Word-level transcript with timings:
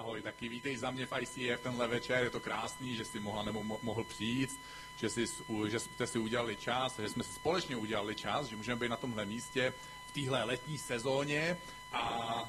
Ahoj, 0.00 0.22
taky 0.22 0.48
vítej 0.48 0.76
za 0.76 0.90
mě 0.90 1.06
v 1.06 1.12
ICF 1.20 1.60
tenhle 1.62 1.88
večer, 1.88 2.24
je 2.24 2.30
to 2.30 2.40
krásný, 2.40 2.96
že 2.96 3.04
jsi 3.04 3.20
mohla 3.20 3.42
nebo 3.42 3.62
mohl 3.82 4.04
přijít, 4.04 4.60
že, 4.96 5.10
jsi, 5.10 5.26
že 5.68 5.80
jste 5.80 6.06
si 6.06 6.18
udělali 6.18 6.56
čas, 6.56 6.98
že 6.98 7.08
jsme 7.08 7.24
si 7.24 7.32
společně 7.32 7.76
udělali 7.76 8.14
čas, 8.14 8.46
že 8.46 8.56
můžeme 8.56 8.80
být 8.80 8.88
na 8.88 8.96
tomhle 8.96 9.24
místě 9.26 9.74
v 10.06 10.12
téhle 10.12 10.44
letní 10.44 10.78
sezóně. 10.78 11.56
A 11.92 12.42
uh, 12.42 12.48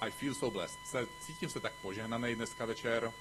I 0.00 0.10
feel 0.10 0.34
so 0.34 0.52
blessed. 0.52 0.78
Se, 0.84 1.06
cítím 1.20 1.48
se 1.48 1.60
tak 1.60 1.72
požehnaný 1.82 2.34
dneska 2.34 2.64
večer, 2.64 3.04
uh, 3.04 3.12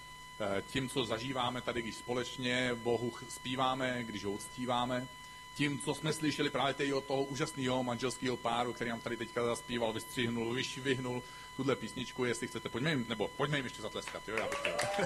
tím, 0.68 0.90
co 0.90 1.06
zažíváme 1.06 1.62
tady, 1.62 1.82
když 1.82 1.96
společně 1.96 2.76
Bohu 2.76 3.14
zpíváme, 3.30 4.04
když 4.04 4.26
ho 4.26 4.32
uctíváme, 4.32 5.08
tím, 5.56 5.80
co 5.80 5.96
jsme 5.96 6.14
slyšeli 6.14 6.50
právě 6.50 6.74
tady 6.74 6.94
od 6.94 7.06
toho 7.06 7.24
úžasného 7.24 7.84
manželského 7.84 8.38
páru, 8.38 8.74
který 8.74 8.90
nám 8.90 9.02
tady 9.02 9.18
teďka 9.18 9.46
zaspíval, 9.46 9.94
vystřihnul, 9.94 10.54
vyšvihnul 10.54 11.24
tuhle 11.56 11.76
písničku, 11.76 12.26
jestli 12.26 12.48
chcete, 12.48 12.70
pojďme 12.70 12.90
jim, 12.90 13.06
nebo 13.10 13.28
pojďme 13.28 13.58
jim 13.58 13.66
ještě 13.66 13.82
zatleskat, 13.82 14.28
jo, 14.28 14.36
já 14.40 14.48
bych 14.48 14.60
chtěl. 14.60 14.78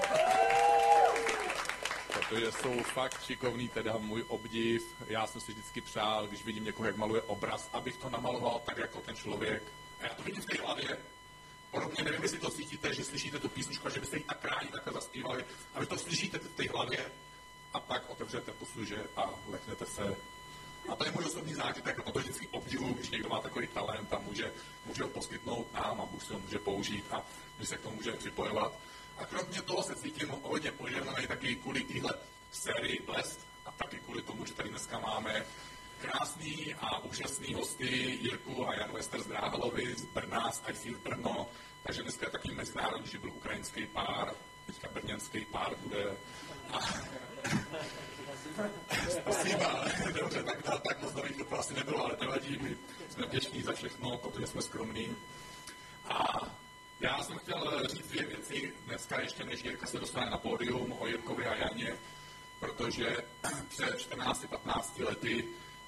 Protože 2.12 2.52
jsou 2.52 2.82
fakt 2.82 3.24
šikovný, 3.24 3.68
teda 3.68 3.98
můj 3.98 4.24
obdiv. 4.28 4.94
Já 5.06 5.26
jsem 5.26 5.40
si 5.40 5.52
vždycky 5.52 5.80
přál, 5.80 6.26
když 6.26 6.44
vidím 6.44 6.64
někoho, 6.64 6.86
jak 6.86 6.96
maluje 6.96 7.22
obraz, 7.22 7.70
abych 7.72 7.96
to 7.96 8.10
namaloval 8.10 8.62
tak, 8.64 8.78
jako 8.78 9.00
ten 9.00 9.16
člověk. 9.16 9.62
A 10.00 10.04
já 10.04 10.14
to 10.14 10.22
vidím 10.22 10.42
v 10.42 10.46
té 10.46 10.62
hlavě. 10.62 10.98
Podobně 11.70 12.04
nevím, 12.04 12.22
jestli 12.22 12.38
to 12.38 12.50
cítíte, 12.50 12.94
že 12.94 13.04
slyšíte 13.04 13.38
tu 13.38 13.48
písničku 13.48 13.86
a 13.86 13.90
že 13.90 14.00
byste 14.00 14.16
ji 14.16 14.22
tak 14.22 14.44
rádi 14.44 14.68
takhle 14.68 14.92
zaspívali, 14.92 15.44
a 15.74 15.80
vy 15.80 15.86
to 15.86 15.98
slyšíte 15.98 16.38
v 16.38 16.48
té 16.48 16.68
hlavě 16.68 17.12
a 17.72 17.80
pak 17.80 18.10
otevřete 18.10 18.52
posluže 18.52 19.04
a 19.16 19.30
leknete 19.48 19.86
se 19.86 20.16
a 20.88 20.96
to 20.96 21.04
je 21.04 21.10
můj 21.10 21.24
osobní 21.24 21.54
zážitek, 21.54 21.98
a 21.98 22.02
to 22.02 22.18
vždycky 22.18 22.48
obdivuju, 22.48 22.94
když 22.94 23.10
někdo 23.10 23.28
má 23.28 23.40
takový 23.40 23.66
talent 23.66 24.12
a 24.12 24.18
může, 24.18 24.52
může 24.86 25.02
ho 25.02 25.08
poskytnout 25.08 25.72
nám 25.74 26.00
a 26.00 26.20
si 26.20 26.32
ho 26.32 26.38
může 26.38 26.58
použít 26.58 27.04
a 27.10 27.22
že 27.60 27.66
se 27.66 27.76
k 27.76 27.80
tomu 27.80 27.96
může 27.96 28.12
připojovat. 28.12 28.72
A 29.18 29.24
kromě 29.24 29.62
toho 29.62 29.82
se 29.82 29.94
cítím 29.94 30.28
hodně 30.42 30.72
požehnaný 30.72 31.26
taky 31.26 31.56
kvůli 31.56 31.84
téhle 31.84 32.14
sérii 32.52 33.02
Blest 33.06 33.46
a 33.66 33.72
taky 33.72 33.96
kvůli 33.96 34.22
tomu, 34.22 34.46
že 34.46 34.54
tady 34.54 34.68
dneska 34.68 34.98
máme 34.98 35.44
krásný 36.00 36.74
a 36.74 36.98
úžasný 36.98 37.54
hosty 37.54 37.86
Jirku 38.20 38.68
a 38.68 38.74
Janu 38.74 38.96
Ester 38.96 39.22
z 39.22 39.26
Dráhalovi 39.26 39.94
z 39.94 40.04
Brna, 40.04 40.52
z 40.52 40.62
ICF 40.68 41.02
Brno. 41.02 41.46
Takže 41.82 42.02
dneska 42.02 42.26
je 42.26 42.32
taky 42.32 42.54
mezinárodní, 42.54 43.10
že 43.10 43.18
byl 43.18 43.30
ukrajinský 43.30 43.86
pár, 43.86 44.34
teďka 44.66 44.88
brněnský 44.88 45.44
pár 45.44 45.74
bude. 45.76 46.16
A 46.72 46.78
Spasibo, 49.08 49.64
dobře, 50.20 50.42
tak, 50.42 50.62
tak, 50.62 50.82
tak 50.82 51.02
moc 51.02 51.12
dobrých 51.12 51.36
to 51.36 51.58
asi 51.58 51.74
nebylo, 51.74 52.04
ale 52.04 52.16
nevadí, 52.20 52.58
my 52.62 52.76
jsme 53.08 53.26
vděční 53.26 53.62
za 53.62 53.72
všechno, 53.72 54.18
protože 54.18 54.46
jsme 54.46 54.62
skromní. 54.62 55.16
A 56.04 56.48
já 57.00 57.22
jsem 57.22 57.38
chtěl 57.38 57.88
říct 57.88 58.08
dvě 58.08 58.26
věci 58.26 58.72
dneska, 58.86 59.20
ještě 59.20 59.44
než 59.44 59.64
Jirka 59.64 59.86
se 59.86 59.98
dostane 59.98 60.30
na 60.30 60.38
pódium 60.38 60.96
o 60.98 61.06
Jirkovi 61.06 61.46
a 61.46 61.54
Janě, 61.54 61.96
protože 62.60 63.16
před 63.68 64.10
14-15 64.12 65.04
lety 65.04 65.44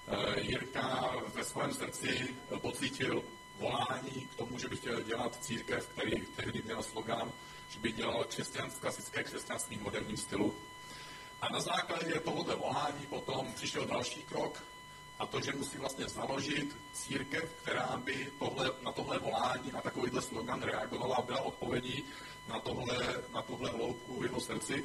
eh, 0.09 0.41
Jirka 0.41 1.15
ve 1.35 1.45
svém 1.45 1.75
srdci 1.75 2.37
pocítil 2.61 3.25
volání 3.59 4.29
k 4.33 4.35
tomu, 4.35 4.59
že 4.59 4.69
by 4.69 4.77
chtěl 4.77 5.03
dělat 5.03 5.45
církev, 5.45 5.87
který 5.87 6.27
tehdy 6.37 6.63
měl 6.63 6.83
slogan, 6.83 7.33
že 7.69 7.79
by 7.81 7.93
dělal 7.93 8.25
křesťanské, 8.25 8.81
klasické 8.81 9.25
křesťanství 9.25 9.77
v 9.77 9.83
moderním 9.83 10.17
stylu. 10.17 10.55
A 11.43 11.48
na 11.53 11.61
základě 11.61 12.21
tohoto 12.21 12.57
volání 12.57 13.07
potom 13.09 13.53
přišel 13.53 13.87
další 13.87 14.23
krok, 14.23 14.62
a 15.19 15.27
to, 15.27 15.41
že 15.41 15.53
musí 15.53 15.79
vlastně 15.79 16.09
založit 16.09 16.77
církev, 16.93 17.51
která 17.62 17.97
by 18.05 18.33
tohle, 18.39 18.71
na 18.83 18.93
tohle 18.93 19.19
volání, 19.19 19.73
na 19.73 19.81
takovýhle 19.81 20.23
slogan 20.23 20.63
reagovala 20.63 21.17
a 21.17 21.23
byla 21.23 21.41
odpovědí 21.41 22.05
na 22.48 22.61
tohle, 22.61 22.98
na 23.35 23.43
tohle 23.43 23.70
hloubku 23.70 24.20
v 24.20 24.23
jeho 24.23 24.41
srdci. 24.41 24.85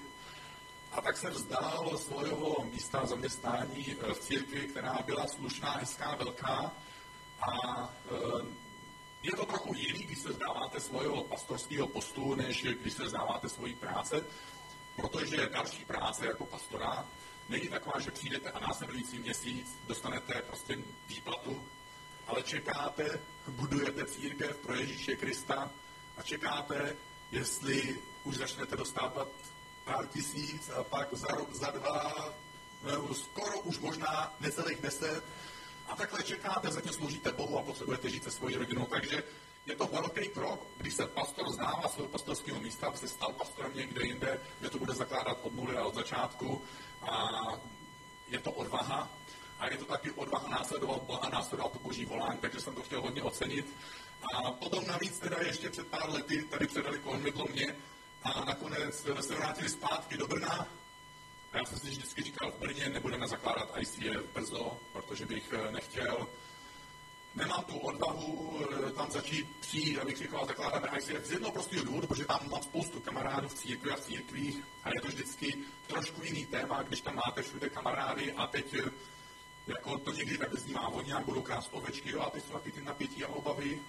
A 0.92 1.02
tak 1.02 1.18
se 1.18 1.30
vzdál 1.30 1.98
svého 1.98 2.66
místa 2.74 3.06
zaměstnání 3.06 3.96
eh, 4.02 4.14
v 4.14 4.20
církvi, 4.20 4.68
která 4.68 4.98
byla 5.06 5.28
slušná, 5.28 5.72
hezká, 5.72 6.16
velká. 6.16 6.72
A 7.42 7.90
e, 8.12 8.46
je 9.24 9.32
to 9.32 9.46
trochu 9.46 9.74
jiný, 9.74 10.00
když 10.00 10.20
se 10.20 10.30
vzdáváte 10.30 10.80
svého 10.80 11.24
pastorského 11.24 11.88
postu, 11.88 12.36
než 12.36 12.64
když 12.64 12.94
se 12.94 13.04
vzdáváte 13.04 13.50
svojí 13.50 13.76
práce 13.76 14.24
protože 14.98 15.50
další 15.50 15.86
práce 15.86 16.26
jako 16.26 16.46
pastora 16.46 17.06
není 17.50 17.68
taková, 17.68 18.00
že 18.00 18.12
přijdete 18.12 18.52
a 18.52 18.60
následující 18.60 19.20
měsíc 19.20 19.68
dostanete 19.88 20.42
prostě 20.48 20.78
výplatu, 21.08 21.64
ale 22.28 22.44
čekáte, 22.44 23.20
budujete 23.48 24.06
církev 24.06 24.58
pro 24.58 24.76
Ježíše 24.76 25.16
Krista 25.16 25.72
a 26.18 26.22
čekáte, 26.24 26.96
jestli 27.32 28.00
už 28.24 28.38
začnete 28.38 28.76
dostávat 28.78 29.28
pár 29.86 30.08
tisíc 30.08 30.70
a 30.70 30.84
pak 30.84 31.14
za 31.14 31.28
rok, 31.28 31.54
za 31.54 31.72
dva, 31.72 32.34
nebo 32.84 33.14
skoro 33.14 33.60
už 33.60 33.80
možná 33.80 34.36
necelých 34.40 34.82
deset 34.82 35.24
a 35.88 35.96
takhle 35.96 36.24
čekáte, 36.24 36.72
zatím 36.72 36.94
sloužíte 36.94 37.32
Bohu 37.32 37.60
a 37.60 37.64
potřebujete 37.64 38.10
žít 38.10 38.24
se 38.24 38.32
svojí 38.32 38.56
rodinou. 38.56 38.86
Takže 38.86 39.24
je 39.68 39.76
to 39.76 39.88
velký 39.88 40.28
krok, 40.28 40.68
když 40.78 40.94
se 40.94 41.08
pastor 41.08 41.52
zdává 41.52 41.88
svého 41.90 42.08
pastorského 42.08 42.60
místa, 42.60 42.88
aby 42.88 42.98
se 42.98 43.08
stal 43.08 43.34
pastorem 43.34 43.76
někde 43.76 44.08
jinde, 44.08 44.42
kde 44.60 44.70
to 44.70 44.78
bude 44.78 44.94
zakládat 44.94 45.38
od 45.42 45.56
nuly 45.56 45.78
a 45.78 45.86
od 45.86 45.96
začátku. 45.96 46.62
A 47.02 47.30
je 48.28 48.40
to 48.40 48.52
odvaha. 48.52 49.10
A 49.60 49.70
je 49.70 49.78
to 49.78 49.86
taky 49.86 50.12
odvaha 50.12 50.50
následovat 50.50 51.04
Boha, 51.04 51.30
následovat 51.30 51.72
to 51.72 51.80
boží 51.80 52.06
volání, 52.06 52.40
takže 52.40 52.60
jsem 52.60 52.76
to 52.76 52.82
chtěl 52.82 53.02
hodně 53.02 53.24
ocenit. 53.24 53.76
A 54.34 54.52
potom 54.52 54.88
navíc 54.88 55.20
teda 55.20 55.38
ještě 55.40 55.70
před 55.70 55.88
pár 55.88 56.10
lety 56.10 56.44
tady 56.44 56.68
předali 56.68 57.00
konvidlo 57.00 57.46
mě 57.54 57.76
a 58.24 58.46
nakonec 58.46 59.06
se 59.22 59.36
vrátili 59.36 59.70
zpátky 59.70 60.18
do 60.18 60.28
Brna. 60.28 60.68
A 61.54 61.58
já 61.58 61.66
jsem 61.66 61.80
si 61.80 61.90
vždycky 61.90 62.24
říkal, 62.24 62.52
v 62.52 62.60
Brně 62.60 62.90
nebudeme 62.90 63.28
zakládat 63.28 63.78
ICF 63.78 64.34
brzo, 64.34 64.80
protože 64.94 65.26
bych 65.26 65.54
nechtěl 65.72 66.28
nemám 67.38 67.64
tu 67.64 67.78
odvahu 67.78 68.60
eh, 68.62 68.92
tam 68.92 69.12
začít 69.12 69.48
přijít, 69.60 70.00
abych 70.00 70.18
říkal, 70.18 70.46
zakládáme 70.46 70.88
ICF 70.98 71.26
z 71.26 71.32
jednoho 71.32 71.52
prostého 71.52 71.86
důvodu, 71.86 72.08
protože 72.08 72.26
tam 72.26 72.40
mám 72.52 72.64
spoustu 72.64 73.00
kamarádů 73.00 73.48
v 73.48 73.54
církvi 73.54 73.92
a 73.92 73.96
v 73.96 74.00
církvích 74.00 74.58
a 74.84 74.90
je 74.90 75.02
to 75.02 75.08
vždycky 75.08 75.58
trošku 75.88 76.24
jiný 76.24 76.46
téma, 76.46 76.84
když 76.84 77.02
tam 77.02 77.16
máte 77.16 77.42
všude 77.42 77.70
kamarády 77.70 78.34
a 78.34 78.48
teď 78.48 78.74
eh, 78.74 78.90
jako 79.68 79.98
to 79.98 80.12
někdy 80.12 80.38
tak 80.38 80.54
vnímá, 80.54 80.88
oni 80.88 81.08
nějak 81.08 81.26
budou 81.26 81.42
krást 81.42 81.70
ovečky, 81.72 82.12
jo, 82.12 82.22
a 82.22 82.30
teď 82.30 82.44
jsou 82.46 82.54
taky 82.54 82.72
ty 82.72 82.82
napětí 82.82 83.24
a 83.24 83.28
obavy. 83.28 83.80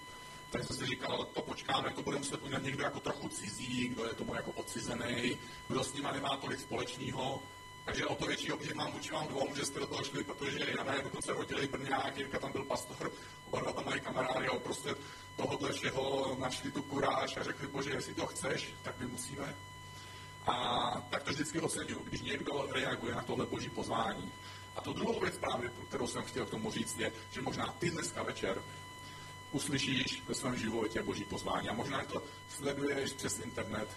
Tak 0.51 0.65
jsem 0.65 0.77
si 0.77 0.87
říkal, 0.87 1.25
to 1.25 1.43
počkáme, 1.43 1.91
to 1.91 2.03
bude 2.03 2.19
muset 2.19 2.43
udělat 2.43 2.63
někdo 2.63 2.85
jako 2.85 3.01
trochu 3.01 3.29
cizí, 3.29 3.89
kdo 3.89 4.05
je 4.05 4.15
tomu 4.15 4.35
jako 4.35 4.51
odcizený, 4.51 5.39
kdo 5.69 5.85
s 5.85 5.95
nima 5.95 6.13
nemá 6.13 6.37
tolik 6.37 6.61
společného, 6.61 7.43
takže 7.89 8.07
o 8.07 8.15
to 8.15 8.27
větší 8.27 8.53
obdiv 8.53 8.75
mám 8.75 8.93
vůči 8.93 9.13
vám 9.13 9.29
dvou, 9.29 9.49
že 9.55 9.65
jste 9.65 9.81
do 9.81 9.87
toho 9.87 10.05
šli, 10.05 10.25
protože 10.25 10.59
Jana 10.77 10.95
je 10.95 11.03
dokonce 11.03 11.33
rodili 11.33 11.69
Brňák, 11.69 12.17
Jirka 12.17 12.39
tam 12.39 12.53
byl 12.53 12.65
pastor, 12.65 13.13
oba 13.47 13.61
dva 13.61 13.73
tam 13.73 13.85
mají 13.85 14.01
kamarády 14.01 14.47
a 14.47 14.59
prostě 14.59 14.95
tohohle 15.37 15.73
všeho 15.73 16.37
našli 16.41 16.73
tu 16.73 16.83
kuráž 16.83 17.37
a 17.37 17.43
řekli, 17.43 17.67
bože, 17.67 17.91
jestli 17.91 18.15
to 18.15 18.27
chceš, 18.27 18.75
tak 18.83 18.99
my 18.99 19.07
musíme. 19.07 19.55
A 20.47 20.55
tak 21.11 21.23
to 21.23 21.31
vždycky 21.31 21.61
oceňuju, 21.61 22.03
když 22.05 22.21
někdo 22.21 22.69
reaguje 22.73 23.15
na 23.15 23.23
tohle 23.23 23.47
boží 23.47 23.71
pozvání. 23.71 24.33
A 24.77 24.81
to 24.81 24.93
druhou 24.93 25.21
věc 25.21 25.39
právě, 25.39 25.71
kterou 25.89 26.07
jsem 26.07 26.23
chtěl 26.23 26.47
k 26.47 26.51
tomu 26.51 26.71
říct, 26.71 26.99
je, 26.99 27.13
že 27.31 27.43
možná 27.43 27.75
ty 27.79 27.91
dneska 27.91 28.23
večer 28.23 28.63
uslyšíš 29.53 30.23
ve 30.29 30.35
svém 30.35 30.57
životě 30.57 31.03
boží 31.03 31.25
pozvání 31.25 31.69
a 31.69 31.73
možná 31.73 32.05
to 32.05 32.23
sleduješ 32.49 33.13
přes 33.13 33.39
internet 33.39 33.89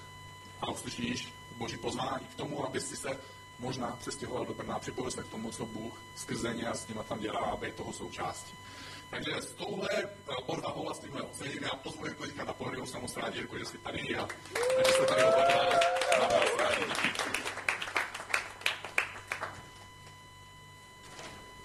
a 0.62 0.72
uslyšíš 0.72 1.34
boží 1.58 1.78
pozvání 1.78 2.26
k 2.26 2.36
tomu, 2.36 2.66
aby 2.66 2.80
si 2.80 2.98
se 2.98 3.20
možná 3.62 3.98
přestěhoval 4.00 4.46
do 4.46 4.54
Brna, 4.54 4.80
připojil 4.80 5.12
se 5.12 5.24
k 5.24 5.28
tomu, 5.28 5.52
co 5.52 5.66
Bůh 5.66 6.02
skrze 6.16 6.54
ně 6.54 6.68
a 6.68 6.74
s 6.74 6.88
nima 6.88 7.04
tam 7.04 7.20
dělá, 7.20 7.40
aby 7.40 7.72
toho 7.72 7.94
součástí. 7.94 8.54
Takže 9.10 9.42
s 9.42 9.54
touhle 9.54 9.90
eh, 9.94 10.08
odvahou 10.46 10.90
a 10.90 10.94
s 10.94 11.00
tímhle 11.00 11.22
ocením 11.22 11.64
já 11.64 11.70
pozvu 11.70 12.06
jako 12.06 12.26
říkat 12.26 12.48
na 12.48 12.54
pódium, 12.54 12.88
jsem 12.88 13.02
moc 13.02 13.18
rád, 13.18 13.36
Jirko, 13.36 13.58
že 13.58 13.66
jsi 13.66 13.78
tady 13.78 14.16
a, 14.16 14.28
že 14.88 14.94
jste 14.94 15.06
tady 15.06 15.24
oba 15.24 15.46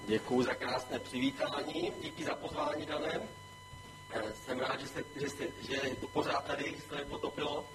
Děkuji 0.07 0.43
za 0.43 0.55
krásné 0.55 0.99
přivítání, 0.99 1.93
díky 2.03 2.25
za 2.25 2.35
pozvání, 2.35 2.87
Danem. 2.87 3.23
Eh, 4.11 4.33
jsem 4.45 4.59
rád, 4.59 4.81
že, 4.81 4.87
jste, 4.87 5.05
že, 5.17 5.29
jste, 5.29 5.45
že 5.69 5.75
je 5.89 5.97
to 5.97 6.09
pořád 6.09 6.45
tady, 6.45 6.77
se 6.89 6.97
nepotopilo. 6.97 7.66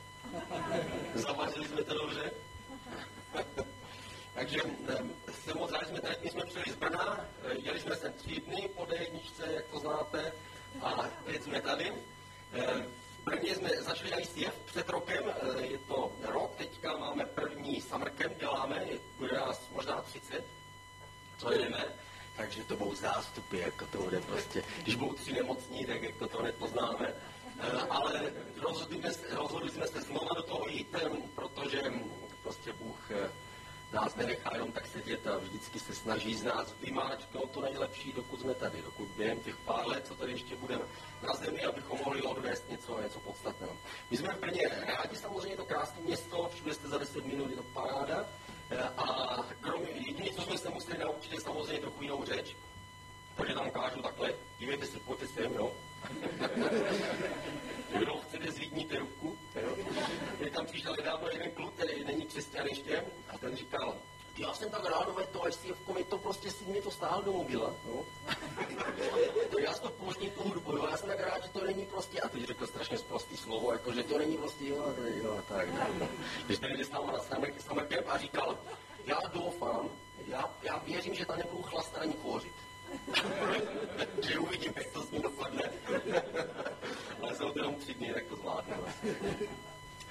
Jak 88.21 88.29
to 88.29 88.35
zvládne. 88.35 88.77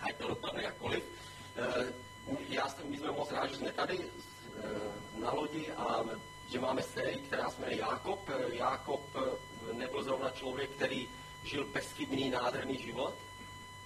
Ať 0.02 0.14
to 0.16 0.28
dopadne 0.28 0.62
jakkoliv. 0.62 1.04
Eh, 1.56 1.92
já 2.48 2.68
jsem, 2.68 2.90
my 2.90 2.96
jsme 2.98 3.12
moc 3.12 3.30
rádi, 3.30 3.52
že 3.52 3.58
jsme 3.58 3.72
tady 3.72 3.98
eh, 3.98 5.20
na 5.20 5.32
lodi 5.32 5.72
a 5.72 6.04
že 6.48 6.60
máme 6.60 6.82
sérii, 6.82 7.22
která 7.22 7.50
se 7.50 7.60
jmenuje 7.60 7.78
Jákob. 7.78 8.30
Jákob 8.52 9.00
eh, 9.14 9.72
nebyl 9.72 10.02
zrovna 10.02 10.30
člověk, 10.30 10.70
který 10.70 11.08
žil 11.44 11.64
bezchybný, 11.64 12.30
nádherný 12.30 12.78
život. 12.82 13.14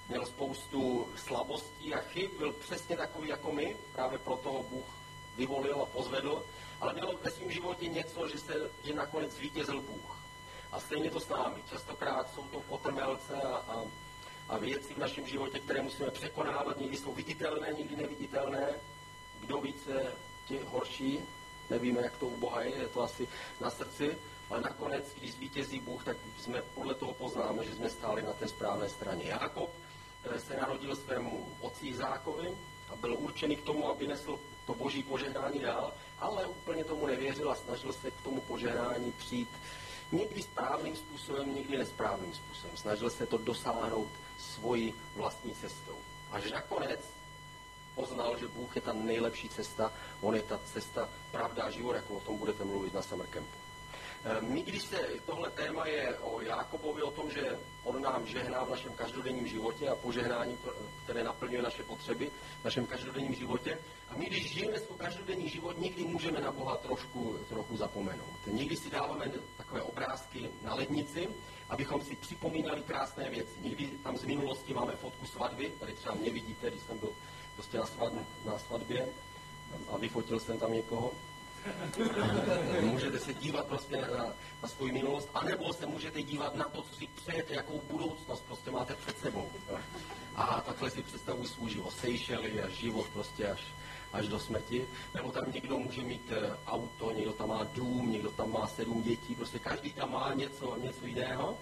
Měl 0.08 0.26
spoustu 0.26 1.08
slabostí 1.16 1.94
a 1.94 2.00
chyb, 2.00 2.30
byl 2.38 2.52
přesně 2.52 2.96
takový 2.96 3.28
jako 3.28 3.52
my, 3.52 3.76
právě 3.92 4.18
proto 4.18 4.52
ho 4.52 4.62
Bůh 4.62 4.86
vyvolil 5.36 5.82
a 5.82 5.86
pozvedl, 5.86 6.44
ale 6.80 6.92
měl 6.92 7.18
ve 7.22 7.30
svém 7.30 7.50
životě 7.50 7.88
něco, 7.88 8.28
že, 8.28 8.38
se, 8.38 8.70
že 8.84 8.94
nakonec 8.94 9.32
zvítězil 9.32 9.80
Bůh. 9.80 10.18
A 10.72 10.80
stejně 10.80 11.10
to 11.10 11.20
s 11.20 11.28
námi. 11.28 11.62
Častokrát 11.70 12.34
jsou 12.34 12.42
to 12.42 12.60
potrmelce 12.60 13.34
a, 13.42 13.56
a 13.56 13.82
a 14.48 14.58
věci 14.58 14.94
v 14.94 14.98
našem 14.98 15.26
životě, 15.26 15.58
které 15.58 15.82
musíme 15.82 16.10
překonávat, 16.10 16.80
někdy 16.80 16.96
jsou 16.96 17.12
viditelné, 17.12 17.72
někdy 17.78 17.96
neviditelné. 17.96 18.68
Kdo 19.40 19.60
více, 19.60 20.12
ti 20.46 20.60
horší. 20.64 21.20
Nevíme, 21.70 22.02
jak 22.02 22.16
to 22.16 22.26
u 22.26 22.36
Boha 22.36 22.62
je, 22.62 22.76
je 22.76 22.88
to 22.88 23.02
asi 23.02 23.28
na 23.60 23.70
srdci, 23.70 24.18
ale 24.50 24.60
nakonec, 24.60 25.04
když 25.18 25.32
zvítězí 25.32 25.80
Bůh, 25.80 26.04
tak 26.04 26.16
jsme 26.38 26.62
podle 26.74 26.94
toho 26.94 27.14
poznáme, 27.14 27.64
že 27.64 27.74
jsme 27.74 27.90
stáli 27.90 28.22
na 28.22 28.32
té 28.32 28.48
správné 28.48 28.88
straně. 28.88 29.24
Jakob 29.24 29.70
eh, 30.24 30.40
se 30.40 30.56
narodil 30.56 30.96
svému 30.96 31.48
otci 31.60 31.94
Zákovi 31.94 32.48
a 32.92 32.96
byl 32.96 33.16
určený 33.18 33.56
k 33.56 33.62
tomu, 33.62 33.88
aby 33.88 34.06
nesl 34.06 34.38
to 34.66 34.74
boží 34.74 35.02
požehnání 35.02 35.58
dál, 35.58 35.92
ale 36.18 36.46
úplně 36.46 36.84
tomu 36.84 37.06
nevěřil 37.06 37.50
a 37.50 37.54
snažil 37.54 37.92
se 37.92 38.10
k 38.10 38.22
tomu 38.22 38.40
požehnání 38.40 39.12
přijít 39.12 39.48
někdy 40.12 40.42
správným 40.42 40.96
způsobem, 40.96 41.54
někdy 41.54 41.78
nesprávným 41.78 42.34
způsobem. 42.34 42.76
Snažil 42.76 43.10
se 43.10 43.26
to 43.26 43.38
dosáhnout 43.38 44.08
svoji 44.44 44.94
vlastní 45.16 45.54
cestou. 45.54 45.98
Až 46.32 46.50
nakonec 46.50 47.00
poznal, 47.94 48.38
že 48.38 48.48
Bůh 48.48 48.76
je 48.76 48.82
ta 48.82 48.92
nejlepší 48.92 49.48
cesta, 49.48 49.92
on 50.20 50.34
je 50.34 50.42
ta 50.42 50.60
cesta, 50.72 51.08
pravda 51.30 51.62
a 51.62 51.70
život, 51.70 51.94
jako 51.94 52.14
o 52.14 52.20
tom 52.20 52.38
budete 52.38 52.64
mluvit 52.64 52.94
na 52.94 53.02
Summer 53.02 53.26
Campu. 53.26 53.64
Eh, 54.24 54.40
my, 54.40 54.62
když 54.62 54.82
se 54.82 54.96
tohle 55.26 55.50
téma 55.50 55.86
je 55.86 56.18
o 56.18 56.40
Jákobovi, 56.40 57.02
o 57.02 57.10
tom, 57.10 57.30
že 57.30 57.58
on 57.84 58.02
nám 58.02 58.26
žehná 58.26 58.64
v 58.64 58.70
našem 58.70 58.92
každodenním 58.92 59.46
životě 59.46 59.88
a 59.88 59.94
požehnání, 59.94 60.58
které 61.04 61.24
naplňuje 61.24 61.62
naše 61.62 61.82
potřeby 61.82 62.30
v 62.60 62.64
našem 62.64 62.86
každodenním 62.86 63.34
životě, 63.34 63.78
a 64.08 64.16
my, 64.16 64.26
když 64.26 64.52
žijeme 64.52 64.78
svůj 64.78 64.98
každodenní 64.98 65.48
život, 65.48 65.78
někdy 65.78 66.04
můžeme 66.04 66.40
na 66.40 66.52
Boha 66.52 66.76
trošku, 66.76 67.38
trochu 67.48 67.76
zapomenout. 67.76 68.36
Někdy 68.46 68.76
si 68.76 68.90
dáváme 68.90 69.30
takové 69.56 69.82
obrázky 69.82 70.48
na 70.62 70.74
lednici, 70.74 71.28
abychom 71.70 72.00
si 72.04 72.16
připomínali 72.16 72.82
krásné 72.82 73.30
věci. 73.30 73.60
Někdy 73.60 73.86
tam 73.86 74.13
minulosti 74.26 74.74
máme 74.74 74.92
fotku 74.92 75.26
svatby, 75.26 75.72
tady 75.80 75.92
třeba 75.92 76.14
mě 76.14 76.30
vidíte, 76.30 76.70
když 76.70 76.82
jsem 76.82 76.98
byl 76.98 77.10
prostě 77.54 77.78
na, 77.78 77.86
svad, 77.86 78.12
na 78.44 78.58
svatbě 78.58 79.08
a 79.92 79.96
vyfotil 79.98 80.40
jsem 80.40 80.58
tam 80.58 80.72
někoho. 80.72 81.12
můžete 82.80 83.18
se 83.18 83.34
dívat 83.34 83.66
prostě 83.66 83.96
na, 83.96 84.34
na 84.62 84.68
svou 84.68 84.86
minulost, 84.86 85.28
anebo 85.34 85.72
se 85.72 85.86
můžete 85.86 86.22
dívat 86.22 86.54
na 86.54 86.64
to, 86.64 86.82
co 86.82 86.94
si 86.94 87.06
přejete, 87.06 87.54
jakou 87.54 87.80
budoucnost 87.90 88.44
prostě 88.46 88.70
máte 88.70 88.94
před 88.94 89.18
sebou. 89.18 89.50
A 90.34 90.60
takhle 90.66 90.90
si 90.90 91.02
představuji 91.02 91.48
svůj 91.48 91.70
život. 91.70 91.94
Seychely 91.94 92.62
a 92.62 92.68
život 92.68 93.06
prostě 93.12 93.48
až, 93.48 93.60
až 94.12 94.28
do 94.28 94.38
smrti. 94.38 94.86
Nebo 95.14 95.30
tam 95.32 95.44
někdo 95.52 95.78
může 95.78 96.00
mít 96.02 96.32
eh, 96.32 96.56
auto, 96.66 97.10
někdo 97.10 97.32
tam 97.32 97.48
má 97.48 97.64
dům, 97.64 98.12
někdo 98.12 98.30
tam 98.30 98.52
má 98.52 98.66
sedm 98.66 99.02
dětí, 99.02 99.34
prostě 99.34 99.58
každý 99.58 99.92
tam 99.92 100.12
má 100.12 100.34
něco, 100.34 100.76
něco 100.82 101.06
jiného. 101.06 101.58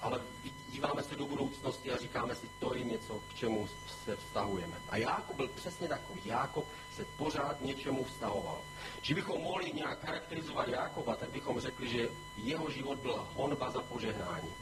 Ale 0.00 0.20
díváme 0.68 1.02
se 1.02 1.16
do 1.16 1.26
budoucnosti 1.26 1.90
a 1.92 1.96
říkáme 1.96 2.34
si, 2.34 2.48
to 2.58 2.74
je 2.74 2.84
něco, 2.84 3.20
k 3.28 3.34
čemu 3.34 3.68
se 4.04 4.16
vztahujeme. 4.16 4.76
A 4.88 4.96
Jákob 4.96 5.36
byl 5.36 5.48
přesně 5.48 5.88
takový. 5.88 6.20
Jákob 6.24 6.64
se 6.96 7.04
pořád 7.04 7.60
něčemu 7.60 8.04
vztahoval. 8.04 8.60
Bychom 9.14 9.40
mohli 9.40 9.72
nějak 9.72 10.00
charakterizovat 10.00 10.68
Jákoba, 10.68 11.16
tak 11.16 11.30
bychom 11.30 11.60
řekli, 11.60 11.88
že 11.88 12.08
jeho 12.36 12.70
život 12.70 12.98
byl 12.98 13.26
honba 13.34 13.70
za 13.70 13.82
požehnání. 13.82 14.52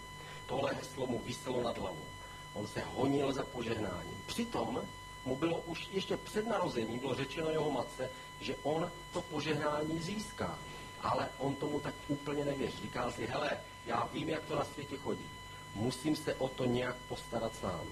Tohle 0.47 0.75
heslo 0.75 1.07
mu 1.07 1.19
vyselo 1.19 1.63
nad 1.63 1.79
hlavou. 1.79 2.07
On 2.55 2.67
se 2.67 2.81
honil 2.81 3.33
za 3.33 3.45
požehnáním. 3.45 4.23
Přitom 4.27 4.83
mu 5.25 5.37
bylo 5.37 5.61
už 5.61 5.89
ještě 5.93 6.17
před 6.17 6.47
narozením, 6.47 6.99
bylo 6.99 7.15
řečeno 7.15 7.51
jeho 7.51 7.71
matce, 7.71 8.11
že 8.41 8.57
on 8.63 8.91
to 9.13 9.23
požehnání 9.23 9.99
získá. 9.99 10.59
Ale 11.01 11.29
on 11.39 11.55
tomu 11.55 11.81
tak 11.81 11.95
úplně 12.09 12.45
nevěří. 12.45 12.83
Říkal 12.83 13.13
si, 13.13 13.27
hele, 13.27 13.51
já 13.87 14.09
vím, 14.13 14.29
jak 14.29 14.45
to 14.45 14.57
na 14.57 14.65
světě 14.65 14.97
chodí. 14.97 15.27
Musím 15.75 16.17
se 16.17 16.35
o 16.35 16.49
to 16.49 16.65
nějak 16.65 16.97
postarat 17.09 17.57
sám. 17.57 17.87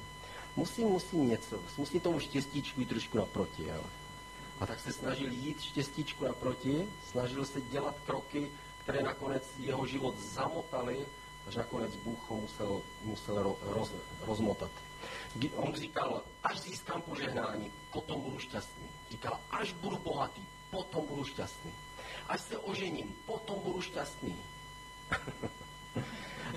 Musím, 0.56 0.88
musím 0.88 1.28
něco, 1.28 1.60
musím 1.76 2.00
tomu 2.00 2.20
štěstíčku 2.20 2.80
jít 2.80 2.88
trošku 2.88 3.18
naproti. 3.18 3.66
Jo? 3.66 3.84
A 4.60 4.66
tak 4.66 4.80
se 4.80 4.92
snažil 4.92 5.32
jít 5.32 5.62
štěstíčku 5.62 6.24
naproti, 6.24 6.88
snažil 7.10 7.44
se 7.44 7.60
dělat 7.60 7.94
kroky, 8.06 8.50
které 8.82 9.02
nakonec 9.02 9.42
jeho 9.58 9.86
život 9.86 10.18
zamotaly, 10.18 11.06
až 11.48 11.56
nakonec 11.56 11.96
Bůh 11.96 12.30
ho 12.30 12.36
musel, 12.36 12.82
musel 13.04 13.56
roz, 13.62 13.92
rozmotat. 14.20 14.70
On 15.54 15.74
říkal, 15.74 16.22
až 16.42 16.60
získám 16.60 17.02
požehnání, 17.02 17.72
potom 17.92 18.20
budu 18.20 18.38
šťastný. 18.38 18.88
Říkal, 19.10 19.40
až 19.50 19.72
budu 19.72 19.96
bohatý, 19.96 20.42
potom 20.70 21.06
budu 21.06 21.24
šťastný. 21.24 21.72
Až 22.28 22.40
se 22.40 22.58
ožením, 22.58 23.16
potom 23.26 23.58
budu 23.64 23.80
šťastný. 23.80 24.36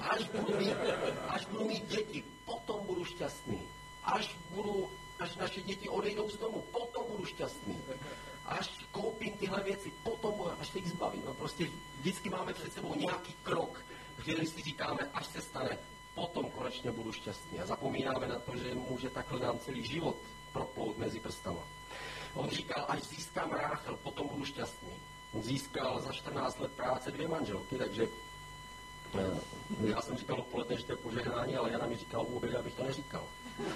až, 0.09 0.23
budu 0.29 0.57
mít, 0.57 0.73
až 1.27 1.45
budu 1.45 1.67
mít 1.67 1.87
děti, 1.87 2.23
potom 2.45 2.85
budu 2.85 3.05
šťastný. 3.05 3.61
Až, 4.03 4.35
budu, 4.49 4.89
až 5.19 5.35
naše 5.35 5.61
děti 5.61 5.89
odejdou 5.89 6.29
z 6.29 6.37
domu, 6.37 6.63
potom 6.71 7.03
budu 7.11 7.25
šťastný. 7.25 7.77
Až 8.45 8.69
koupím 8.91 9.33
tyhle 9.37 9.63
věci, 9.63 9.91
potom 10.03 10.33
budu, 10.33 10.51
až 10.59 10.67
se 10.67 10.77
jich 10.77 10.89
zbavím. 10.89 11.23
No 11.25 11.33
prostě 11.33 11.67
vždycky 11.99 12.29
máme 12.29 12.53
před 12.53 12.73
sebou 12.73 12.95
nějaký 12.95 13.33
krok, 13.43 13.85
který 14.21 14.45
si 14.47 14.61
říkáme, 14.61 15.09
až 15.13 15.25
se 15.27 15.41
stane, 15.41 15.77
potom 16.15 16.49
konečně 16.51 16.91
budu 16.91 17.11
šťastný. 17.11 17.59
A 17.59 17.65
zapomínáme 17.65 18.27
na 18.27 18.39
to, 18.39 18.57
že 18.57 18.75
může 18.75 19.09
takhle 19.09 19.39
nám 19.39 19.59
celý 19.59 19.85
život 19.85 20.15
proplout 20.51 20.97
mezi 20.97 21.19
prstama. 21.19 21.63
On 22.33 22.49
říkal, 22.49 22.85
až 22.87 23.03
získám 23.03 23.51
Ráchel, 23.51 23.97
potom 24.03 24.27
budu 24.27 24.45
šťastný. 24.45 24.93
On 25.33 25.43
získal 25.43 26.01
za 26.01 26.11
14 26.11 26.59
let 26.59 26.71
práce 26.71 27.11
dvě 27.11 27.27
manželky, 27.27 27.77
takže 27.77 28.07
já 29.84 30.01
jsem 30.01 30.17
říkal 30.17 30.39
odpoledne, 30.39 30.77
že 30.77 30.86
to 30.86 30.91
je 30.91 30.98
požehnání, 30.98 31.55
ale 31.55 31.72
Jana 31.72 31.88
mi 31.88 31.98
říkal 31.98 32.22
u 32.22 32.38
oběda, 32.38 32.60
abych 32.60 32.74
to 32.74 32.84
neříkal. 32.84 33.24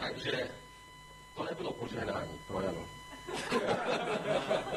takže 0.00 0.50
to 1.34 1.44
nebylo 1.44 1.72
požehnání 1.72 2.38
pro 2.46 2.60
Janu. 2.60 2.86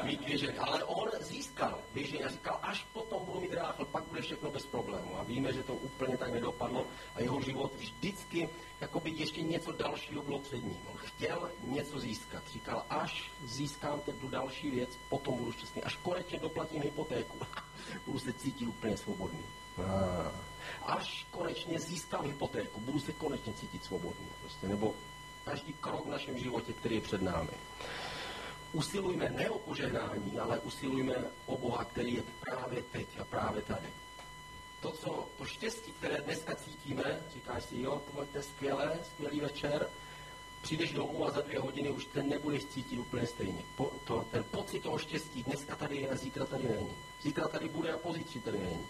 Mít 0.03 0.21
dvě 0.21 0.37
ženy. 0.37 0.57
Ale 0.57 0.83
on 0.83 1.09
získal 1.19 1.79
dvě 1.91 2.07
ženy 2.07 2.23
a 2.23 2.29
říkal, 2.29 2.59
až 2.61 2.85
potom 2.93 3.25
budu 3.25 3.39
mít 3.39 3.53
ráchl, 3.53 3.85
pak 3.85 4.03
bude 4.03 4.21
všechno 4.21 4.51
bez 4.51 4.65
problému. 4.65 5.19
A 5.19 5.23
víme, 5.23 5.53
že 5.53 5.63
to 5.63 5.73
úplně 5.73 6.17
tak 6.17 6.33
nedopadlo 6.33 6.87
a 7.15 7.21
jeho 7.21 7.41
život 7.41 7.71
vždycky 7.75 8.49
jakoby 8.81 9.09
ještě 9.09 9.41
něco 9.41 9.71
dalšího 9.71 10.23
bylo 10.23 10.39
před 10.39 10.63
ním. 10.63 10.77
On 10.91 10.97
chtěl 10.97 11.51
něco 11.63 11.99
získat. 11.99 12.43
Říkal, 12.53 12.85
až 12.89 13.31
získám 13.45 14.01
tu 14.21 14.27
další 14.27 14.69
věc, 14.69 14.89
potom 15.09 15.37
budu 15.37 15.51
šťastný. 15.51 15.83
Až 15.83 15.95
konečně 15.95 16.39
doplatím 16.39 16.81
hypotéku, 16.81 17.37
budu 18.05 18.19
se 18.19 18.33
cítit 18.33 18.67
úplně 18.67 18.97
svobodný. 18.97 19.43
Až 20.85 21.27
konečně 21.31 21.79
získám 21.79 22.25
hypotéku, 22.25 22.79
budu 22.79 22.99
se 22.99 23.13
konečně 23.13 23.53
cítit 23.53 23.83
svobodný. 23.83 24.27
Prostě, 24.41 24.67
nebo 24.67 24.95
každý 25.45 25.73
krok 25.73 26.05
v 26.05 26.09
našem 26.09 26.37
životě, 26.37 26.73
který 26.73 26.95
je 26.95 27.01
před 27.01 27.21
námi. 27.21 27.51
Usilujme 28.75 29.29
ne 29.29 29.49
o 29.49 29.59
požehnání, 29.59 30.39
ale 30.39 30.59
usilujme 30.59 31.15
o 31.45 31.57
Boha, 31.57 31.83
který 31.83 32.13
je 32.13 32.23
právě 32.39 32.83
teď 32.91 33.07
a 33.19 33.23
právě 33.23 33.61
tady. 33.61 33.87
To, 34.81 34.91
co, 34.91 35.27
to 35.37 35.45
štěstí, 35.45 35.91
které 35.91 36.21
dneska 36.21 36.55
cítíme, 36.55 37.21
říkáš 37.33 37.63
si, 37.63 37.81
jo, 37.81 38.01
tohle 38.05 38.27
je 38.35 38.43
skvělé, 38.43 38.99
skvělý 39.13 39.39
večer, 39.39 39.89
přijdeš 40.61 40.91
domů 40.91 41.27
a 41.27 41.31
za 41.31 41.41
dvě 41.41 41.59
hodiny 41.59 41.89
už 41.89 42.05
ten 42.05 42.29
nebudeš 42.29 42.65
cítit 42.65 42.99
úplně 42.99 43.27
stejně. 43.27 43.61
Po, 43.77 43.91
to, 44.03 44.25
ten 44.31 44.43
pocit 44.43 44.79
toho 44.79 44.97
štěstí 44.97 45.43
dneska 45.43 45.75
tady 45.75 45.97
je 45.97 46.09
a 46.09 46.15
zítra 46.15 46.45
tady 46.45 46.63
není. 46.63 46.91
Zítra 47.21 47.47
tady 47.47 47.69
bude 47.69 47.91
a 47.91 47.97
pozítří 47.97 48.39
tady 48.39 48.59
není. 48.59 48.87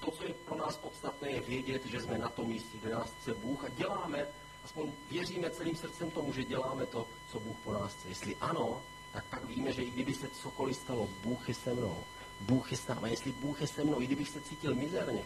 To, 0.00 0.10
co 0.10 0.24
je 0.24 0.34
pro 0.34 0.56
nás 0.56 0.76
podstatné, 0.76 1.30
je 1.30 1.40
vědět, 1.40 1.86
že 1.86 2.00
jsme 2.00 2.18
na 2.18 2.28
tom 2.28 2.48
místě, 2.48 2.78
kde 2.82 2.94
nás 2.94 3.10
chce 3.20 3.34
Bůh 3.34 3.64
a 3.64 3.68
děláme, 3.68 4.26
aspoň 4.64 4.92
věříme 5.10 5.50
celým 5.50 5.76
srdcem 5.76 6.10
tomu, 6.10 6.32
že 6.32 6.44
děláme 6.44 6.86
to, 6.86 7.06
co 7.32 7.40
Bůh 7.40 7.56
po 7.64 7.72
nás 7.72 7.94
chce. 7.94 8.08
Jestli 8.08 8.36
ano, 8.40 8.82
tak 9.16 9.24
pak 9.24 9.44
víme, 9.44 9.72
že 9.72 9.82
i 9.82 9.90
kdyby 9.90 10.14
se 10.14 10.28
cokoliv 10.28 10.76
stalo, 10.76 11.08
Bůh 11.22 11.48
je 11.48 11.54
se 11.54 11.74
mnou. 11.74 12.04
Bůh 12.40 12.72
je 12.72 12.78
s 12.78 12.86
námi. 12.86 13.10
Jestli 13.10 13.32
Bůh 13.32 13.60
je 13.60 13.66
se 13.66 13.84
mnou, 13.84 14.00
i 14.00 14.06
kdybych 14.06 14.28
se 14.28 14.40
cítil 14.40 14.74
mizerně, 14.74 15.24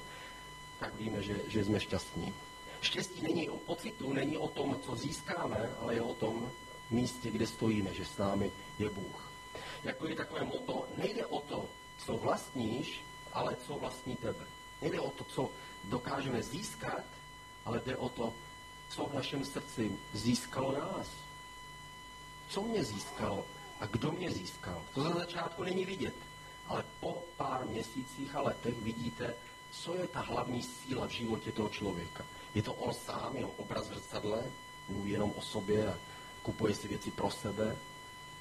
tak 0.78 0.94
víme, 0.94 1.22
že, 1.22 1.40
že 1.48 1.64
jsme 1.64 1.80
šťastní. 1.80 2.34
Štěstí 2.80 3.22
není 3.22 3.50
o 3.50 3.56
pocitu, 3.56 4.12
není 4.12 4.38
o 4.38 4.48
tom, 4.48 4.78
co 4.86 4.96
získáme, 4.96 5.70
ale 5.80 5.94
je 5.94 6.02
o 6.02 6.14
tom 6.14 6.50
místě, 6.90 7.30
kde 7.30 7.46
stojíme, 7.46 7.94
že 7.94 8.04
s 8.04 8.18
námi 8.18 8.52
je 8.78 8.90
Bůh. 8.90 9.30
Jako 9.84 10.06
je 10.06 10.16
takové 10.16 10.44
moto, 10.44 10.88
nejde 10.96 11.26
o 11.26 11.40
to, 11.40 11.68
co 11.98 12.16
vlastníš, 12.16 13.04
ale 13.32 13.56
co 13.66 13.74
vlastní 13.74 14.16
tebe. 14.16 14.46
Nejde 14.82 15.00
o 15.00 15.10
to, 15.10 15.24
co 15.24 15.50
dokážeme 15.84 16.42
získat, 16.42 17.04
ale 17.64 17.82
jde 17.84 17.96
o 17.96 18.08
to, 18.08 18.34
co 18.90 19.04
v 19.04 19.14
našem 19.14 19.44
srdci 19.44 19.92
získalo 20.12 20.72
nás. 20.72 21.06
Co 22.48 22.62
mě 22.62 22.84
získalo 22.84 23.46
a 23.80 23.86
kdo 23.86 24.12
mě 24.12 24.30
získal. 24.30 24.82
To 24.94 25.02
za 25.02 25.10
začátku 25.10 25.64
není 25.64 25.84
vidět, 25.84 26.14
ale 26.66 26.84
po 27.00 27.22
pár 27.36 27.66
měsících 27.66 28.34
a 28.34 28.40
letech 28.40 28.74
vidíte, 28.82 29.34
co 29.70 29.94
je 29.94 30.06
ta 30.06 30.20
hlavní 30.20 30.62
síla 30.62 31.06
v 31.06 31.10
životě 31.10 31.52
toho 31.52 31.68
člověka. 31.68 32.24
Je 32.54 32.62
to 32.62 32.74
on 32.74 32.94
sám, 32.94 33.36
jeho 33.36 33.50
obraz 33.50 33.88
v 33.88 33.94
zrcadle, 33.94 34.42
mluví 34.88 35.10
jenom 35.10 35.32
o 35.36 35.42
sobě 35.42 35.88
a 35.88 35.98
kupuje 36.42 36.74
si 36.74 36.88
věci 36.88 37.10
pro 37.10 37.30
sebe, 37.30 37.76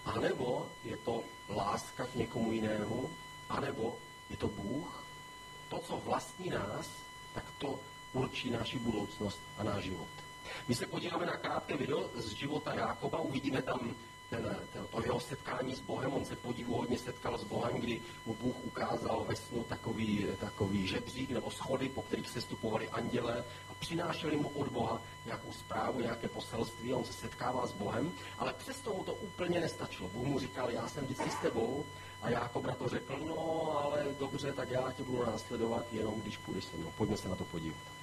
anebo 0.05 0.69
je 0.83 0.97
to 0.97 1.23
láska 1.49 2.05
k 2.05 2.15
někomu 2.15 2.51
jinému, 2.51 3.09
anebo 3.49 3.97
je 4.29 4.37
to 4.37 4.47
Bůh. 4.47 5.03
To, 5.69 5.79
co 5.79 6.01
vlastní 6.05 6.49
nás, 6.49 6.89
tak 7.33 7.43
to 7.57 7.79
určí 8.13 8.49
naši 8.49 8.79
budoucnost 8.79 9.39
a 9.57 9.63
náš 9.63 9.83
život. 9.83 10.07
My 10.67 10.75
se 10.75 10.87
podíváme 10.87 11.25
na 11.25 11.37
krátké 11.37 11.77
video 11.77 12.09
z 12.15 12.27
života 12.27 12.73
Jákoba, 12.73 13.19
uvidíme 13.19 13.61
tam 13.61 13.95
ten, 14.29 14.57
ten, 14.73 14.87
to 14.87 15.01
jeho 15.01 15.19
setkání 15.19 15.75
s 15.75 15.81
Bohem, 15.81 16.13
on 16.13 16.25
se 16.25 16.35
podivuhodně 16.35 16.97
setkal 16.97 17.37
s 17.37 17.43
Bohem, 17.43 17.77
kdy 17.77 18.01
mu 18.25 18.33
Bůh 18.33 18.55
ukázal 18.63 19.25
ve 19.27 19.35
snu 19.35 19.63
takový, 19.63 20.25
takový 20.39 20.87
žebřík 20.87 21.29
nebo 21.29 21.51
schody, 21.51 21.89
po 21.89 22.01
kterých 22.01 22.29
se 22.29 22.41
stupovali 22.41 22.89
anděle 22.89 23.43
a 23.69 23.73
přinášeli 23.79 24.37
mu 24.37 24.49
od 24.49 24.67
Boha 24.67 25.01
nějakou 25.25 25.51
zprávu, 25.51 25.99
nějaké 25.99 26.27
poselství, 26.27 26.93
on 26.93 27.03
se 27.03 27.13
setkával 27.13 27.67
s 27.67 27.71
Bohem, 27.73 28.11
ale 28.37 28.53
přesto 28.53 28.93
mu 28.93 29.03
to 29.03 29.13
úplně 29.13 29.59
nestačilo. 29.59 30.09
Bůh 30.09 30.27
mu 30.27 30.39
říkal, 30.39 30.71
já 30.71 30.87
jsem 30.87 31.03
vždycky 31.03 31.29
s 31.29 31.35
tebou, 31.35 31.85
a 32.21 32.29
Jákob 32.29 32.65
na 32.65 32.75
to 32.75 32.89
řekl, 32.89 33.19
no 33.25 33.71
ale 33.83 34.05
dobře, 34.19 34.53
tak 34.53 34.69
já 34.69 34.91
tě 34.91 35.03
budu 35.03 35.25
následovat 35.25 35.85
jenom, 35.91 36.21
když 36.21 36.37
půjdeš 36.37 36.63
se 36.63 36.77
mnou. 36.77 36.91
Pojďme 36.97 37.17
se 37.17 37.29
na 37.29 37.35
to 37.35 37.43
podívat. 37.43 37.98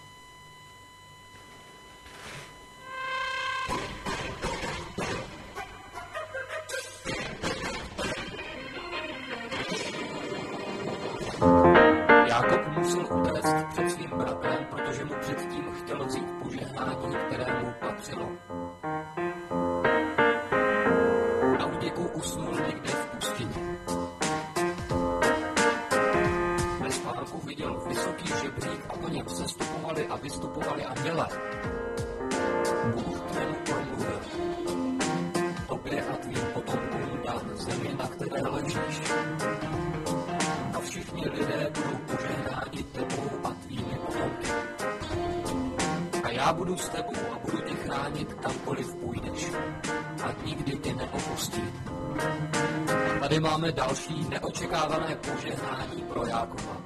Další 53.77 54.27
neočekávané 54.29 55.17
požehnání 55.17 56.03
pro 56.03 56.27
Jákoba. 56.27 56.77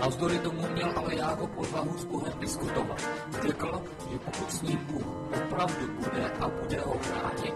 Navzdory 0.00 0.38
tomu 0.38 0.68
měl 0.68 0.92
ale 0.96 1.14
Jákob 1.14 1.58
odvahu 1.58 1.98
s 1.98 2.04
Bohem 2.04 2.32
diskutovat. 2.40 3.08
Řekl, 3.42 3.82
že 4.10 4.18
pokud 4.18 4.52
s 4.52 4.62
ním 4.62 4.78
Bůh 4.78 5.06
opravdu 5.44 5.86
bude 5.92 6.30
a 6.40 6.48
bude 6.48 6.80
ho 6.80 6.98
chránit, 6.98 7.51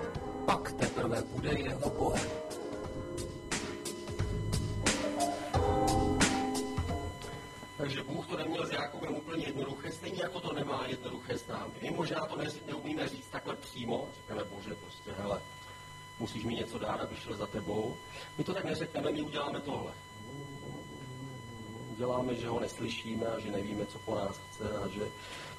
Děláme, 22.17 22.35
že 22.35 22.49
ho 22.49 22.61
neslyšíme 22.61 23.27
a 23.27 23.41
že 23.41 23.51
nevíme, 23.51 23.87
co 23.87 23.99
po 23.99 24.15
nás 24.15 24.39
chce 24.39 24.79
a 24.79 24.89
že 24.89 25.09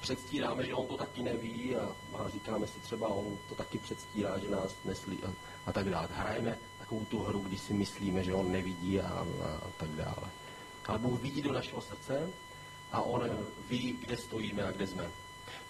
předstíráme, 0.01 0.65
že 0.65 0.73
on 0.73 0.87
to 0.87 0.97
taky 0.97 1.23
neví 1.23 1.75
a, 1.75 1.95
a 2.13 2.29
říkáme 2.29 2.67
si 2.67 2.79
třeba, 2.79 3.07
on 3.07 3.37
to 3.49 3.55
taky 3.55 3.77
předstírá, 3.77 4.37
že 4.37 4.49
nás 4.49 4.75
neslí 4.85 5.19
a, 5.23 5.33
a 5.65 5.71
tak 5.71 5.89
dále. 5.89 6.07
Hrajeme 6.11 6.57
takovou 6.79 7.05
tu 7.05 7.19
hru, 7.19 7.39
kdy 7.39 7.57
si 7.57 7.73
myslíme, 7.73 8.23
že 8.23 8.33
on 8.33 8.51
nevidí 8.51 8.99
a, 8.99 9.07
a, 9.07 9.25
a 9.45 9.69
tak 9.77 9.89
dále. 9.89 10.29
Ale 10.85 10.99
Bůh 10.99 11.21
vidí 11.21 11.41
do 11.41 11.53
našeho 11.53 11.81
srdce 11.81 12.29
a 12.91 13.01
On 13.01 13.29
ví, 13.69 13.97
kde 14.01 14.17
stojíme 14.17 14.63
a 14.63 14.71
kde 14.71 14.87
jsme. 14.87 15.11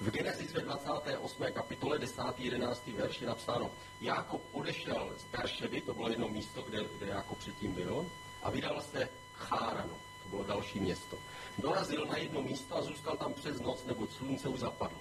V 0.02 0.12
Genesis 0.12 0.54
ve 0.54 0.62
28. 0.62 1.44
kapitole 1.54 2.00
10. 2.00 2.22
11. 2.38 2.88
verš 2.88 3.22
je 3.22 3.28
napsáno, 3.28 3.72
Jákob 4.02 4.42
odešel 4.52 5.14
z 5.18 5.38
Beršeby, 5.38 5.82
to 5.82 5.94
bylo 5.94 6.10
jedno 6.10 6.28
místo, 6.28 6.62
kde, 6.62 6.80
kde 6.98 7.08
Jákob 7.08 7.38
předtím 7.38 7.74
byl, 7.74 8.06
a 8.44 8.50
vydal 8.50 8.82
se 8.82 9.10
Cháranu, 9.34 9.94
to 10.28 10.36
bylo 10.36 10.44
další 10.44 10.80
město. 10.80 11.18
Dorazil 11.58 12.06
na 12.06 12.18
jedno 12.18 12.42
místo 12.42 12.78
a 12.78 12.82
zůstal 12.82 13.18
tam 13.18 13.34
přes 13.34 13.62
noc, 13.62 13.86
neboť 13.86 14.12
slunce 14.12 14.50
už 14.50 14.60
zapadlo. 14.60 15.00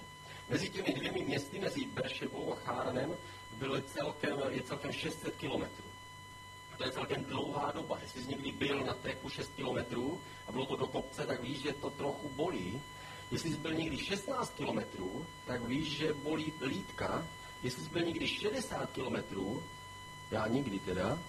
Mezi 0.49 0.69
těmi 0.69 0.93
dvěmi 0.93 1.25
městy, 1.25 1.59
mezi 1.59 1.85
Beršebou 1.85 2.53
a 2.53 2.55
Cháranem, 2.55 3.15
bylo 3.57 3.81
celkem, 3.81 4.39
je 4.49 4.61
celkem 4.61 4.91
600 4.91 5.35
kilometrů. 5.35 5.83
To 6.77 6.83
je 6.83 6.91
celkem 6.91 7.23
dlouhá 7.23 7.71
doba. 7.71 7.99
Jestli 8.01 8.21
jsi 8.21 8.29
někdy 8.29 8.51
byl 8.51 8.85
na 8.85 8.93
treku 8.93 9.29
6 9.29 9.51
kilometrů 9.55 10.21
a 10.47 10.51
bylo 10.51 10.65
to 10.65 10.75
do 10.75 10.87
kopce, 10.87 11.25
tak 11.25 11.43
víš, 11.43 11.61
že 11.61 11.73
to 11.73 11.89
trochu 11.89 12.29
bolí. 12.29 12.81
Jestli 13.31 13.49
jsi 13.49 13.57
byl 13.57 13.73
někdy 13.73 13.97
16 13.97 14.53
kilometrů, 14.55 15.25
tak 15.45 15.63
víš, 15.63 15.97
že 15.97 16.13
bolí 16.13 16.53
lítka. 16.61 17.27
Jestli 17.63 17.83
jsi 17.83 17.89
byl 17.89 18.03
někdy 18.03 18.27
60 18.27 18.91
kilometrů, 18.91 19.63
já 20.31 20.47
nikdy 20.47 20.79
teda, 20.79 21.19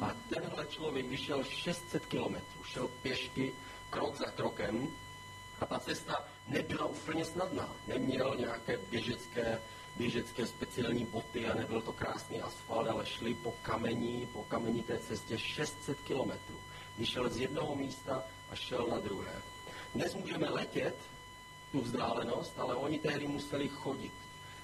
a 0.00 0.12
tenhle 0.28 0.66
člověk 0.66 1.06
vyšel 1.06 1.44
600 1.44 2.06
kilometrů, 2.06 2.64
šel 2.64 2.88
pěšky, 3.02 3.54
krok 3.90 4.16
za 4.16 4.30
krokem, 4.30 4.88
a 5.60 5.66
ta 5.66 5.78
cesta 5.78 6.24
nebyla 6.48 6.86
úplně 6.86 7.24
snadná. 7.24 7.76
Neměl 7.86 8.36
nějaké 8.38 8.78
běžecké 8.90 9.60
běžecké 9.96 10.46
speciální 10.46 11.04
boty 11.04 11.46
a 11.46 11.54
nebyl 11.54 11.82
to 11.82 11.92
krásný 11.92 12.40
asfalt, 12.40 12.88
ale 12.88 13.06
šli 13.06 13.34
po 13.34 13.54
kamení, 13.62 14.28
po 14.32 14.42
kamení 14.42 14.82
té 14.82 14.98
cestě 14.98 15.38
600 15.38 16.00
kilometrů. 16.00 16.60
Vyšel 16.98 17.28
z 17.28 17.36
jednoho 17.36 17.74
místa 17.74 18.22
a 18.50 18.54
šel 18.54 18.86
na 18.90 18.98
druhé. 18.98 19.42
Dnes 19.94 20.14
můžeme 20.14 20.48
letět 20.48 20.96
tu 21.72 21.80
vzdálenost, 21.80 22.58
ale 22.58 22.74
oni 22.74 22.98
tehdy 22.98 23.28
museli 23.28 23.68
chodit. 23.68 24.12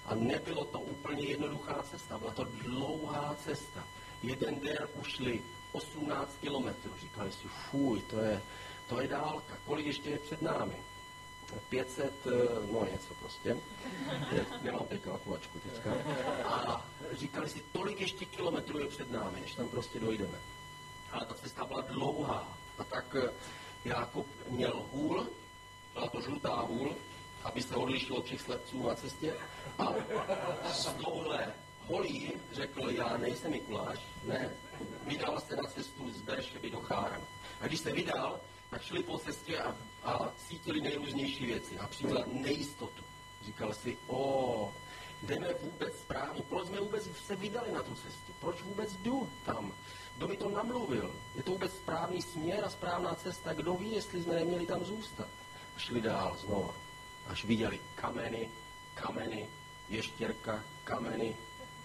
A 0.07 0.15
nebylo 0.15 0.65
to 0.65 0.81
úplně 0.81 1.23
jednoduchá 1.23 1.83
cesta, 1.91 2.19
byla 2.19 2.33
to 2.33 2.45
dlouhá 2.45 3.37
cesta. 3.45 3.85
Jeden 4.23 4.61
den 4.61 4.89
ušli 5.01 5.43
18 5.73 6.37
kilometrů. 6.41 6.93
Říkali 7.01 7.33
si, 7.33 7.49
fuj, 7.71 8.01
to 8.01 8.21
je, 8.21 8.43
to 8.89 9.01
je 9.01 9.09
dálka, 9.09 9.57
kolik 9.67 9.87
ještě 9.87 10.11
je 10.11 10.19
před 10.19 10.43
námi. 10.43 10.77
500, 11.69 12.13
eh, 12.27 12.31
no 12.73 12.85
něco 12.93 13.15
prostě. 13.15 13.57
Nemám 14.63 14.87
teď 14.89 15.03
kalkulačku 15.03 15.59
teďka. 15.59 15.91
A 16.45 16.87
říkali 17.13 17.49
si, 17.49 17.63
tolik 17.73 18.01
ještě 18.01 18.25
kilometrů 18.25 18.79
je 18.79 18.87
před 18.87 19.11
námi, 19.11 19.41
než 19.41 19.55
tam 19.55 19.69
prostě 19.69 20.01
dojdeme. 20.01 20.39
Ale 21.13 21.27
ta 21.27 21.35
cesta 21.35 21.65
byla 21.65 21.81
dlouhá. 21.81 22.59
A 22.79 22.85
tak 22.85 23.17
eh, 23.25 23.31
Jákob 23.85 24.27
měl 24.49 24.87
hůl, 24.93 25.27
byla 25.93 26.09
to 26.09 26.21
žlutá 26.21 26.61
hůl, 26.61 26.97
aby 27.45 27.63
se 27.63 27.77
odlišil 27.77 28.17
od 28.17 28.25
všech 28.25 28.41
slepců 28.41 28.87
na 28.87 28.95
cestě. 28.95 29.35
A 29.79 29.95
z 30.73 30.85
touhle 30.85 31.55
holí 31.93 32.33
řekl, 32.53 32.91
já 32.91 33.17
nejsem 33.17 33.51
Mikuláš, 33.51 33.99
ne, 34.25 34.51
vydal 35.07 35.41
se 35.41 35.57
na 35.57 35.63
cestu 35.63 36.11
z 36.11 36.21
Beršeby 36.23 36.71
do 36.71 36.81
Cháran. 36.81 37.21
A 37.61 37.67
když 37.67 37.81
se 37.81 37.93
vydal, 37.93 38.41
tak 38.71 38.83
šli 38.83 39.03
po 39.03 39.19
cestě 39.19 39.59
a, 39.59 39.77
a 40.05 40.33
cítili 40.49 40.81
nejrůznější 40.81 41.47
věci, 41.47 41.77
například 41.77 42.27
nejistotu. 42.33 43.05
Říkal 43.45 43.75
si, 43.75 43.99
o, 44.07 44.73
jdeme 45.23 45.55
vůbec 45.63 45.95
správně, 45.99 46.43
proč 46.49 46.67
jsme 46.67 46.81
vůbec 46.81 47.09
se 47.27 47.37
vydali 47.37 47.73
na 47.73 47.83
tu 47.83 47.95
cestu, 47.95 48.33
proč 48.41 48.63
vůbec 48.63 48.97
jdu 48.97 49.31
tam, 49.47 49.73
kdo 50.17 50.29
mi 50.29 50.37
to 50.37 50.51
namluvil, 50.51 51.15
je 51.35 51.43
to 51.43 51.51
vůbec 51.51 51.73
správný 51.73 52.23
směr 52.23 52.65
a 52.65 52.71
správná 52.71 53.15
cesta, 53.15 53.53
kdo 53.53 53.75
ví, 53.75 53.93
jestli 53.93 54.23
jsme 54.23 54.35
neměli 54.35 54.67
tam 54.67 54.85
zůstat. 54.85 55.29
A 55.77 55.79
šli 55.79 56.01
dál 56.01 56.37
znova, 56.41 56.75
až 57.27 57.45
viděli 57.45 57.81
kameny, 57.95 58.51
kameny, 58.95 59.49
ještěrka, 59.89 60.65
kameny, 60.85 61.37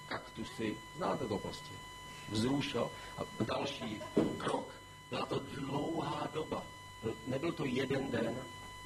kaktusy, 0.08 0.78
znáte 0.98 1.28
to 1.28 1.38
prostě. 1.38 1.72
Vzrušil 2.30 2.92
a 3.18 3.44
další 3.44 4.02
krok. 4.38 4.68
Byla 5.10 5.26
to 5.26 5.40
dlouhá 5.40 6.30
doba. 6.34 6.64
Nebyl 7.28 7.52
to 7.52 7.66
jeden 7.66 8.12
den, 8.12 8.36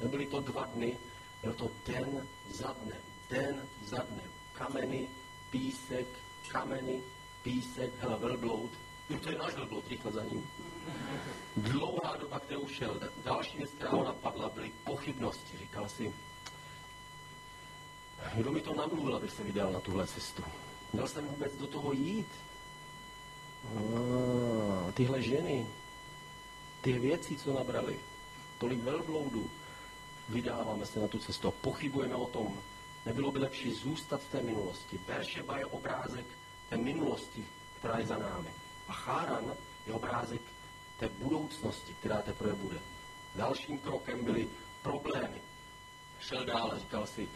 nebyly 0.03 0.25
to 0.25 0.39
dva 0.39 0.65
dny, 0.65 0.97
byl 1.43 1.53
to 1.53 1.71
den 1.85 2.27
za 2.49 2.75
dnem, 2.83 3.01
den 3.29 3.67
za 3.85 3.97
dnem. 3.97 4.31
Kameny, 4.53 5.07
písek, 5.49 6.07
kameny, 6.47 7.01
písek, 7.43 7.91
hele, 7.99 8.17
velbloud. 8.17 8.71
Jo, 9.09 9.19
to 9.19 9.29
je 9.29 9.37
náš 9.37 9.53
velbloud, 9.53 9.87
rychle 9.87 10.11
za 10.11 10.23
ním. 10.23 10.49
Dlouhá 11.57 12.17
doba, 12.17 12.39
kterou 12.39 12.67
šel. 12.67 12.99
Další 13.23 13.57
věc, 13.57 13.71
která 13.71 13.91
ho 13.91 14.03
napadla, 14.03 14.49
byly 14.49 14.71
pochybnosti. 14.83 15.57
Říkal 15.57 15.89
si, 15.89 16.13
kdo 18.35 18.51
mi 18.51 18.61
to 18.61 18.73
namluvil, 18.73 19.15
aby 19.15 19.29
se 19.29 19.43
vydal 19.43 19.71
na 19.71 19.79
tuhle 19.79 20.07
cestu? 20.07 20.43
Měl 20.93 21.07
jsem 21.07 21.25
vůbec 21.27 21.55
do 21.55 21.67
toho 21.67 21.91
jít? 21.93 22.27
Ah, 23.65 24.91
tyhle 24.91 25.21
ženy, 25.21 25.67
ty 26.81 26.99
věci, 26.99 27.35
co 27.35 27.53
nabrali, 27.53 27.99
tolik 28.57 28.83
velbloudů, 28.83 29.49
vydáváme 30.29 30.85
se 30.85 30.99
na 30.99 31.07
tu 31.07 31.19
cestu 31.19 31.47
a 31.47 31.51
pochybujeme 31.51 32.15
o 32.15 32.25
tom. 32.25 32.59
Nebylo 33.05 33.31
by 33.31 33.39
lepší 33.39 33.73
zůstat 33.73 34.21
v 34.21 34.31
té 34.31 34.41
minulosti. 34.41 34.99
Beršeba 35.07 35.57
je 35.57 35.65
obrázek 35.65 36.25
té 36.69 36.77
minulosti, 36.77 37.45
která 37.79 37.97
je 37.97 38.05
za 38.05 38.17
námi. 38.17 38.49
A 38.87 38.93
Cháran 38.93 39.53
je 39.87 39.93
obrázek 39.93 40.41
té 40.99 41.09
budoucnosti, 41.09 41.95
která 41.99 42.21
teprve 42.21 42.53
bude. 42.53 42.79
Dalším 43.35 43.79
krokem 43.79 44.23
byly 44.23 44.47
problémy. 44.81 45.41
Šel 46.19 46.45
dál 46.45 46.71
a 46.71 46.79
říkal 46.79 47.07
si, 47.07 47.29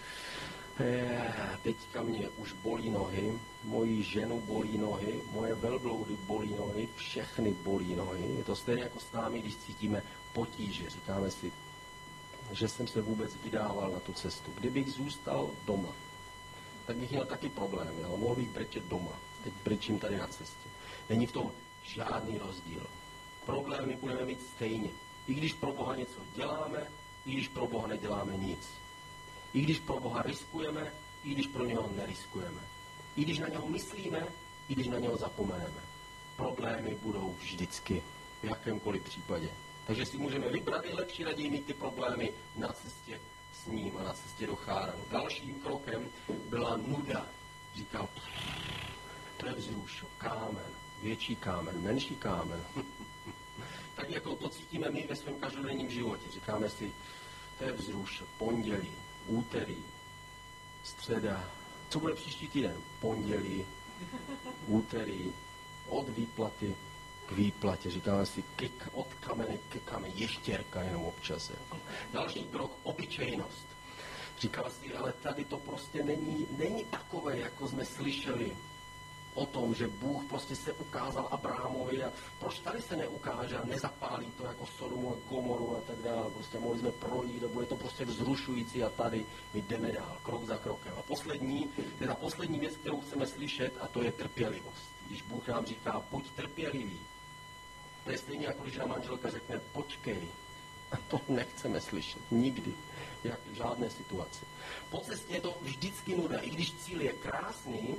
teďka 1.62 2.03
mě 2.03 2.29
už 2.29 2.53
bolí 2.53 2.89
nohy, 2.89 3.39
moji 3.63 4.03
ženu 4.03 4.41
bolí 4.41 4.77
nohy, 4.77 5.22
moje 5.32 5.55
velbloudy 5.55 6.15
bolí 6.15 6.55
nohy, 6.55 6.89
všechny 6.96 7.53
bolí 7.53 7.96
nohy. 7.96 8.36
Je 8.38 8.44
to 8.44 8.55
stejné 8.55 8.82
jako 8.82 9.00
s 9.00 9.12
námi, 9.12 9.41
když 9.41 9.55
cítíme 9.55 10.03
potíže. 10.34 10.89
Říkáme 10.89 11.32
si, 11.32 11.51
že 12.51 12.67
jsem 12.67 12.88
se 12.88 13.01
vůbec 13.01 13.36
vydával 13.44 13.91
na 13.91 14.00
tu 14.00 14.13
cestu. 14.13 14.51
Kdybych 14.60 14.91
zůstal 14.91 15.50
doma, 15.65 15.94
tak 16.86 16.98
bych 16.98 17.12
měl 17.12 17.25
taky 17.25 17.50
problém, 17.50 17.96
ale 18.05 18.17
mohl 18.17 18.36
bych 18.36 18.50
brečet 18.50 18.84
doma. 18.84 19.20
Teď 19.44 19.53
brečím 19.64 20.00
tady 20.00 20.18
na 20.18 20.27
cestě. 20.27 20.70
Není 21.09 21.25
v 21.25 21.31
tom 21.31 21.51
žádný 21.83 22.38
rozdíl. 22.38 22.88
Problémy 23.46 23.98
budeme 24.01 24.25
mít 24.25 24.42
stejně. 24.55 24.90
I 25.27 25.33
když 25.33 25.53
pro 25.53 25.72
Boha 25.72 25.96
něco 25.96 26.20
děláme, 26.35 26.88
i 27.25 27.31
když 27.31 27.48
pro 27.48 27.68
Boha 27.68 27.88
neděláme 27.88 28.38
nic. 28.38 28.84
I 29.55 29.61
když 29.61 29.79
pro 29.79 30.00
Boha 30.00 30.22
riskujeme, 30.22 30.91
i 31.24 31.29
když 31.29 31.48
pro 31.48 31.65
něho 31.65 31.89
neriskujeme. 31.96 32.61
I 33.15 33.22
když 33.22 33.39
na 33.39 33.48
něho 33.48 33.68
myslíme, 33.68 34.27
i 34.70 34.74
když 34.75 34.87
na 34.87 35.00
něho 35.00 35.18
zapomeneme. 35.18 35.81
Problémy 36.35 36.98
budou 37.01 37.35
vždycky, 37.39 38.03
v 38.41 38.46
jakémkoliv 38.46 39.03
případě. 39.03 39.50
Takže 39.87 40.05
si 40.05 40.18
můžeme 40.18 40.50
vybrat, 40.50 40.85
je 40.85 40.94
lepší 40.94 41.24
raději 41.24 41.50
mít 41.50 41.65
ty 41.65 41.74
problémy 41.74 42.33
na 42.55 42.68
cestě 42.68 43.22
s 43.63 43.68
ním 43.68 43.98
a 43.98 44.03
na 44.03 44.13
cestě 44.13 44.48
do 44.48 44.55
Cháranu. 44.55 45.03
Dalším 45.11 45.55
krokem 45.55 46.09
byla 46.50 46.77
nuda. 46.77 47.25
Říkal, 47.75 48.09
to 49.37 49.48
je 49.48 49.53
vzruš, 49.53 50.05
kámen, 50.18 50.72
větší 51.01 51.35
kámen, 51.35 51.81
menší 51.81 52.15
kámen. 52.15 52.63
tak 53.96 54.09
jako 54.09 54.35
to 54.35 54.50
cítíme 54.50 54.89
my 54.89 55.07
ve 55.09 55.15
svém 55.15 55.35
každodenním 55.35 55.89
životě. 55.89 56.31
Říkáme 56.31 56.70
si, 56.70 56.91
to 57.57 57.63
je 57.63 57.72
vzruš, 57.72 58.24
pondělí, 58.37 58.91
úterý, 59.27 59.77
středa. 60.83 61.50
Co 61.90 62.00
bude 62.00 62.16
příští 62.16 62.48
týden? 62.48 62.77
Pondělí, 63.00 63.66
úterý, 64.68 65.33
od 65.88 66.09
výplaty 66.09 66.75
k 67.25 67.31
výplatě. 67.31 67.92
Říkáme 67.92 68.25
si 68.25 68.44
kik, 68.55 68.88
od 68.94 69.07
kamene 69.14 69.57
ke 69.70 69.79
kamene, 69.79 70.14
ještěrka 70.16 70.81
jenom 70.81 71.05
občas. 71.05 71.50
Jako. 71.50 71.77
Další 72.14 72.44
krok, 72.44 72.72
obyčejnost. 72.83 73.68
Říkal 74.40 74.70
si, 74.70 74.94
ale 74.94 75.14
tady 75.14 75.46
to 75.46 75.57
prostě 75.57 76.03
není, 76.03 76.48
není 76.57 76.85
takové, 76.85 77.40
jako 77.40 77.68
jsme 77.68 77.85
slyšeli 77.85 78.57
o 79.35 79.45
tom, 79.45 79.75
že 79.75 79.87
Bůh 79.87 80.25
prostě 80.25 80.55
se 80.55 80.74
ukázal 80.74 81.27
Abrámovi 81.31 82.03
a 82.03 82.11
proč 82.39 82.59
tady 82.59 82.81
se 82.81 82.95
neukáže 82.95 83.57
a 83.57 83.65
nezapálí 83.65 84.27
to 84.37 84.43
jako 84.43 84.65
Sodomu 84.65 85.13
a 85.13 85.29
Komoru 85.29 85.77
a 85.77 85.81
tak 85.81 85.95
dále. 86.03 86.31
Prostě 86.31 86.59
mohli 86.59 86.79
jsme 86.79 86.91
projít 86.91 87.43
a 87.43 87.48
bude 87.48 87.65
to 87.65 87.75
prostě 87.75 88.05
vzrušující 88.05 88.83
a 88.83 88.89
tady 88.89 89.25
my 89.53 89.61
jdeme 89.61 89.91
dál, 89.91 90.17
krok 90.24 90.45
za 90.45 90.57
krokem. 90.57 90.93
A 90.98 91.01
poslední, 91.01 91.69
ta 92.07 92.15
poslední 92.15 92.59
věc, 92.59 92.77
kterou 92.77 93.01
chceme 93.01 93.27
slyšet 93.27 93.74
a 93.81 93.87
to 93.87 94.03
je 94.03 94.11
trpělivost. 94.11 94.89
Když 95.07 95.21
Bůh 95.21 95.48
nám 95.48 95.65
říká, 95.65 96.03
buď 96.11 96.31
trpělivý, 96.31 97.00
to 98.03 98.11
je 98.11 98.17
stejně 98.17 98.45
jako 98.45 98.63
když 98.63 98.77
nám 98.77 98.89
manželka 98.89 99.29
řekne, 99.29 99.61
počkej, 99.74 100.27
a 100.91 100.95
to 101.07 101.21
nechceme 101.29 101.81
slyšet. 101.81 102.21
Nikdy. 102.31 102.74
Jak 103.24 103.39
v 103.51 103.55
žádné 103.55 103.89
situaci. 103.89 104.45
Po 104.89 105.00
cestě 105.00 105.33
je 105.33 105.41
to 105.41 105.57
vždycky 105.61 106.15
nuda. 106.15 106.39
I 106.39 106.50
když 106.50 106.74
cíl 106.74 107.01
je 107.01 107.13
krásný, 107.13 107.95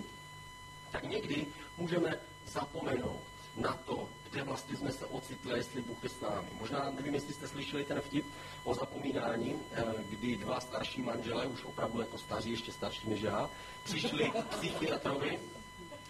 tak 0.97 1.11
někdy 1.11 1.47
můžeme 1.77 2.19
zapomenout 2.47 3.21
na 3.57 3.73
to, 3.73 4.09
kde 4.31 4.43
vlastně 4.43 4.77
jsme 4.77 4.93
se 4.93 5.07
ocitli, 5.07 5.59
jestli 5.59 5.83
Bůh 5.83 6.03
je 6.03 6.09
s 6.09 6.21
námi. 6.21 6.49
Možná 6.61 6.91
nevím, 6.91 7.15
jestli 7.15 7.35
jste 7.35 7.49
slyšeli 7.49 7.85
ten 7.85 8.01
vtip 8.01 8.27
o 8.65 8.75
zapomínání, 8.75 9.61
eh, 9.73 9.85
kdy 10.09 10.37
dva 10.37 10.61
starší 10.61 11.03
manželé, 11.03 11.47
už 11.47 11.65
opravdu 11.65 12.01
jako 12.01 12.19
staří, 12.19 12.51
ještě 12.51 12.73
starší 12.73 13.09
než 13.09 13.21
já, 13.21 13.51
přišli 13.85 14.31
k 14.31 14.45
psychiatrovi 14.45 15.39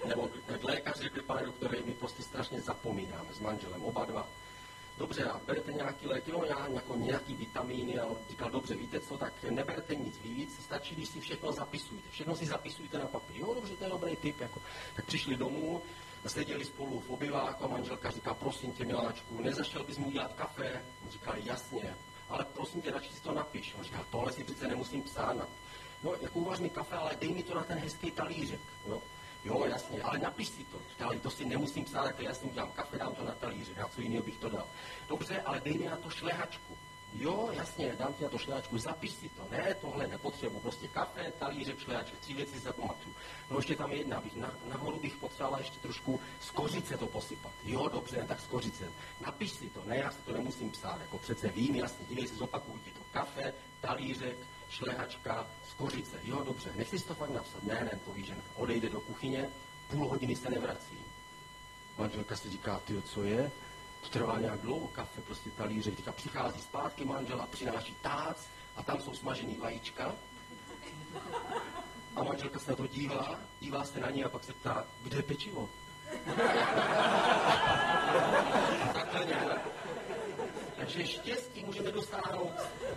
nebo 0.04 0.30
k 0.60 0.64
lékaři, 0.64 1.02
řekli, 1.02 1.22
pane 1.22 1.46
doktore, 1.46 1.78
my 1.84 1.92
prostě 1.92 2.22
strašně 2.22 2.60
zapomínáme 2.60 3.34
s 3.34 3.40
manželem, 3.40 3.84
oba 3.84 4.04
dva. 4.04 4.28
Dobře, 4.98 5.24
a 5.24 5.40
berete 5.46 5.72
nějaký 5.72 6.06
léky, 6.06 6.32
no 6.32 6.44
já 6.44 6.68
jako 6.68 6.96
nějaký 6.96 7.34
vitamíny, 7.34 7.98
a 7.98 8.06
on 8.06 8.16
říkal, 8.30 8.50
dobře, 8.50 8.74
víte 8.74 9.00
co, 9.00 9.18
tak 9.18 9.32
neberte 9.50 9.94
nic 9.94 10.18
víc, 10.18 10.64
stačí, 10.64 10.94
když 10.94 11.08
si 11.08 11.20
všechno 11.20 11.52
zapisujete. 11.52 12.08
Všechno 12.10 12.36
si 12.36 12.46
zapisujte 12.46 12.98
na 12.98 13.06
papír. 13.06 13.36
Jo, 13.40 13.54
dobře, 13.54 13.76
to 13.76 13.84
je 13.84 13.90
dobrý 13.90 14.16
tip. 14.16 14.40
Jako. 14.40 14.60
Tak 14.96 15.04
přišli 15.04 15.36
domů, 15.36 15.82
seděli 16.26 16.64
spolu 16.64 17.00
v 17.00 17.10
obyváku 17.10 17.64
a 17.64 17.68
manželka 17.68 18.10
říká, 18.10 18.34
prosím 18.34 18.72
tě, 18.72 18.84
miláčku, 18.84 19.42
nezašel 19.42 19.84
bys 19.84 19.98
mu 19.98 20.06
udělat 20.06 20.32
kafe? 20.32 20.82
On 21.04 21.10
říkal, 21.10 21.34
jasně, 21.44 21.94
ale 22.28 22.46
prosím 22.54 22.82
tě, 22.82 22.90
radši 22.90 23.12
si 23.12 23.22
to 23.22 23.32
napiš. 23.32 23.74
On 23.78 23.84
říkal, 23.84 24.04
tohle 24.10 24.32
si 24.32 24.44
přece 24.44 24.68
nemusím 24.68 25.02
psát. 25.02 25.48
No, 26.02 26.14
jako 26.20 26.38
uvař 26.38 26.58
mi 26.58 26.70
kafe, 26.70 26.96
ale 26.96 27.16
dej 27.20 27.34
mi 27.34 27.42
to 27.42 27.54
na 27.54 27.64
ten 27.64 27.78
hezký 27.78 28.10
talířek. 28.10 28.60
Jo? 28.88 29.02
Jo, 29.46 29.64
jasně, 29.64 30.02
ale 30.02 30.18
napiš 30.18 30.48
si 30.48 30.64
to. 30.64 30.78
Ale 31.04 31.18
to 31.18 31.30
si 31.30 31.44
nemusím 31.44 31.84
psát, 31.84 32.04
tak 32.04 32.20
já 32.20 32.34
si 32.34 32.44
udělám 32.44 32.70
kafe, 32.72 32.98
dám 32.98 33.14
to 33.14 33.24
na 33.24 33.32
talíře, 33.32 33.72
na 33.78 33.88
co 33.88 34.00
jiného 34.00 34.24
bych 34.24 34.36
to 34.36 34.48
dal. 34.48 34.66
Dobře, 35.08 35.40
ale 35.40 35.60
dej 35.60 35.78
mi 35.78 35.84
na 35.84 35.96
to 35.96 36.10
šlehačku. 36.10 36.76
Jo, 37.14 37.48
jasně, 37.52 37.94
dám 37.98 38.14
ti 38.14 38.24
na 38.24 38.30
to 38.30 38.38
šlehačku, 38.38 38.78
zapiš 38.78 39.10
si 39.10 39.28
to. 39.28 39.42
Ne, 39.50 39.74
tohle 39.74 40.06
nepotřebuji, 40.06 40.60
prostě 40.60 40.88
kafe, 40.88 41.32
talíře, 41.38 41.74
šlehaček, 41.78 42.18
tři 42.18 42.34
věci 42.34 42.58
zapamatuju. 42.58 43.14
No 43.50 43.56
ještě 43.56 43.76
tam 43.76 43.92
jedna, 43.92 44.20
bych 44.20 44.36
na, 44.36 44.54
nahoru 44.68 44.98
bych 45.00 45.16
potřebovala 45.16 45.58
ještě 45.58 45.78
trošku 45.78 46.20
z 46.40 46.50
kořice 46.50 46.96
to 46.96 47.06
posypat. 47.06 47.52
Jo, 47.64 47.88
dobře, 47.88 48.24
tak 48.28 48.40
z 48.40 48.46
kořice. 48.46 48.92
Napiš 49.20 49.50
si 49.50 49.68
to, 49.70 49.82
ne, 49.86 49.96
já 49.96 50.10
si 50.10 50.18
to 50.18 50.32
nemusím 50.32 50.70
psát, 50.70 51.00
jako 51.00 51.18
přece 51.18 51.48
vím, 51.48 51.74
jasně, 51.74 52.06
dívej 52.08 52.28
si, 52.28 52.34
zopakuj 52.34 52.80
ti 52.84 52.90
to. 52.90 53.00
Kafe, 53.12 53.54
talířek, 53.80 54.36
šlehačka, 54.70 55.46
z 55.70 55.74
kořice. 55.74 56.20
Jo, 56.22 56.42
dobře, 56.44 56.70
nechci 56.74 56.98
si 56.98 57.06
to 57.06 57.14
fakt 57.14 57.30
napsat. 57.30 57.62
Ne, 57.62 57.74
ne, 57.74 58.00
to 58.04 58.12
víš, 58.12 58.26
že 58.26 58.36
odejde 58.54 58.88
do 58.88 59.00
kuchyně, 59.00 59.48
půl 59.90 60.08
hodiny 60.08 60.36
se 60.36 60.50
nevrací. 60.50 60.98
Manželka 61.98 62.36
si 62.36 62.50
říká, 62.50 62.80
ty 62.84 63.02
co 63.02 63.24
je? 63.24 63.50
To 64.00 64.08
trvá 64.08 64.40
nějak 64.40 64.60
dlouho, 64.60 64.88
kafe, 64.88 65.20
prostě 65.20 65.50
talířek. 65.50 65.96
Teďka 65.96 66.12
přichází 66.12 66.60
zpátky 66.60 67.04
manžel 67.04 67.40
a 67.40 67.46
přináší 67.46 67.94
tác 68.02 68.36
a 68.76 68.82
tam 68.82 69.00
jsou 69.00 69.14
smažený 69.14 69.56
vajíčka. 69.56 70.14
A 72.16 72.22
manželka 72.22 72.58
se 72.58 72.70
na 72.70 72.76
to 72.76 72.86
dívá, 72.86 73.40
dívá 73.60 73.84
se 73.84 74.00
na 74.00 74.10
ní 74.10 74.24
a 74.24 74.28
pak 74.28 74.44
se 74.44 74.52
ptá, 74.52 74.86
kde 75.02 75.16
je 75.16 75.22
pečivo? 75.22 75.68
Takhle 78.92 79.24
nějak. 79.24 79.75
Takže 80.86 81.06
štěstí 81.06 81.64
můžeme 81.64 81.92
dosáhnout 81.92 82.50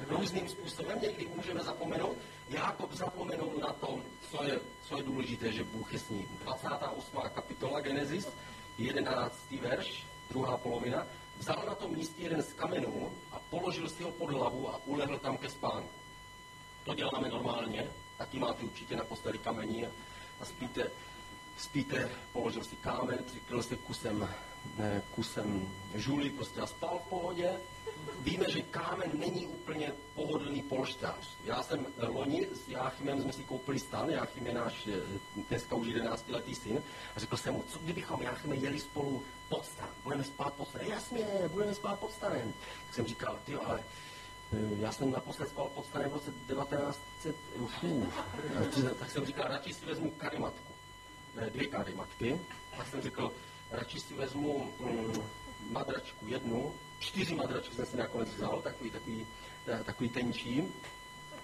různým 0.09 0.49
způsobem, 0.49 1.01
někdy 1.01 1.27
můžeme 1.35 1.63
zapomenout. 1.63 2.17
Jakob 2.49 2.93
zapomenul 2.93 3.53
na 3.61 3.73
tom, 3.73 4.03
co 4.31 4.43
je, 4.43 4.59
co 4.87 4.97
je 4.97 5.03
důležité, 5.03 5.51
že 5.51 5.63
Bůh 5.63 5.93
je 5.93 5.99
s 5.99 6.09
ním. 6.09 6.27
28. 6.43 7.21
kapitola 7.33 7.79
Genesis, 7.79 8.27
11. 8.77 9.35
verš, 9.61 10.05
druhá 10.29 10.57
polovina. 10.57 11.07
Vzal 11.37 11.63
na 11.67 11.75
tom 11.75 11.91
místě 11.91 12.23
jeden 12.23 12.41
z 12.41 12.53
kamenů 12.53 13.11
a 13.31 13.39
položil 13.49 13.89
si 13.89 14.03
ho 14.03 14.11
pod 14.11 14.29
hlavu 14.29 14.69
a 14.69 14.81
ulehl 14.85 15.17
tam 15.17 15.37
ke 15.37 15.49
spánku. 15.49 15.89
To 16.85 16.93
děláme 16.93 17.29
normálně, 17.29 17.87
taky 18.17 18.39
máte 18.39 18.63
určitě 18.63 18.95
na 18.95 19.03
posteli 19.03 19.37
kamení 19.37 19.85
a, 19.85 19.89
a 20.41 20.45
spíte, 20.45 20.91
spíte, 21.57 22.09
položil 22.33 22.63
si 22.63 22.75
kámen, 22.75 23.19
přikryl 23.25 23.63
si 23.63 23.77
kusem, 23.77 24.29
ne, 24.77 25.01
kusem 25.15 25.73
žuly 25.95 26.29
prostě 26.29 26.61
a 26.61 26.67
spal 26.67 26.99
v 27.05 27.09
pohodě. 27.09 27.59
Víme, 28.19 28.45
že 28.49 28.61
kámen 28.61 29.11
není 29.13 29.47
úplně 29.47 29.93
pohodlný 30.15 30.61
polštář. 30.61 31.37
Já 31.43 31.63
jsem 31.63 31.85
loni 32.07 32.47
s 32.53 32.67
Jáchymem, 32.67 33.21
jsme 33.21 33.33
si 33.33 33.43
koupili 33.43 33.79
stan, 33.79 34.09
Jáchym 34.09 34.47
je 34.47 34.53
náš 34.53 34.87
eh, 34.87 35.01
dneska 35.49 35.75
už 35.75 35.87
11 35.87 36.29
letý 36.29 36.55
syn, 36.55 36.83
a 37.15 37.19
řekl 37.19 37.37
jsem 37.37 37.53
mu, 37.53 37.63
co 37.67 37.79
kdybychom 37.79 38.21
Jáchyme 38.21 38.55
jeli 38.55 38.79
spolu 38.79 39.23
pod 39.49 39.65
stan, 39.65 39.89
budeme 40.03 40.23
spát 40.23 40.53
pod 40.53 40.69
stanem. 40.69 40.87
Jasně, 40.87 41.25
budeme 41.47 41.73
spát 41.73 41.99
pod 41.99 42.11
stanem. 42.11 42.53
Tak 42.85 42.95
jsem 42.95 43.05
říkal, 43.05 43.39
ty 43.45 43.55
ale 43.55 43.83
eh, 44.53 44.57
já 44.79 44.91
jsem 44.91 45.11
naposled 45.11 45.49
spal 45.49 45.69
pod 45.75 45.85
stanem 45.85 46.09
v 46.09 46.13
roce 46.13 46.31
1900, 46.31 47.35
fů, 47.79 48.07
tak 48.99 49.11
jsem 49.11 49.25
říkal, 49.25 49.47
radši 49.47 49.73
si 49.73 49.85
vezmu 49.85 50.11
karimatku, 50.11 50.73
dvě 51.53 51.67
karimatky, 51.67 52.39
tak 52.77 52.87
jsem 52.87 53.01
řekl, 53.01 53.31
radši 53.71 53.99
si 53.99 54.13
vezmu 54.13 54.73
um, 54.79 55.23
madračku 55.69 56.27
jednu, 56.27 56.73
čtyři 56.99 57.35
madračky 57.35 57.75
jsem 57.75 57.85
si 57.85 57.97
nakonec 57.97 58.29
vzal, 58.35 58.61
takový, 58.61 58.91
takový, 58.91 59.27
eh, 59.67 59.83
takový 59.83 60.09
tenčí. 60.09 60.63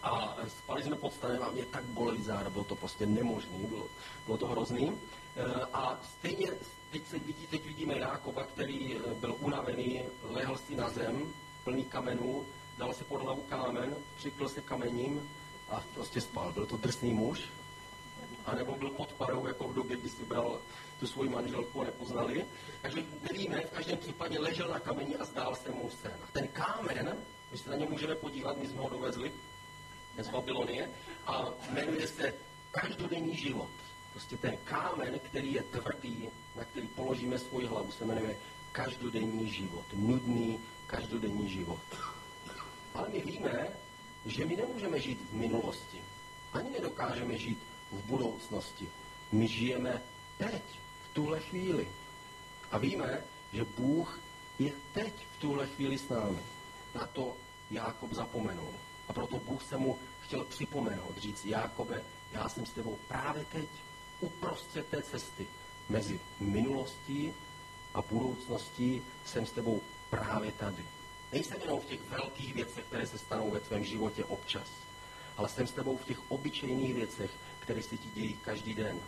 A 0.04 0.38
spali 0.48 0.84
jsme 0.84 0.96
pod 0.96 1.14
stanem 1.14 1.44
a 1.44 1.52
mě 1.52 1.66
tak 1.66 1.84
bolely 1.84 2.24
záda, 2.24 2.50
bylo 2.50 2.64
to 2.64 2.76
prostě 2.76 3.06
nemožné, 3.06 3.58
bylo, 3.58 3.88
bylo 4.26 4.38
to 4.38 4.48
hrozný. 4.48 4.98
Eh, 5.36 5.66
a 5.74 6.00
stejně 6.04 6.48
teď, 6.92 7.08
se 7.08 7.20
vidí, 7.20 7.48
teď 7.48 7.66
vidíme 7.66 7.98
Jákoba, 7.98 8.44
který 8.44 8.96
eh, 8.96 9.14
byl 9.14 9.36
unavený, 9.40 10.02
lehl 10.24 10.58
si 10.58 10.76
na 10.76 10.90
zem, 10.90 11.34
plný 11.64 11.86
kamenů, 11.86 12.46
dal 12.78 12.94
si 12.94 13.04
pod 13.04 13.22
hlavu 13.22 13.42
kámen, 13.42 13.96
přikl 14.18 14.50
se 14.50 14.62
kamením 14.62 15.30
a 15.70 15.84
prostě 15.94 16.22
spal. 16.22 16.54
Byl 16.54 16.66
to 16.66 16.78
drsný 16.78 17.14
muž, 17.14 17.44
anebo 18.46 18.76
byl 18.76 18.90
pod 18.90 19.14
parou, 19.14 19.48
jako 19.48 19.68
v 19.68 19.74
době, 19.74 19.98
kdy 19.98 20.10
si 20.10 20.26
bral 20.26 20.60
tu 21.00 21.08
svoji 21.08 21.30
manželku 21.30 21.84
nepoznali. 21.84 22.46
Takže 22.82 23.04
nevíme, 23.32 23.62
v 23.62 23.72
každém 23.72 23.98
případě 23.98 24.40
ležel 24.40 24.68
na 24.68 24.80
kameni 24.80 25.16
a 25.16 25.26
zdál 25.26 25.56
se 25.56 25.72
mu 25.72 25.90
sen. 26.02 26.18
A 26.24 26.28
ten 26.32 26.48
kámen, 26.48 27.18
my 27.52 27.58
se 27.58 27.70
na 27.70 27.76
ně 27.76 27.86
můžeme 27.86 28.16
podívat, 28.16 28.58
my 28.58 28.68
jsme 28.68 28.82
ho 28.82 28.90
dovezli 28.90 29.32
z 30.24 30.30
Babylonie, 30.30 30.90
a 31.28 31.50
jmenuje 31.70 32.08
se 32.08 32.34
každodenní 32.72 33.36
život. 33.36 33.70
Prostě 34.12 34.38
ten 34.38 34.58
kámen, 34.64 35.20
který 35.20 35.54
je 35.54 35.64
tvrdý, 35.64 36.30
na 36.56 36.64
který 36.64 36.88
položíme 36.88 37.40
svoji 37.40 37.68
hlavu, 37.68 37.92
se 37.92 38.06
jmenuje 38.06 38.38
každodenní 38.72 39.50
život. 39.50 39.86
Nudný 39.94 40.60
každodenní 40.88 41.50
život. 41.50 41.80
Ale 42.94 43.10
my 43.10 43.22
víme, 43.22 43.68
že 44.26 44.46
my 44.46 44.56
nemůžeme 44.56 45.00
žít 45.00 45.20
v 45.32 45.34
minulosti. 45.34 46.02
Ani 46.54 46.70
nedokážeme 46.70 47.38
žít 47.38 47.60
v 47.92 48.06
budoucnosti. 48.06 48.90
My 49.32 49.48
žijeme 49.48 50.02
teď, 50.38 50.64
tuhle 51.16 51.40
chvíli. 51.40 51.88
A 52.72 52.78
víme, 52.78 53.24
že 53.54 53.66
Bůh 53.78 54.20
je 54.60 54.72
teď 54.94 55.14
v 55.38 55.42
tuhle 55.42 55.68
chvíli 55.68 55.98
s 55.98 56.10
námi. 56.10 56.44
Na 56.96 57.08
to 57.08 57.38
Jákob 57.72 58.14
zapomenul. 58.14 58.74
A 59.08 59.14
proto 59.14 59.40
Bůh 59.40 59.64
se 59.64 59.78
mu 59.78 60.00
chtěl 60.22 60.44
připomenout, 60.46 61.18
říct, 61.18 61.46
Jákobe, 61.46 62.04
já 62.32 62.50
jsem 62.50 62.66
s 62.66 62.72
tebou 62.72 62.98
právě 63.08 63.46
teď, 63.52 63.70
uprostřed 64.20 64.88
té 64.88 65.02
cesty, 65.02 65.48
mezi 65.90 66.20
minulostí 66.40 67.34
a 67.94 68.02
budoucností 68.02 69.02
jsem 69.26 69.46
s 69.46 69.52
tebou 69.52 69.82
právě 70.10 70.52
tady. 70.52 70.86
Nejsem 71.32 71.62
jenom 71.62 71.80
v 71.80 71.86
těch 71.86 72.10
velkých 72.10 72.54
věcech, 72.54 72.86
které 72.86 73.08
se 73.08 73.18
stanou 73.18 73.52
ve 73.52 73.60
tvém 73.60 73.84
životě 73.84 74.26
občas, 74.26 74.68
ale 75.38 75.50
jsem 75.50 75.68
s 75.68 75.72
tebou 75.72 75.98
v 75.98 76.06
těch 76.06 76.32
obyčejných 76.32 76.94
věcech, 76.94 77.32
které 77.60 77.84
se 77.84 77.98
ti 77.98 78.10
dějí 78.14 78.34
každý 78.34 78.74
den. 78.74 79.00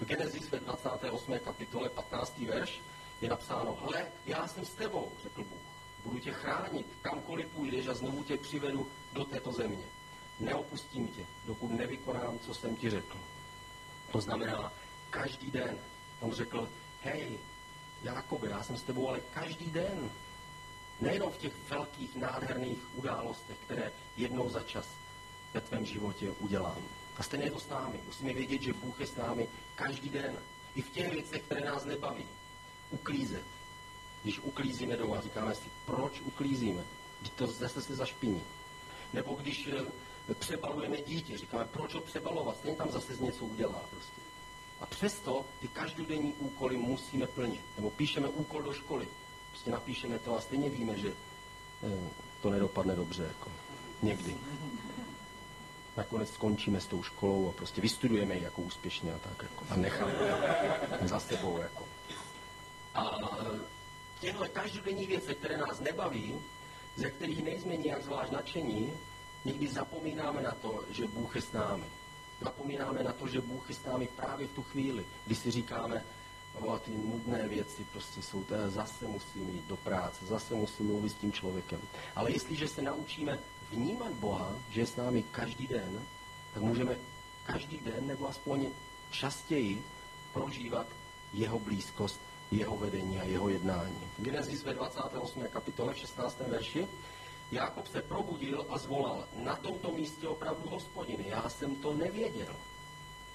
V 0.00 0.04
Genesis 0.04 0.50
ve 0.50 0.60
28. 0.60 1.38
kapitole 1.38 1.88
15. 1.88 2.38
verš 2.38 2.80
je 3.20 3.28
napsáno, 3.28 3.78
ale 3.82 4.06
já 4.26 4.48
jsem 4.48 4.64
s 4.64 4.74
tebou, 4.74 5.12
řekl 5.22 5.44
Bůh. 5.44 5.60
Budu 6.04 6.18
tě 6.18 6.32
chránit, 6.32 6.86
kamkoliv 7.02 7.46
půjdeš 7.46 7.86
a 7.86 7.94
znovu 7.94 8.24
tě 8.24 8.36
přivedu 8.36 8.88
do 9.12 9.24
této 9.24 9.52
země. 9.52 9.84
Neopustím 10.40 11.08
tě, 11.08 11.26
dokud 11.46 11.70
nevykonám, 11.70 12.38
co 12.38 12.54
jsem 12.54 12.76
ti 12.76 12.90
řekl. 12.90 13.18
To 14.12 14.20
znamená, 14.20 14.72
každý 15.10 15.50
den. 15.50 15.78
On 16.20 16.32
řekl, 16.32 16.68
hej, 17.02 17.38
Jakobe, 18.02 18.48
já 18.48 18.62
jsem 18.62 18.76
s 18.76 18.82
tebou, 18.82 19.08
ale 19.08 19.20
každý 19.20 19.70
den. 19.70 20.10
Nejenom 21.00 21.32
v 21.32 21.38
těch 21.38 21.52
velkých, 21.68 22.16
nádherných 22.16 22.78
událostech, 22.94 23.56
které 23.64 23.92
jednou 24.16 24.48
za 24.48 24.62
čas 24.62 24.86
ve 25.54 25.60
tvém 25.60 25.84
životě 25.84 26.30
udělám. 26.30 26.82
A 27.18 27.22
stejně 27.22 27.44
je 27.44 27.50
to 27.50 27.60
s 27.60 27.68
námi. 27.68 28.00
Musíme 28.06 28.32
vědět, 28.32 28.62
že 28.62 28.72
Bůh 28.72 29.00
je 29.00 29.06
s 29.06 29.16
námi 29.16 29.48
každý 29.74 30.08
den. 30.08 30.36
I 30.74 30.82
v 30.82 30.90
těch 30.90 31.12
věcech, 31.12 31.42
které 31.42 31.60
nás 31.60 31.84
nebaví. 31.84 32.24
Uklízet. 32.90 33.44
Když 34.22 34.38
uklízíme 34.38 34.96
doma, 34.96 35.20
říkáme 35.20 35.54
si, 35.54 35.68
proč 35.84 36.20
uklízíme? 36.20 36.84
Když 37.20 37.32
to 37.36 37.46
zase 37.46 37.82
se 37.82 37.94
zašpiní. 37.94 38.42
Nebo 39.12 39.34
když 39.34 39.68
eh, 39.68 40.34
přebalujeme 40.34 40.96
dítě, 41.02 41.38
říkáme, 41.38 41.64
proč 41.64 41.94
ho 41.94 42.00
přebalovat? 42.00 42.56
Stejně 42.56 42.76
tam 42.76 42.90
zase 42.90 43.14
z 43.14 43.20
něco 43.20 43.44
udělá 43.44 43.82
prostě. 43.90 44.20
A 44.80 44.86
přesto 44.86 45.44
ty 45.60 45.68
každodenní 45.68 46.32
úkoly 46.32 46.76
musíme 46.76 47.26
plnit. 47.26 47.60
Nebo 47.76 47.90
píšeme 47.90 48.28
úkol 48.28 48.62
do 48.62 48.72
školy. 48.72 49.08
Prostě 49.50 49.70
napíšeme 49.70 50.18
to 50.18 50.36
a 50.36 50.40
stejně 50.40 50.70
víme, 50.70 50.98
že 50.98 51.12
eh, 51.82 52.08
to 52.42 52.50
nedopadne 52.50 52.96
dobře. 52.96 53.22
Jako. 53.22 53.50
Někdy 54.02 54.36
nakonec 55.98 56.30
skončíme 56.30 56.80
s 56.80 56.86
tou 56.86 57.02
školou 57.02 57.48
a 57.48 57.52
prostě 57.52 57.80
vystudujeme 57.80 58.34
ji 58.34 58.42
jako 58.42 58.62
úspěšně 58.62 59.14
a 59.14 59.18
tak 59.18 59.42
jako, 59.42 59.64
a 59.70 59.76
necháme 59.76 60.12
za 61.02 61.20
sebou. 61.20 61.58
Jako. 61.58 61.84
A 62.94 63.18
těchto 64.20 64.44
každodenní 64.52 65.06
věci, 65.06 65.34
které 65.34 65.56
nás 65.56 65.80
nebaví, 65.80 66.34
ze 66.96 67.10
kterých 67.10 67.44
nejsme 67.44 67.76
nějak 67.76 68.02
zvlášť 68.02 68.32
nadšení, 68.32 68.92
někdy 69.44 69.68
zapomínáme 69.68 70.42
na 70.42 70.50
to, 70.62 70.84
že 70.90 71.06
Bůh 71.06 71.36
je 71.36 71.42
s 71.42 71.52
námi. 71.52 71.84
Zapomínáme 72.40 73.02
na 73.02 73.12
to, 73.12 73.28
že 73.28 73.40
Bůh 73.40 73.68
je 73.68 73.74
s 73.74 73.84
námi 73.84 74.08
právě 74.16 74.46
v 74.46 74.52
tu 74.52 74.62
chvíli, 74.62 75.04
kdy 75.26 75.34
si 75.34 75.50
říkáme, 75.50 76.04
o, 76.54 76.78
ty 76.78 76.90
nudné 76.90 77.48
věci 77.48 77.86
prostě 77.92 78.22
jsou, 78.22 78.44
zase 78.66 79.06
musím 79.06 79.48
jít 79.50 79.64
do 79.66 79.76
práce, 79.76 80.26
zase 80.26 80.54
musím 80.54 80.86
mluvit 80.86 81.10
s 81.10 81.14
tím 81.14 81.32
člověkem. 81.32 81.80
Ale 82.16 82.32
jestliže 82.32 82.68
se 82.68 82.82
naučíme 82.82 83.38
vnímat 83.70 84.12
Boha, 84.12 84.52
že 84.70 84.80
je 84.80 84.86
s 84.86 84.96
námi 84.96 85.22
každý 85.22 85.66
den, 85.66 86.02
tak 86.54 86.62
můžeme 86.62 86.96
každý 87.46 87.78
den 87.78 88.06
nebo 88.06 88.28
aspoň 88.28 88.66
častěji 89.10 89.82
prožívat 90.32 90.86
jeho 91.32 91.58
blízkost, 91.58 92.20
jeho 92.50 92.76
vedení 92.76 93.20
a 93.20 93.24
jeho 93.24 93.48
jednání. 93.48 94.00
Genesis 94.18 94.64
ve 94.64 94.74
28. 94.74 95.42
kapitole 95.52 95.94
v 95.94 95.98
16. 95.98 96.40
verši 96.48 96.88
Jakob 97.52 97.86
se 97.86 98.02
probudil 98.02 98.66
a 98.68 98.78
zvolal, 98.78 99.24
na 99.36 99.56
tomto 99.56 99.90
místě 99.90 100.28
opravdu 100.28 100.68
hospodiny, 100.68 101.24
já 101.28 101.48
jsem 101.48 101.76
to 101.76 101.94
nevěděl. 101.94 102.56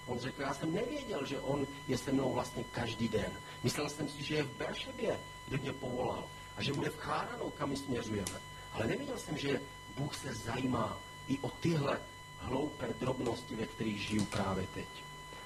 On 0.08 0.20
řekl, 0.20 0.42
já 0.42 0.54
jsem 0.54 0.74
nevěděl, 0.74 1.26
že 1.26 1.40
on 1.40 1.68
je 1.88 1.98
se 1.98 2.12
mnou 2.12 2.34
vlastně 2.34 2.64
každý 2.64 3.10
den. 3.10 3.32
Myslel 3.64 3.90
jsem 3.90 4.10
si, 4.10 4.24
že 4.24 4.36
je 4.36 4.44
v 4.44 4.58
Beršebě, 4.58 5.20
kde 5.48 5.58
mě 5.58 5.74
povolal 5.74 6.24
a 6.58 6.64
že 6.64 6.74
bude 6.74 6.90
v 6.90 6.98
Cháranu, 6.98 7.50
kam 7.50 7.76
směřujeme. 7.76 8.40
Ale 8.74 8.88
nevěděl 8.88 9.18
jsem, 9.18 9.38
že 9.38 9.62
Bůh 9.98 10.16
se 10.16 10.34
zajímá 10.34 10.98
i 11.28 11.40
o 11.40 11.50
tyhle 11.50 12.00
hloupé 12.40 12.94
drobnosti, 13.00 13.56
ve 13.56 13.66
kterých 13.66 14.02
žiju 14.02 14.26
právě 14.26 14.68
teď. 14.74 14.88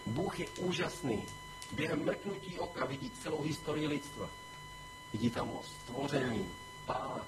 Bůh 0.05 0.39
je 0.39 0.47
úžasný. 0.49 1.23
Během 1.71 2.05
mrknutí 2.05 2.60
oka 2.60 2.86
vidí 2.86 3.12
celou 3.23 3.41
historii 3.41 3.88
lidstva. 3.88 4.29
Vidí 5.13 5.29
tam 5.29 5.51
stvoření, 5.63 6.49
pád, 6.86 7.27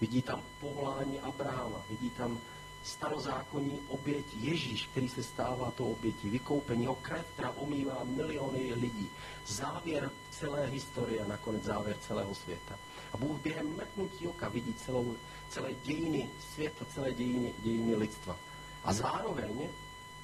vidí 0.00 0.22
tam 0.22 0.42
povolání 0.60 1.20
Abrahama, 1.20 1.82
vidí 1.90 2.10
tam 2.10 2.40
starozákonní 2.84 3.80
oběť 3.88 4.26
Ježíš, 4.40 4.86
který 4.86 5.08
se 5.08 5.22
stává 5.22 5.70
to 5.70 5.84
obětí, 5.86 6.30
vykoupení, 6.30 6.82
jeho 6.82 6.94
krev, 6.94 7.26
která 7.34 7.50
omývá 7.50 7.98
miliony 8.04 8.74
lidí. 8.74 9.08
Závěr 9.46 10.10
celé 10.30 10.66
historie 10.66 11.20
a 11.20 11.28
nakonec 11.28 11.62
závěr 11.62 11.96
celého 12.00 12.34
světa. 12.34 12.78
A 13.12 13.16
Bůh 13.16 13.40
během 13.40 13.76
mrknutí 13.76 14.26
oka 14.28 14.48
vidí 14.48 14.74
celou, 14.74 15.16
celé 15.48 15.74
dějiny 15.74 16.30
světa, 16.54 16.84
celé 16.94 17.12
dějiny, 17.12 17.54
dějiny 17.58 17.94
lidstva. 17.94 18.36
A 18.84 18.92
zároveň 18.92 19.68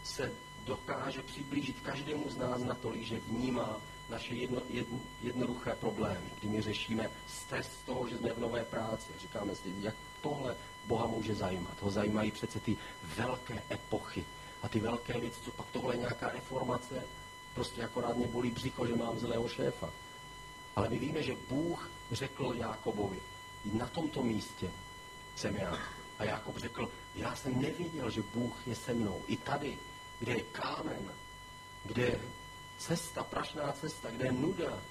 se 0.05 0.33
dokáže 0.65 1.23
přiblížit 1.23 1.81
každému 1.81 2.25
z 2.31 2.37
nás 2.37 2.63
natolik, 2.63 3.03
že 3.03 3.21
vnímá 3.29 3.81
naše 4.09 4.35
jedno, 4.35 4.63
jedno, 4.71 4.99
jednoduché 5.23 5.75
problémy, 5.81 6.31
kdy 6.41 6.49
my 6.49 6.63
řešíme 6.63 7.11
stres 7.29 7.67
z 7.67 7.87
toho, 7.87 8.09
že 8.09 8.19
jsme 8.19 8.33
v 8.33 8.39
nové 8.39 8.65
práci. 8.65 9.13
Říkáme 9.21 9.55
si, 9.55 9.75
jak 9.81 9.95
tohle 10.21 10.57
Boha 10.87 11.07
může 11.07 11.35
zajímat. 11.35 11.83
Ho 11.83 11.91
zajímají 11.91 12.31
přece 12.31 12.61
ty 12.61 12.77
velké 13.17 13.63
epochy 13.71 14.25
a 14.63 14.69
ty 14.69 14.81
velké 14.81 15.21
věci, 15.21 15.41
co 15.45 15.51
pak 15.51 15.67
tohle 15.73 15.95
je 15.95 15.99
nějaká 15.99 16.31
reformace, 16.31 17.05
prostě 17.55 17.85
akorát 17.85 18.17
mě 18.17 18.27
bolí 18.27 18.51
břicho, 18.51 18.87
že 18.87 18.97
mám 18.97 19.19
zlého 19.19 19.49
šéfa. 19.49 19.91
Ale 20.77 20.89
my 20.89 20.99
víme, 20.99 21.23
že 21.23 21.37
Bůh 21.49 21.91
řekl 22.13 22.55
Jákobovi, 22.57 23.19
na 23.73 23.87
tomto 23.87 24.23
místě 24.23 24.71
jsem 25.37 25.57
já. 25.57 25.79
A 26.19 26.25
Jákob 26.25 26.57
řekl, 26.57 26.91
já 27.15 27.37
jsem 27.37 27.63
nevěděl, 27.63 28.11
že 28.11 28.23
Bůh 28.35 28.67
je 28.67 28.75
se 28.75 28.95
mnou. 28.95 29.23
I 29.27 29.37
tady, 29.37 29.79
kde 30.19 30.33
je 30.33 30.43
kámen, 30.43 31.13
kde 31.85 32.03
je 32.03 32.21
cesta, 32.79 33.25
prašná 33.25 33.73
cesta, 33.73 34.11
kde 34.11 34.25
je 34.25 34.33
nuda, 34.33 34.83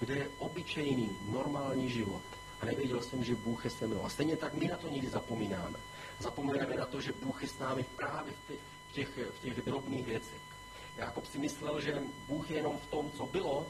kde 0.00 0.14
je 0.14 0.30
obyčejný, 0.38 1.16
normální 1.28 1.90
život. 1.90 2.22
A 2.60 2.64
nevěděl 2.64 3.02
jsem, 3.02 3.24
že 3.24 3.34
Bůh 3.34 3.64
je 3.64 3.70
se 3.70 3.86
mnou. 3.86 4.04
A 4.04 4.08
stejně 4.08 4.36
tak 4.36 4.54
my 4.54 4.68
na 4.68 4.76
to 4.76 4.88
nikdy 4.88 5.08
zapomínáme. 5.08 5.78
Zapomínáme 6.18 6.76
na 6.76 6.86
to, 6.86 7.00
že 7.00 7.12
Bůh 7.22 7.42
je 7.42 7.48
s 7.48 7.58
námi 7.58 7.84
právě 7.96 8.32
v 8.32 8.46
těch, 8.46 8.58
v 8.88 8.92
těch, 8.92 9.08
v 9.08 9.40
těch 9.40 9.64
drobných 9.64 10.06
věcech. 10.06 10.40
Jakob 10.96 11.26
si 11.26 11.38
myslel, 11.38 11.80
že 11.80 12.02
Bůh 12.28 12.50
je 12.50 12.56
jenom 12.56 12.78
v 12.78 12.86
tom, 12.86 13.10
co 13.10 13.26
bylo, 13.26 13.66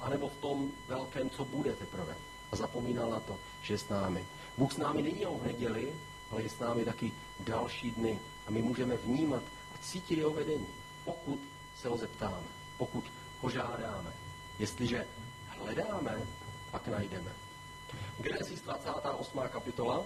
anebo 0.00 0.28
v 0.28 0.36
tom 0.36 0.70
velkém, 0.88 1.30
co 1.30 1.44
bude 1.44 1.72
teprve. 1.72 2.16
A 2.52 2.56
zapomínal 2.56 3.10
na 3.10 3.20
to, 3.20 3.38
že 3.62 3.74
je 3.74 3.78
s 3.78 3.88
námi. 3.88 4.26
Bůh 4.58 4.72
s 4.72 4.76
námi 4.76 5.02
není 5.02 5.20
jenom 5.20 5.38
v 5.38 5.46
neděli, 5.46 5.92
ale 6.30 6.42
je 6.42 6.48
s 6.48 6.58
námi 6.58 6.84
taky 6.84 7.12
další 7.40 7.90
dny. 7.90 8.18
A 8.46 8.50
my 8.50 8.62
můžeme 8.62 8.96
vnímat 8.96 9.42
a 9.74 9.78
cítit 9.80 10.18
jeho 10.18 10.30
vedení, 10.30 10.66
pokud 11.04 11.40
se 11.76 11.88
ho 11.88 11.96
zeptáme, 11.96 12.46
pokud 12.78 13.04
ho 13.40 13.50
žádáme. 13.50 14.12
Jestliže 14.58 15.06
hledáme, 15.46 16.22
pak 16.70 16.88
najdeme. 16.88 17.32
Genesis 18.18 18.62
28. 18.62 19.40
kapitola, 19.48 20.04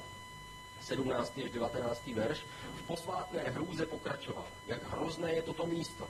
17. 0.81 1.39
až 1.45 1.51
19. 1.51 2.07
verš, 2.07 2.45
v 2.77 2.83
posvátné 2.83 3.43
hrůze 3.43 3.87
pokračoval. 3.87 4.45
Jak 4.67 4.93
hrozné 4.93 5.33
je 5.33 5.43
toto 5.43 5.67
místo. 5.67 6.09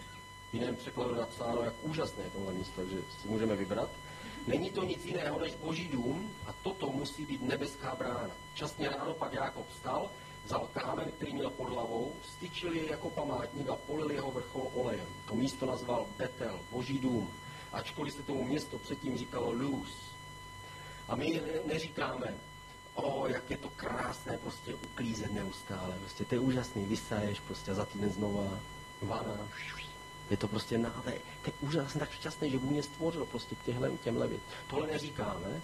V 0.51 0.55
jiném 0.55 0.77
překladu 0.77 1.15
napsáno, 1.15 1.63
jak 1.63 1.75
úžasné 1.83 2.25
je 2.25 2.31
tohle 2.31 2.53
místo, 2.53 2.85
že 2.85 2.97
si 3.23 3.29
můžeme 3.29 3.57
vybrat. 3.57 3.91
Není 4.47 4.71
to 4.71 4.85
nic 4.85 5.05
jiného 5.05 5.41
než 5.41 5.55
boží 5.55 5.89
dům 5.89 6.31
a 6.47 6.53
toto 6.63 6.91
musí 6.91 7.27
být 7.27 7.43
nebeská 7.43 7.95
brána. 7.95 8.31
Časně 8.55 8.89
ráno 8.89 9.15
pak 9.15 9.33
Jákob 9.33 9.69
vstal, 9.69 10.11
vzal 10.45 10.69
kámen, 10.73 11.11
který 11.17 11.33
měl 11.33 11.51
pod 11.51 11.69
hlavou, 11.69 12.13
styčil 12.23 12.73
je 12.73 12.91
jako 12.91 13.11
památník 13.11 13.69
a 13.69 13.77
polil 13.77 14.11
jeho 14.11 14.31
vrchol 14.31 14.71
olejem. 14.75 15.07
To 15.29 15.35
místo 15.35 15.67
nazval 15.67 16.07
Betel, 16.19 16.61
boží 16.71 16.99
dům, 16.99 17.31
ačkoliv 17.73 18.15
se 18.15 18.23
tomu 18.23 18.45
město 18.45 18.79
předtím 18.79 19.19
říkalo 19.19 19.53
Luz. 19.53 20.13
A 21.09 21.17
my 21.17 21.43
neříkáme, 21.67 22.35
o, 22.95 23.27
jak 23.27 23.51
je 23.51 23.57
to 23.57 23.69
krásné 23.77 24.39
prostě 24.39 24.75
uklízet 24.75 25.33
neustále. 25.33 25.95
Prostě 26.01 26.25
to 26.25 26.35
je 26.35 26.41
úžasný, 26.41 26.85
vysaješ 26.85 27.41
prostě 27.41 27.71
a 27.71 27.75
za 27.75 27.85
týden 27.85 28.13
znova 28.13 28.59
vana, 29.03 29.49
je 30.33 30.37
to 30.37 30.49
prostě 30.49 30.79
nádej. 30.79 31.21
To 31.43 31.51
je 31.51 31.53
úžasně 31.61 32.01
tak 32.01 32.13
šťastný, 32.13 32.51
že 32.51 32.59
Bůh 32.59 32.71
mě 32.71 32.83
stvořil 32.83 33.27
prostě 33.27 33.55
k 33.55 33.63
těhle, 33.63 33.91
těmhle 34.05 34.27
věc. 34.29 34.43
Tohle 34.67 34.87
neříkáme, 34.87 35.61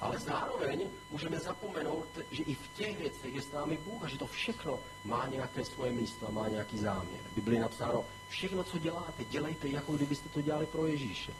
ale 0.00 0.18
zároveň 0.18 0.88
můžeme 1.10 1.38
zapomenout, 1.38 2.08
že 2.30 2.42
i 2.42 2.54
v 2.54 2.68
těch 2.74 2.98
věcech 2.98 3.34
je 3.34 3.42
s 3.42 3.52
námi 3.52 3.78
Bůh 3.84 4.04
a 4.04 4.08
že 4.08 4.18
to 4.18 4.26
všechno 4.26 4.78
má 5.04 5.26
nějaké 5.26 5.64
svoje 5.64 5.92
místo 5.92 6.28
a 6.28 6.30
má 6.30 6.48
nějaký 6.48 6.78
záměr. 6.78 7.20
V 7.32 7.34
Biblii 7.34 7.60
napsáno, 7.60 8.04
všechno, 8.28 8.64
co 8.64 8.78
děláte, 8.78 9.24
dělejte, 9.24 9.68
jako 9.68 9.92
kdybyste 9.92 10.28
to 10.28 10.40
dělali 10.40 10.66
pro 10.66 10.86
Ježíše. 10.86 11.32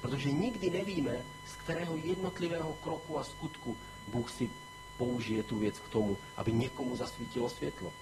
Protože 0.00 0.32
nikdy 0.32 0.70
nevíme, 0.70 1.24
z 1.46 1.56
kterého 1.56 1.96
jednotlivého 1.96 2.72
kroku 2.82 3.18
a 3.18 3.24
skutku 3.24 3.76
Bůh 4.08 4.30
si 4.30 4.50
použije 4.98 5.42
tu 5.42 5.58
věc 5.58 5.78
k 5.78 5.88
tomu, 5.88 6.16
aby 6.36 6.52
někomu 6.52 6.96
zasvítilo 6.96 7.48
světlo. 7.48 7.92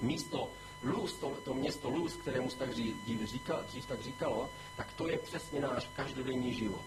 Místo 0.00 0.48
Luz, 0.82 1.12
to, 1.12 1.32
to 1.44 1.54
město 1.54 1.90
Luz, 1.90 2.12
kterému 2.12 2.50
se 2.50 2.56
tak 2.56 2.70
dřív, 2.70 2.96
říkal, 3.24 3.64
dřív 3.68 3.86
tak 3.86 4.02
říkalo, 4.02 4.50
tak 4.76 4.92
to 4.92 5.08
je 5.08 5.18
přesně 5.18 5.60
náš 5.60 5.88
každodenní 5.96 6.54
život. 6.54 6.84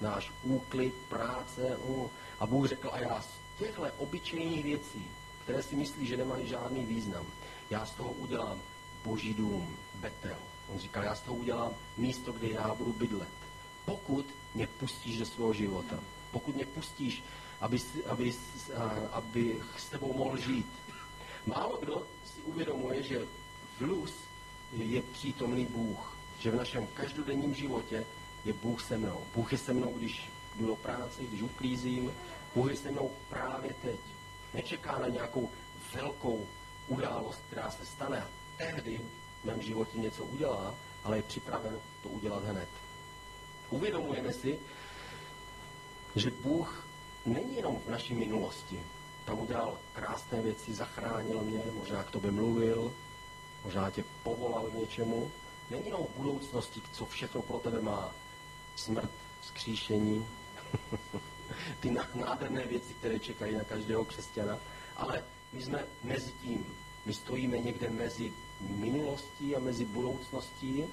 Náš 0.00 0.32
úklid, 0.42 0.94
práce. 1.08 1.76
Uh. 1.76 2.08
A 2.40 2.46
Bůh 2.46 2.68
řekl, 2.68 2.90
a 2.92 2.98
já 2.98 3.20
z 3.20 3.28
těchto 3.58 3.86
obyčejných 3.98 4.64
věcí, 4.64 5.06
které 5.44 5.62
si 5.62 5.76
myslí, 5.76 6.06
že 6.06 6.16
nemají 6.16 6.46
žádný 6.46 6.86
význam, 6.86 7.26
já 7.70 7.86
z 7.86 7.90
toho 7.90 8.12
udělám 8.12 8.60
boží 9.04 9.34
dům, 9.34 9.76
Betel. 9.94 10.38
On 10.68 10.78
říkal, 10.78 11.04
já 11.04 11.14
z 11.14 11.20
toho 11.20 11.36
udělám 11.36 11.72
místo, 11.96 12.32
kde 12.32 12.48
já 12.48 12.74
budu 12.74 12.92
bydlet. 12.92 13.28
Pokud 13.84 14.26
mě 14.54 14.66
pustíš 14.66 15.18
do 15.18 15.26
svého 15.26 15.52
života, 15.52 15.98
pokud 16.32 16.54
mě 16.54 16.66
pustíš, 16.66 17.22
aby, 17.60 17.80
aby, 18.06 18.34
aby 19.12 19.62
s 19.76 19.88
tebou 19.88 20.12
mohl 20.12 20.36
žít. 20.36 20.66
Málo 21.46 21.76
kdo 21.76 22.06
uvědomuje, 22.44 23.02
že 23.02 23.26
v 23.78 23.80
luz 23.80 24.14
je 24.72 25.02
přítomný 25.02 25.66
Bůh, 25.66 26.16
že 26.38 26.50
v 26.50 26.54
našem 26.54 26.86
každodenním 26.86 27.54
životě 27.54 28.06
je 28.44 28.52
Bůh 28.52 28.82
se 28.82 28.98
mnou. 28.98 29.20
Bůh 29.34 29.52
je 29.52 29.58
se 29.58 29.72
mnou, 29.72 29.92
když 29.96 30.30
jdu 30.56 30.66
do 30.66 30.76
práce, 30.76 31.24
když 31.24 31.42
uklízím. 31.42 32.12
Bůh 32.54 32.70
je 32.70 32.76
se 32.76 32.90
mnou 32.90 33.10
právě 33.28 33.74
teď. 33.82 34.00
Nečeká 34.54 34.98
na 34.98 35.08
nějakou 35.08 35.50
velkou 35.94 36.46
událost, 36.88 37.42
která 37.50 37.70
se 37.70 37.86
stane 37.86 38.22
a 38.22 38.28
tehdy 38.56 39.00
v 39.42 39.44
mém 39.44 39.62
životě 39.62 39.98
něco 39.98 40.24
udělá, 40.24 40.74
ale 41.04 41.16
je 41.16 41.22
připraven 41.22 41.80
to 42.02 42.08
udělat 42.08 42.44
hned. 42.44 42.68
Uvědomujeme 43.70 44.32
si, 44.32 44.58
že 46.16 46.30
Bůh 46.30 46.86
není 47.26 47.56
jenom 47.56 47.80
v 47.86 47.90
naší 47.90 48.14
minulosti, 48.14 48.82
tam 49.26 49.40
udělal 49.40 49.78
krásné 49.92 50.42
věci, 50.42 50.74
zachránil 50.74 51.40
mě, 51.40 51.62
možná 51.78 52.02
k 52.02 52.10
tobě 52.10 52.30
mluvil, 52.30 52.92
možná 53.64 53.90
tě 53.90 54.04
povolal 54.22 54.66
k 54.66 54.74
něčemu. 54.74 55.30
Není 55.70 55.86
jenom 55.86 56.06
budoucnosti, 56.16 56.82
co 56.92 57.06
všechno 57.06 57.42
pro 57.42 57.58
tebe 57.58 57.80
má. 57.82 58.14
Smrt, 58.76 59.10
skříšení, 59.42 60.26
ty 61.80 61.96
nádherné 62.14 62.66
věci, 62.66 62.94
které 62.94 63.18
čekají 63.18 63.54
na 63.54 63.64
každého 63.64 64.04
křesťana, 64.04 64.58
ale 64.96 65.24
my 65.52 65.62
jsme 65.62 65.84
mezi 66.04 66.32
tím. 66.32 66.66
My 67.06 67.14
stojíme 67.14 67.58
někde 67.58 67.90
mezi 67.90 68.32
minulostí 68.60 69.56
a 69.56 69.58
mezi 69.58 69.84
budoucností 69.84 70.84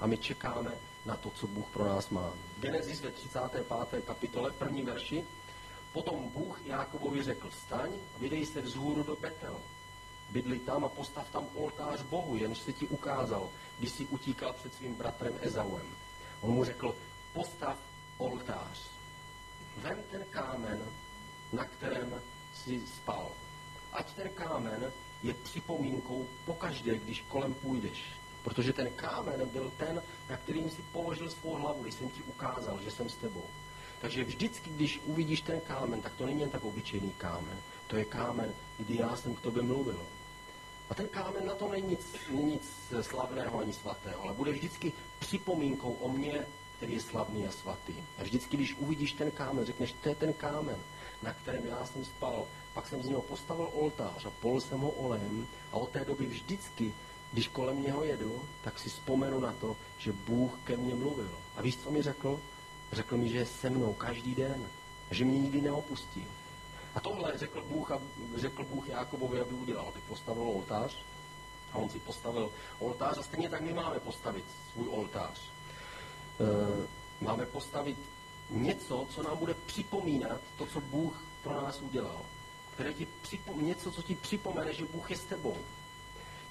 a 0.00 0.06
my 0.06 0.18
čekáme 0.18 0.70
na 1.06 1.16
to, 1.16 1.30
co 1.30 1.46
Bůh 1.46 1.66
pro 1.72 1.84
nás 1.84 2.08
má. 2.10 2.32
Genesis 2.58 3.00
ve 3.00 3.10
35. 3.10 4.04
kapitole, 4.04 4.50
první 4.50 4.82
verši, 4.82 5.24
Potom 5.98 6.28
Bůh 6.28 6.60
Jákobovi 6.64 7.22
řekl, 7.22 7.50
staň 7.50 7.90
vydej 8.18 8.46
se 8.46 8.60
vzhůru 8.60 9.02
do 9.02 9.16
Betel. 9.16 9.60
Bydli 10.30 10.58
tam 10.58 10.84
a 10.84 10.88
postav 10.88 11.30
tam 11.30 11.46
oltář 11.54 12.02
Bohu, 12.02 12.36
jenž 12.36 12.58
se 12.58 12.72
ti 12.72 12.86
ukázal, 12.86 13.50
když 13.78 13.90
si 13.90 14.06
utíkal 14.06 14.52
před 14.52 14.74
svým 14.74 14.94
bratrem 14.94 15.32
Ezauem. 15.40 15.86
On 16.40 16.50
mu 16.50 16.64
řekl, 16.64 16.94
postav 17.32 17.78
oltář. 18.18 18.90
Vem 19.76 19.98
ten 20.10 20.24
kámen, 20.30 20.82
na 21.52 21.64
kterém 21.64 22.22
si 22.54 22.86
spal. 22.86 23.30
Ať 23.92 24.14
ten 24.14 24.28
kámen 24.28 24.92
je 25.22 25.34
připomínkou 25.34 26.26
pokaždé, 26.44 26.98
když 26.98 27.24
kolem 27.28 27.54
půjdeš. 27.54 28.04
Protože 28.42 28.72
ten 28.72 28.90
kámen 28.90 29.48
byl 29.48 29.72
ten, 29.76 30.02
na 30.30 30.36
kterým 30.36 30.70
si 30.70 30.82
položil 30.82 31.30
svou 31.30 31.54
hlavu, 31.54 31.82
když 31.82 31.94
jsem 31.94 32.10
ti 32.10 32.22
ukázal, 32.22 32.82
že 32.82 32.90
jsem 32.90 33.08
s 33.08 33.14
tebou. 33.14 33.44
Takže 34.00 34.24
vždycky, 34.24 34.70
když 34.70 35.00
uvidíš 35.04 35.40
ten 35.40 35.60
kámen, 35.60 36.02
tak 36.02 36.12
to 36.18 36.26
není 36.26 36.40
jen 36.40 36.50
tak 36.50 36.64
obyčejný 36.64 37.12
kámen. 37.18 37.58
To 37.86 37.96
je 37.96 38.04
kámen, 38.04 38.52
kdy 38.78 38.96
já 38.96 39.16
jsem 39.16 39.34
k 39.34 39.40
tobě 39.40 39.62
mluvil. 39.62 40.06
A 40.90 40.94
ten 40.94 41.08
kámen 41.08 41.46
na 41.46 41.54
to 41.54 41.68
není 41.68 41.88
nic, 41.88 42.06
není 42.30 42.52
nic 42.52 42.62
slavného 43.00 43.58
ani 43.60 43.72
svatého, 43.72 44.22
ale 44.22 44.34
bude 44.34 44.52
vždycky 44.52 44.92
připomínkou 45.18 45.92
o 45.92 46.08
mně, 46.08 46.46
který 46.76 46.92
je 46.92 47.00
slavný 47.00 47.46
a 47.46 47.50
svatý. 47.50 47.94
A 48.18 48.22
vždycky, 48.22 48.56
když 48.56 48.74
uvidíš 48.78 49.12
ten 49.12 49.30
kámen, 49.30 49.64
řekneš, 49.64 49.94
to 50.02 50.08
je 50.08 50.14
ten 50.14 50.32
kámen, 50.32 50.76
na 51.22 51.32
kterém 51.32 51.66
já 51.66 51.86
jsem 51.86 52.04
spal, 52.04 52.46
pak 52.74 52.88
jsem 52.88 53.02
z 53.02 53.08
něho 53.08 53.22
postavil 53.22 53.70
oltář 53.72 54.26
a 54.26 54.30
pol 54.30 54.60
jsem 54.60 54.80
ho 54.80 54.90
olejem 54.90 55.46
a 55.72 55.76
od 55.76 55.90
té 55.90 56.04
doby 56.04 56.26
vždycky, 56.26 56.94
když 57.32 57.48
kolem 57.48 57.82
něho 57.82 58.04
jedu, 58.04 58.42
tak 58.64 58.78
si 58.78 58.88
vzpomenu 58.88 59.40
na 59.40 59.52
to, 59.52 59.76
že 59.98 60.12
Bůh 60.12 60.58
ke 60.64 60.76
mně 60.76 60.94
mluvil. 60.94 61.30
A 61.56 61.62
víš, 61.62 61.76
co 61.76 61.90
mi 61.90 62.02
řekl? 62.02 62.40
Řekl 62.92 63.16
mi, 63.16 63.28
že 63.28 63.38
je 63.38 63.46
se 63.46 63.70
mnou 63.70 63.92
každý 63.92 64.34
den, 64.34 64.66
že 65.10 65.24
mě 65.24 65.38
nikdy 65.38 65.60
neopustí. 65.60 66.24
A 66.94 67.00
tohle 67.00 67.38
řekl 67.38 67.64
Bůh, 67.68 67.90
a 67.90 68.00
řekl 68.36 68.64
Bůh 68.64 68.88
Jákobovi, 68.88 69.40
aby 69.40 69.54
udělal, 69.54 69.88
aby 69.88 70.00
postavil 70.08 70.42
oltář. 70.42 70.96
A 71.72 71.78
on 71.78 71.88
si 71.88 71.98
postavil 71.98 72.50
oltář 72.78 73.18
a 73.18 73.22
stejně 73.22 73.48
tak 73.48 73.60
my 73.60 73.72
máme 73.72 74.00
postavit 74.00 74.44
svůj 74.72 74.88
oltář. 74.88 75.40
E, 75.40 77.24
máme 77.24 77.46
postavit 77.46 77.98
něco, 78.50 79.06
co 79.10 79.22
nám 79.22 79.36
bude 79.36 79.54
připomínat 79.54 80.40
to, 80.58 80.66
co 80.66 80.80
Bůh 80.80 81.22
pro 81.42 81.54
nás 81.54 81.80
udělal. 81.80 82.20
Které 82.74 82.94
ti 82.94 83.06
připom- 83.22 83.62
něco, 83.62 83.92
co 83.92 84.02
ti 84.02 84.14
připomene, 84.14 84.74
že 84.74 84.84
Bůh 84.84 85.10
je 85.10 85.16
s 85.16 85.24
tebou. 85.24 85.56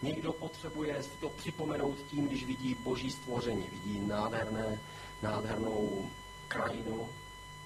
Někdo 0.01 0.33
potřebuje 0.33 1.03
si 1.03 1.09
to 1.19 1.29
připomenout 1.29 1.97
tím, 2.09 2.27
když 2.27 2.45
vidí 2.45 2.75
boží 2.75 3.11
stvoření, 3.11 3.69
vidí 3.71 3.99
nádherné, 3.99 4.79
nádhernou 5.21 6.09
krajinu, 6.47 7.09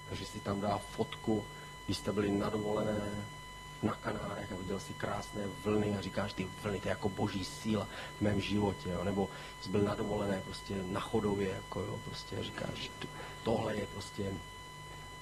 takže 0.10 0.26
si 0.26 0.40
tam 0.40 0.62
dá 0.62 0.78
fotku, 0.78 1.46
když 1.86 1.98
jste 1.98 2.12
byli 2.12 2.32
na 2.32 2.50
dovolené 2.50 3.02
na 3.84 3.94
Kanárech 3.94 4.52
a 4.52 4.56
viděl 4.56 4.80
si 4.80 4.94
krásné 4.94 5.42
vlny 5.64 5.96
a 5.98 6.02
říkáš, 6.02 6.34
ty 6.34 6.48
vlny, 6.64 6.80
to 6.80 6.88
je 6.88 6.90
jako 6.90 7.10
boží 7.10 7.46
síla 7.46 7.88
v 8.18 8.22
mém 8.22 8.42
životě, 8.42 8.90
jo? 8.90 9.04
nebo 9.04 9.30
jsi 9.62 9.70
byl 9.70 9.82
na 9.82 9.96
dovolené 9.96 10.42
prostě 10.46 10.76
na 10.84 11.00
chodově, 11.00 11.50
jako 11.50 11.82
jo, 11.82 12.00
prostě 12.06 12.44
říkáš, 12.44 12.92
tohle 13.44 13.76
je 13.76 13.88
prostě 13.88 14.34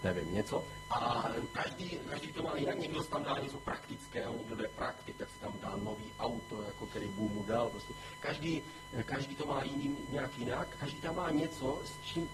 nevím, 0.04 0.34
něco. 0.34 0.63
A 0.89 1.30
každý, 1.52 2.00
každý 2.10 2.34
to 2.34 2.43
má 2.43 2.56
jinak, 2.56 2.80
někdo 2.80 3.04
tam 3.04 3.24
dá 3.24 3.39
něco 3.39 3.58
praktického, 3.58 4.34
někdo 4.34 4.63
je 4.63 4.69
praktik, 4.69 5.17
tak 5.17 5.30
si 5.30 5.39
tam 5.39 5.54
dá 5.62 5.76
nový 5.84 6.06
auto, 6.19 6.62
jako 6.62 6.86
který 6.86 7.08
Bůh 7.08 7.32
mu 7.32 7.43
dal. 7.43 7.69
Prostě. 7.69 7.93
Každý, 8.19 8.62
každý 9.06 9.36
to 9.36 9.45
má 9.45 9.63
jiný, 9.63 9.98
nějak 10.10 10.38
jinak, 10.38 10.67
každý 10.80 11.02
tam 11.02 11.15
má 11.15 11.32
něco, 11.32 11.82
s 11.86 12.06
čím, 12.06 12.30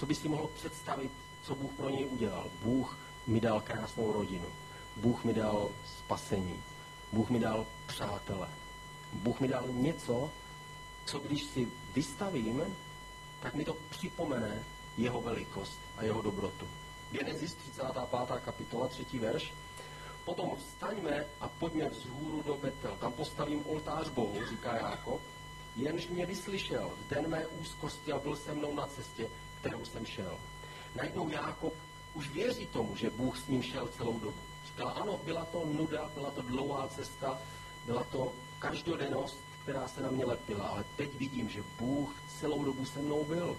co 0.00 0.06
by 0.06 0.14
si 0.14 0.28
mohl 0.28 0.50
představit, 0.54 1.10
co 1.42 1.54
Bůh 1.54 1.72
pro 1.72 1.90
něj 1.90 2.06
udělal. 2.06 2.50
Bůh 2.62 2.98
mi 3.26 3.40
dal 3.40 3.60
krásnou 3.60 4.12
rodinu. 4.12 4.46
Bůh 4.96 5.24
mi 5.24 5.34
dal 5.34 5.70
spasení. 5.98 6.62
Bůh 7.12 7.30
mi 7.30 7.38
dal 7.38 7.66
přátele. 7.86 8.48
Bůh 9.12 9.40
mi 9.40 9.48
dal 9.48 9.64
něco, 9.68 10.30
co 11.04 11.18
když 11.18 11.44
si 11.44 11.68
vystavím, 11.94 12.76
tak 13.42 13.54
mi 13.54 13.64
to 13.64 13.76
připomene 13.90 14.62
jeho 14.96 15.20
velikost 15.20 15.78
a 15.96 16.04
jeho 16.04 16.22
dobrotu. 16.22 16.68
Genesis 17.10 17.54
35. 17.54 18.40
kapitola, 18.44 18.88
3. 18.88 19.18
verš. 19.18 19.52
Potom 20.24 20.56
vstaňme 20.56 21.24
a 21.40 21.48
pojďme 21.48 21.88
vzhůru 21.88 22.42
do 22.42 22.56
Betel. 22.56 22.96
Tam 23.00 23.12
postavím 23.12 23.66
oltář 23.66 24.08
Bohu, 24.08 24.46
říká 24.50 24.76
Jákob. 24.76 25.20
Jenž 25.76 26.08
mě 26.08 26.26
vyslyšel 26.26 26.90
v 27.06 27.10
den 27.14 27.28
mé 27.28 27.46
úzkosti 27.46 28.12
a 28.12 28.18
byl 28.18 28.36
se 28.36 28.54
mnou 28.54 28.74
na 28.74 28.86
cestě, 28.86 29.28
kterou 29.60 29.84
jsem 29.84 30.06
šel. 30.06 30.38
Najednou 30.96 31.28
Jákob 31.28 31.74
už 32.14 32.30
věří 32.30 32.66
tomu, 32.66 32.96
že 32.96 33.10
Bůh 33.10 33.38
s 33.38 33.48
ním 33.48 33.62
šel 33.62 33.88
celou 33.96 34.18
dobu. 34.18 34.38
Říkal, 34.66 34.92
ano, 35.02 35.20
byla 35.24 35.44
to 35.44 35.64
nuda, 35.72 36.10
byla 36.14 36.30
to 36.30 36.42
dlouhá 36.42 36.88
cesta, 36.88 37.38
byla 37.86 38.04
to 38.04 38.32
každodennost, 38.58 39.38
která 39.62 39.88
se 39.88 40.02
na 40.02 40.10
mě 40.10 40.24
lepila, 40.24 40.68
ale 40.68 40.84
teď 40.96 41.14
vidím, 41.14 41.48
že 41.48 41.62
Bůh 41.78 42.14
celou 42.40 42.64
dobu 42.64 42.84
se 42.84 42.98
mnou 42.98 43.24
byl. 43.24 43.56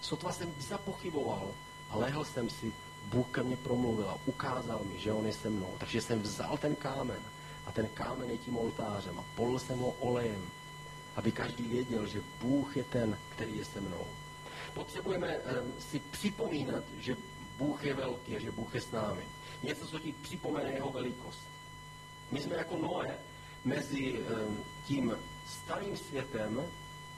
Sotva 0.00 0.32
jsem 0.32 0.54
zapochyboval, 0.58 1.50
a 1.90 1.96
lehl 1.96 2.24
jsem 2.24 2.50
si, 2.50 2.72
Bůh 3.04 3.26
ke 3.30 3.42
mně 3.42 3.56
promluvil 3.56 4.08
a 4.08 4.18
ukázal 4.26 4.80
mi, 4.92 4.98
že 4.98 5.12
on 5.12 5.26
je 5.26 5.32
se 5.32 5.50
mnou. 5.50 5.74
Takže 5.78 6.00
jsem 6.00 6.22
vzal 6.22 6.58
ten 6.58 6.76
kámen 6.76 7.22
a 7.66 7.72
ten 7.72 7.88
kámen 7.94 8.30
je 8.30 8.38
tím 8.38 8.58
oltářem 8.58 9.18
a 9.18 9.24
polil 9.34 9.58
jsem 9.58 9.78
ho 9.78 9.90
olejem, 9.90 10.42
aby 11.16 11.32
každý 11.32 11.64
věděl, 11.64 12.06
že 12.06 12.22
Bůh 12.40 12.76
je 12.76 12.84
ten, 12.84 13.18
který 13.28 13.58
je 13.58 13.64
se 13.64 13.80
mnou. 13.80 14.06
Potřebujeme 14.74 15.36
si 15.78 15.98
připomínat, 15.98 16.84
že 16.98 17.16
Bůh 17.58 17.84
je 17.84 17.94
velký 17.94 18.40
že 18.40 18.52
Bůh 18.52 18.74
je 18.74 18.80
s 18.80 18.90
námi. 18.90 19.22
Něco, 19.62 19.86
co 19.86 19.98
ti 19.98 20.12
připomene 20.12 20.70
jeho 20.72 20.90
velikost. 20.90 21.42
My 22.30 22.40
jsme 22.40 22.56
jako 22.56 22.76
Noé 22.76 23.18
mezi 23.64 24.20
tím 24.86 25.16
starým 25.46 25.96
světem 25.96 26.62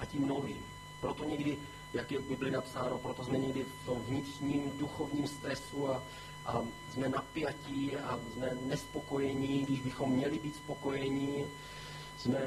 a 0.01 0.05
tím 0.05 0.27
novým. 0.29 0.63
Proto 1.01 1.25
někdy 1.25 1.59
jak 1.95 2.13
je 2.13 2.19
v 2.19 2.29
Bibli 2.29 2.51
napsáno, 2.51 2.99
proto 2.99 3.25
jsme 3.25 3.39
někdy 3.39 3.65
v 3.65 3.87
tom 3.87 4.03
vnitřním 4.03 4.73
duchovním 4.79 5.29
stresu 5.29 5.91
a, 5.91 6.03
a 6.47 6.63
jsme 6.93 7.09
napjatí 7.09 7.97
a 7.97 8.19
jsme 8.33 8.51
nespokojení, 8.67 9.63
když 9.63 9.81
bychom 9.81 10.11
měli 10.13 10.39
být 10.39 10.57
spokojení, 10.57 11.47
jsme 12.19 12.39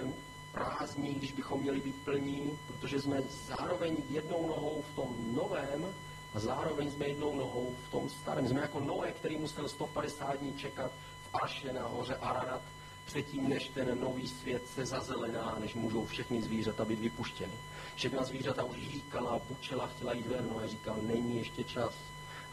prázdní, 0.56 1.14
když 1.14 1.32
bychom 1.32 1.62
měli 1.62 1.80
být 1.80 1.96
plní, 2.04 2.60
protože 2.68 3.02
jsme 3.02 3.22
zároveň 3.48 3.98
jednou 4.10 4.48
nohou 4.48 4.84
v 4.92 4.96
tom 4.96 5.16
novém 5.36 5.86
a 6.34 6.40
zároveň 6.40 6.92
jsme 6.92 7.08
jednou 7.08 7.36
nohou 7.36 7.76
v 7.88 7.92
tom 7.92 8.10
starém. 8.10 8.48
Jsme 8.48 8.62
jako 8.62 8.80
Noé, 8.80 9.12
který 9.12 9.38
musel 9.38 9.70
150 9.70 10.40
dní 10.40 10.54
čekat 10.58 10.92
v 11.32 11.36
Aše 11.44 11.74
na 11.74 11.88
hoře 11.88 12.16
Ararat, 12.16 12.62
předtím, 13.06 13.50
než 13.50 13.70
ten 13.70 14.00
nový 14.00 14.28
svět 14.28 14.68
se 14.68 14.86
zazelená, 14.86 15.58
než 15.60 15.74
můžou 15.74 16.06
všechny 16.06 16.42
zvířata 16.42 16.86
být 16.86 17.00
vypuštěny. 17.00 17.54
Všechna 17.96 18.24
zvířata 18.24 18.64
už 18.64 18.78
říkala, 18.78 19.42
bučela, 19.50 19.88
chtěla 19.88 20.14
jít 20.14 20.28
ven, 20.28 20.48
no 20.54 20.60
a 20.60 20.68
říkal, 20.68 20.96
není 21.02 21.38
ještě 21.38 21.64
čas. 21.64 21.94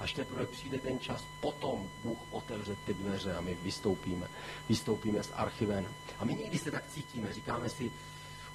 Až 0.02 0.12
teprve 0.12 0.46
přijde 0.46 0.78
ten 0.78 0.98
čas, 0.98 1.24
potom 1.40 1.88
Bůh 2.04 2.18
otevře 2.30 2.76
ty 2.84 2.94
dveře 2.94 3.34
a 3.34 3.40
my 3.40 3.54
vystoupíme. 3.62 4.28
Vystoupíme 4.68 5.22
z 5.22 5.32
archiven. 5.34 5.86
A 6.18 6.24
my 6.24 6.34
někdy 6.34 6.58
se 6.58 6.70
tak 6.70 6.84
cítíme, 6.88 7.32
říkáme 7.32 7.68
si, 7.68 7.92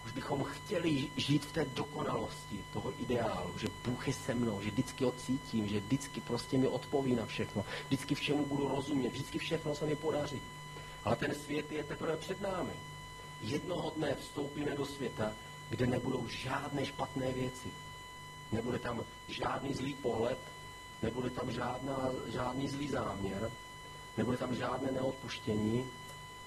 už 0.05 0.11
bychom 0.11 0.43
chtěli 0.43 1.09
žít 1.17 1.45
v 1.45 1.51
té 1.51 1.65
dokonalosti 1.65 2.63
toho 2.73 2.93
ideálu, 2.99 3.57
že 3.57 3.67
Bůh 3.85 4.07
je 4.07 4.13
se 4.13 4.35
mnou, 4.35 4.61
že 4.61 4.71
vždycky 4.71 5.03
ho 5.03 5.11
cítím, 5.11 5.67
že 5.67 5.79
vždycky 5.79 6.21
prostě 6.21 6.57
mi 6.57 6.67
odpoví 6.67 7.15
na 7.15 7.25
všechno, 7.25 7.65
vždycky 7.87 8.15
všemu 8.15 8.45
budu 8.45 8.67
rozumět, 8.67 9.09
vždycky 9.09 9.39
všechno 9.39 9.75
se 9.75 9.85
mi 9.85 9.95
podaří. 9.95 10.41
Ale 11.03 11.15
ten 11.15 11.35
svět 11.35 11.71
je 11.71 11.83
teprve 11.83 12.17
před 12.17 12.41
námi. 12.41 12.73
Jednoho 13.41 13.93
dne 13.95 14.15
vstoupíme 14.15 14.75
do 14.75 14.85
světa, 14.85 15.33
kde 15.69 15.87
nebudou 15.87 16.27
žádné 16.27 16.85
špatné 16.85 17.31
věci. 17.31 17.69
Nebude 18.51 18.79
tam 18.79 19.03
žádný 19.27 19.73
zlý 19.73 19.93
pohled, 19.93 20.39
nebude 21.01 21.29
tam 21.29 21.51
žádná, 21.51 22.09
žádný 22.27 22.67
zlý 22.67 22.87
záměr, 22.87 23.51
nebude 24.17 24.37
tam 24.37 24.55
žádné 24.55 24.91
neodpuštění, 24.91 25.85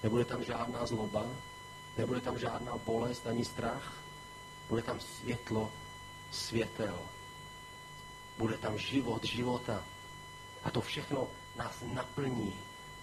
nebude 0.03 0.25
tam 0.25 0.45
žádná 0.45 0.87
zloba, 0.87 1.27
nebude 1.99 2.21
tam 2.21 2.39
žádná 2.39 2.77
bolest 2.77 3.27
ani 3.27 3.45
strach, 3.45 3.93
bude 4.69 4.83
tam 4.83 5.01
světlo, 5.01 5.73
světel. 6.31 6.99
Bude 8.39 8.59
tam 8.59 8.79
život, 8.79 9.25
života. 9.25 9.85
A 10.65 10.71
to 10.71 10.81
všechno 10.81 11.29
nás 11.57 11.83
naplní 11.93 12.55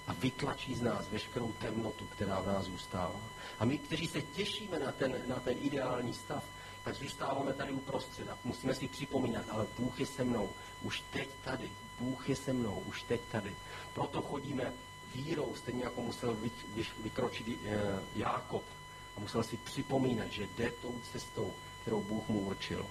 a 0.07 0.13
vytlačí 0.13 0.75
z 0.75 0.81
nás 0.81 1.09
veškerou 1.09 1.51
temnotu, 1.51 2.05
která 2.05 2.41
v 2.41 2.47
nás 2.47 2.65
zůstává. 2.65 3.19
A 3.59 3.65
my, 3.65 3.77
kteří 3.77 4.07
se 4.07 4.21
těšíme 4.21 4.79
na 4.79 4.91
ten, 4.91 5.15
na 5.27 5.35
ten 5.35 5.57
ideální 5.61 6.13
stav, 6.13 6.43
tak 6.83 6.95
zůstáváme 6.95 7.53
tady 7.53 7.71
uprostřed 7.71 8.29
a 8.29 8.37
musíme 8.43 8.75
si 8.75 8.87
připomínat, 8.87 9.45
ale 9.49 9.67
Bůh 9.79 9.99
je 9.99 10.05
se 10.05 10.23
mnou, 10.23 10.49
už 10.81 11.03
teď 11.13 11.29
tady, 11.43 11.69
Bůh 11.99 12.29
je 12.29 12.35
se 12.35 12.53
mnou, 12.53 12.83
už 12.85 13.03
teď 13.03 13.21
tady. 13.31 13.55
Proto 13.93 14.21
chodíme 14.21 14.73
vírou, 15.15 15.55
stejně 15.55 15.83
jako 15.83 16.01
musel 16.01 16.33
vy, 16.35 16.85
vykročit 17.03 17.47
e, 17.47 17.79
Jákob 18.15 18.63
a 19.17 19.19
musel 19.19 19.43
si 19.43 19.57
připomínat, 19.57 20.27
že 20.27 20.47
jde 20.57 20.71
tou 20.81 20.95
cestou, 21.11 21.53
kterou 21.81 22.01
Bůh 22.01 22.29
mu 22.29 22.39
určil. 22.39 22.85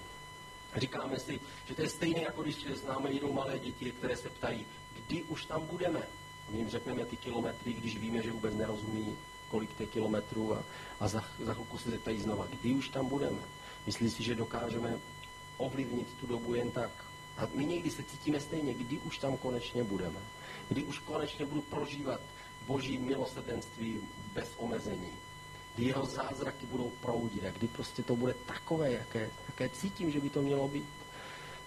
Říkáme 0.75 1.19
si, 1.19 1.39
že 1.67 1.75
to 1.75 1.81
je 1.81 1.89
stejné, 1.89 2.21
jako 2.21 2.43
když 2.43 2.65
s 2.65 2.83
námi 2.83 3.09
jdou 3.13 3.33
malé 3.33 3.59
děti, 3.59 3.91
které 3.91 4.17
se 4.17 4.29
ptají, 4.29 4.65
kdy 4.95 5.23
už 5.23 5.45
tam 5.45 5.65
budeme. 5.65 5.99
A 6.47 6.51
my 6.51 6.57
jim 6.57 6.69
řekneme 6.69 7.05
ty 7.05 7.17
kilometry, 7.17 7.73
když 7.73 7.97
víme, 7.97 8.21
že 8.21 8.31
vůbec 8.31 8.55
nerozumí, 8.55 9.17
kolik 9.49 9.77
těch 9.77 9.89
kilometrů 9.89 10.55
a, 10.55 10.63
a 10.99 11.07
za, 11.07 11.23
za 11.45 11.53
chvilku 11.53 11.77
se 11.77 11.89
zeptají 11.89 12.21
znova, 12.21 12.47
kdy 12.47 12.73
už 12.73 12.89
tam 12.89 13.05
budeme. 13.05 13.39
Myslí 13.85 14.09
si, 14.09 14.23
že 14.23 14.35
dokážeme 14.35 14.99
ovlivnit 15.57 16.07
tu 16.19 16.27
dobu 16.27 16.55
jen 16.55 16.71
tak. 16.71 17.06
A 17.37 17.47
my 17.53 17.65
někdy 17.65 17.91
se 17.91 18.03
cítíme 18.03 18.39
stejně, 18.39 18.73
kdy 18.73 18.97
už 18.97 19.17
tam 19.17 19.37
konečně 19.37 19.83
budeme. 19.83 20.19
Kdy 20.69 20.83
už 20.83 20.99
konečně 20.99 21.45
budu 21.45 21.61
prožívat 21.61 22.21
boží 22.67 22.97
milosrdenství 22.97 24.01
bez 24.33 24.53
omezení. 24.57 25.11
Kdy 25.75 25.85
jeho 25.85 26.05
zázraky 26.05 26.65
budou 26.65 26.91
proudit 27.01 27.45
a 27.45 27.51
kdy 27.51 27.67
prostě 27.67 28.03
to 28.03 28.15
bude 28.15 28.33
takové, 28.33 28.91
jaké, 28.91 29.29
jaké 29.47 29.69
cítím, 29.69 30.11
že 30.11 30.19
by 30.19 30.29
to 30.29 30.41
mělo 30.41 30.67
být. 30.67 30.89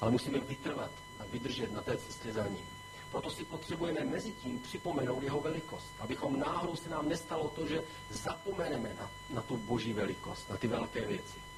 Ale 0.01 0.11
musíme 0.11 0.39
vytrvat 0.39 0.91
a 1.21 1.25
vydržet 1.33 1.73
na 1.73 1.83
té 1.83 1.97
cestě 1.97 2.33
za 2.33 2.47
ním. 2.47 2.67
Proto 3.11 3.31
si 3.31 3.45
potřebujeme 3.45 4.05
mezi 4.05 4.33
tím 4.33 4.59
připomenout 4.59 5.23
jeho 5.23 5.41
velikost, 5.41 5.93
abychom 6.01 6.39
náhodou 6.39 6.77
se 6.77 6.89
nám 6.89 7.09
nestalo 7.09 7.49
to, 7.49 7.67
že 7.67 7.83
zapomeneme 8.11 8.95
na, 8.99 9.11
na 9.31 9.43
tu 9.43 9.57
boží 9.57 9.93
velikost, 9.93 10.51
na 10.51 10.57
ty 10.57 10.69
velké 10.69 11.07
věci. 11.07 11.50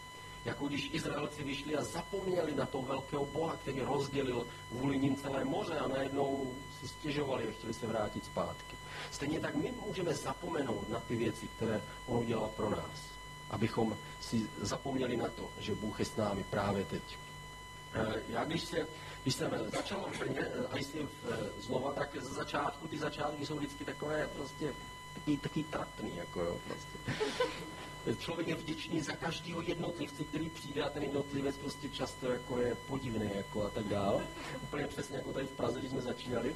Jako 0.45 0.69
když 0.69 0.91
Izraelci 0.93 1.43
vyšli 1.43 1.77
a 1.77 1.83
zapomněli 1.85 2.55
na 2.55 2.67
toho 2.67 2.87
velkého 2.87 3.27
Boha, 3.27 3.57
který 3.57 3.81
rozdělil 3.81 4.47
vůli 4.71 4.99
ním 4.99 5.17
celé 5.17 5.45
moře 5.45 5.79
a 5.79 5.89
najednou 5.89 6.55
si 6.81 6.89
stěžovali 6.89 7.49
a 7.49 7.53
chtěli 7.53 7.75
se 7.75 7.87
vrátit 7.87 8.25
zpátky. 8.25 8.77
Stejně 9.11 9.41
tak 9.41 9.55
my 9.55 9.73
můžeme 9.87 10.15
zapomenout 10.15 10.89
na 10.89 11.01
ty 11.01 11.17
věci, 11.17 11.49
které 11.57 11.81
on 12.07 12.19
udělal 12.19 12.49
pro 12.57 12.71
nás. 12.71 13.01
Abychom 13.51 13.97
si 14.21 14.51
zapomněli 14.61 15.17
na 15.17 15.29
to, 15.29 15.51
že 15.59 15.75
Bůh 15.75 15.99
je 15.99 16.05
s 16.05 16.17
námi 16.17 16.45
právě 16.51 16.85
teď. 16.85 17.03
Eh, 17.95 18.23
Já 18.29 18.45
když, 18.45 18.63
se, 18.65 18.87
když 19.23 19.35
jsem 19.35 19.51
začal 19.75 20.09
v 20.13 20.19
Brně, 20.19 20.41
eh, 20.41 20.67
a 20.71 20.77
jestli 20.77 21.03
v- 21.03 21.63
znova, 21.63 21.93
tak 21.93 22.17
z 22.21 22.25
začátku, 22.33 22.89
ty 22.89 22.99
začátky 22.99 23.47
jsou 23.47 23.57
vždycky 23.57 23.85
takové 23.85 24.29
prostě 24.37 24.75
taky, 25.15 25.37
taky 25.37 25.65
trapný, 25.65 26.17
jako 26.17 26.41
jo, 26.41 26.59
prostě. 26.69 27.23
Člověk 28.19 28.49
je 28.49 28.55
vděčný 28.55 29.01
za 29.01 29.13
každého 29.13 29.63
jednotlivce, 29.63 30.25
který 30.25 30.51
přijde 30.51 30.83
a 30.83 30.89
ten 30.89 31.03
jednotlivec 31.03 31.57
prostě 31.57 31.89
často 31.89 32.33
jako 32.33 32.59
je 32.59 32.75
podivný 32.75 33.31
jako 33.35 33.65
a 33.65 33.71
tak 33.71 33.85
dál. 33.85 34.23
Úplně 34.63 34.87
přesně 34.87 35.17
jako 35.17 35.33
tady 35.33 35.47
v 35.47 35.51
Praze, 35.51 35.79
když 35.79 35.91
jsme 35.91 36.01
začínali. 36.01 36.55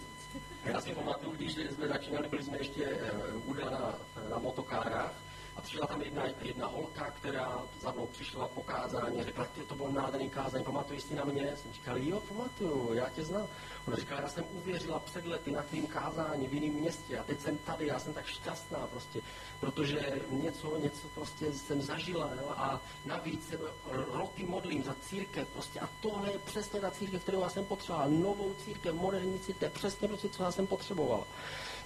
Já 0.64 0.80
si 0.80 0.94
pamatuju, 0.94 1.36
když 1.36 1.52
jsme 1.52 1.88
začínali, 1.88 2.28
byli 2.28 2.42
jsme 2.42 2.58
ještě 2.58 2.84
eh, 2.84 3.10
u 3.46 3.54
na, 3.54 3.94
na 4.30 4.38
motokárách 4.38 5.14
a 5.56 5.60
přišla 5.60 5.86
tam 5.86 6.02
jedna, 6.02 6.22
jedna 6.42 6.66
holka, 6.66 7.10
která 7.10 7.62
za 7.80 7.92
mnou 7.92 8.06
přišla 8.06 8.48
po 8.48 8.62
kázání 8.62 9.24
řekla, 9.24 9.44
ty 9.44 9.60
to 9.60 9.74
bylo 9.74 9.92
nádherný 9.92 10.30
kázání, 10.30 10.64
pamatuješ 10.64 11.02
si 11.02 11.14
na 11.14 11.24
mě? 11.24 11.56
Jsem 11.56 11.72
říkal, 11.72 11.98
jo, 11.98 12.22
pamatuju, 12.28 12.94
já 12.94 13.08
tě 13.08 13.24
znám. 13.24 13.46
Ona 13.86 13.96
říkala, 13.96 14.20
já 14.20 14.28
jsem 14.28 14.44
uvěřila 14.52 14.98
před 14.98 15.26
lety 15.26 15.50
na 15.50 15.62
tvým 15.62 15.86
kázání 15.86 16.48
v 16.48 16.54
jiném 16.54 16.80
městě 16.80 17.18
a 17.18 17.22
teď 17.22 17.40
jsem 17.40 17.58
tady, 17.58 17.86
já 17.86 17.98
jsem 17.98 18.12
tak 18.12 18.26
šťastná 18.26 18.78
prostě, 18.86 19.20
protože 19.60 20.20
něco, 20.30 20.76
něco 20.76 21.08
prostě 21.14 21.52
jsem 21.52 21.82
zažila 21.82 22.30
jo, 22.40 22.48
a 22.56 22.80
navíc 23.04 23.48
se 23.48 23.58
roky 23.92 24.46
modlím 24.46 24.82
za 24.82 24.94
církev 25.00 25.48
prostě 25.48 25.80
a 25.80 25.88
tohle 26.00 26.32
je 26.32 26.38
přesně 26.38 26.80
ta 26.80 26.90
církev, 26.90 27.22
kterou 27.22 27.40
já 27.40 27.48
jsem 27.48 27.64
potřebovala, 27.64 28.08
novou 28.08 28.54
církev, 28.64 28.94
moderní 28.94 29.38
církev, 29.38 29.72
přesně 29.72 30.08
prostě, 30.08 30.28
co 30.28 30.42
já 30.42 30.52
jsem 30.52 30.66
potřebovala. 30.66 31.26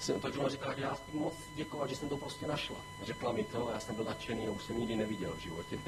Jsem, 0.01 0.21
takže 0.21 0.39
ona 0.39 0.49
říkala, 0.49 0.75
že 0.75 0.83
já 0.83 0.97
moc 1.13 1.35
děkovat, 1.55 1.91
že 1.91 1.97
jsem 1.97 2.09
to 2.09 2.17
prostě 2.17 2.47
našla. 2.47 2.77
Řekla 3.03 3.33
mi 3.33 3.45
to, 3.45 3.71
já 3.73 3.81
jsem 3.81 3.95
byl 3.95 4.05
nadšený 4.05 4.47
a 4.47 4.51
už 4.51 4.63
jsem 4.63 4.79
nikdy 4.79 4.97
neviděl 4.97 5.33
v 5.37 5.39
životě. 5.39 5.79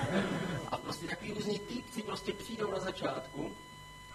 a 0.68 0.76
prostě 0.76 1.06
takový 1.06 1.32
různí 1.32 1.58
týpci 1.58 2.02
prostě 2.02 2.32
přijdou 2.32 2.70
na 2.70 2.80
začátku 2.80 3.52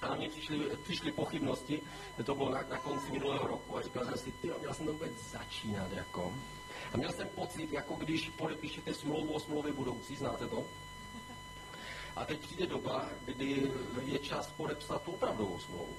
a 0.02 0.08
na 0.08 0.16
mě 0.16 0.30
přišly, 0.30 0.60
přišly 0.84 1.12
pochybnosti, 1.12 1.82
to 2.26 2.36
bylo 2.36 2.50
na, 2.50 2.64
na 2.70 2.78
konci 2.78 3.12
minulého 3.12 3.48
roku 3.48 3.78
a 3.78 3.82
říkal 3.82 4.06
jsem 4.06 4.18
si, 4.18 4.32
ty, 4.32 4.52
měl 4.60 4.74
jsem 4.74 4.86
to 4.86 4.94
vůbec 4.94 5.12
začínat, 5.32 5.92
jako. 5.92 6.34
A 6.94 6.98
měl 6.98 7.12
jsem 7.12 7.28
pocit, 7.28 7.72
jako 7.72 7.96
když 7.96 8.30
podepíšete 8.30 8.94
smlouvu 8.94 9.34
o 9.34 9.40
smlouvě 9.40 9.74
budoucí, 9.74 10.16
znáte 10.16 10.48
to? 10.48 10.64
A 12.16 12.26
teď 12.26 12.40
přijde 12.40 12.66
doba, 12.66 13.10
kdy 13.26 13.72
je 14.06 14.20
čas 14.20 14.52
podepsat 14.52 15.02
tu 15.02 15.12
opravdovou 15.12 15.60
smlouvu. 15.60 15.96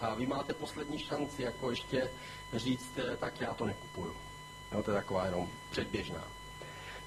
A 0.00 0.14
vy 0.14 0.26
máte 0.26 0.54
poslední 0.54 0.98
šanci, 0.98 1.42
jako 1.42 1.70
ještě 1.70 2.10
říct, 2.52 2.98
eh, 2.98 3.16
tak 3.16 3.40
já 3.40 3.54
to 3.54 3.66
nekupuju. 3.66 4.16
Jo, 4.72 4.82
to 4.82 4.90
je 4.90 4.94
taková 4.94 5.24
jenom 5.24 5.48
předběžná. 5.70 6.24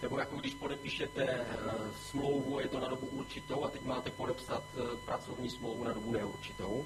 Nebo 0.02 0.20
jako 0.20 0.36
když 0.36 0.54
podepíšete 0.54 1.24
eh, 1.24 1.46
smlouvu, 2.10 2.60
je 2.60 2.68
to 2.68 2.80
na 2.80 2.88
dobu 2.88 3.06
určitou 3.06 3.64
a 3.64 3.70
teď 3.70 3.86
máte 3.86 4.10
podepsat 4.10 4.64
eh, 4.78 4.98
pracovní 5.06 5.50
smlouvu 5.50 5.84
na 5.84 5.92
dobu 5.94 6.12
neurčitou. 6.12 6.86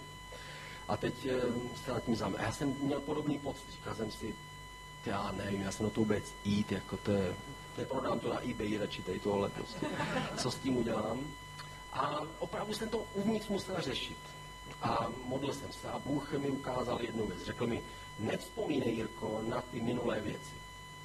A 0.88 0.98
teď 0.98 1.14
se 1.86 1.92
nad 1.92 2.04
tím 2.04 2.16
zám. 2.16 2.36
Já 2.40 2.52
jsem 2.52 2.76
měl 2.80 3.00
podobný 3.00 3.40
pocit, 3.40 3.72
říkal 3.72 3.96
jsem 3.96 4.12
si, 4.12 4.36
já 5.06 5.32
nevím, 5.32 5.62
já 5.62 5.72
jsem 5.72 5.86
na 5.86 5.90
to 5.90 6.00
vůbec 6.00 6.34
jít, 6.46 6.72
jako 6.72 6.98
to 6.98 7.12
je, 7.12 7.36
neprodám 7.78 8.20
to 8.20 8.34
na 8.34 8.50
eBay 8.50 8.78
radši 8.78 9.02
tady 9.02 9.20
tohle 9.20 9.50
prostě, 9.50 9.88
co 10.38 10.52
s 10.52 10.56
tím 10.56 10.78
udělám. 10.78 11.20
A 11.94 12.22
opravdu 12.40 12.74
jsem 12.74 12.90
to 12.90 12.98
uvnitř 13.14 13.48
musel 13.48 13.82
řešit. 13.82 14.18
A 14.82 15.08
modlil 15.26 15.54
jsem 15.54 15.72
se 15.74 15.90
a 15.90 16.00
Bůh 16.00 16.34
mi 16.34 16.50
ukázal 16.50 17.02
jednu 17.02 17.28
věc. 17.28 17.44
Řekl 17.44 17.68
mi, 17.68 17.84
nevzpomínej, 18.20 18.96
Jirko, 18.96 19.42
na 19.48 19.62
ty 19.62 19.82
minulé 19.82 20.22
věci. 20.22 20.54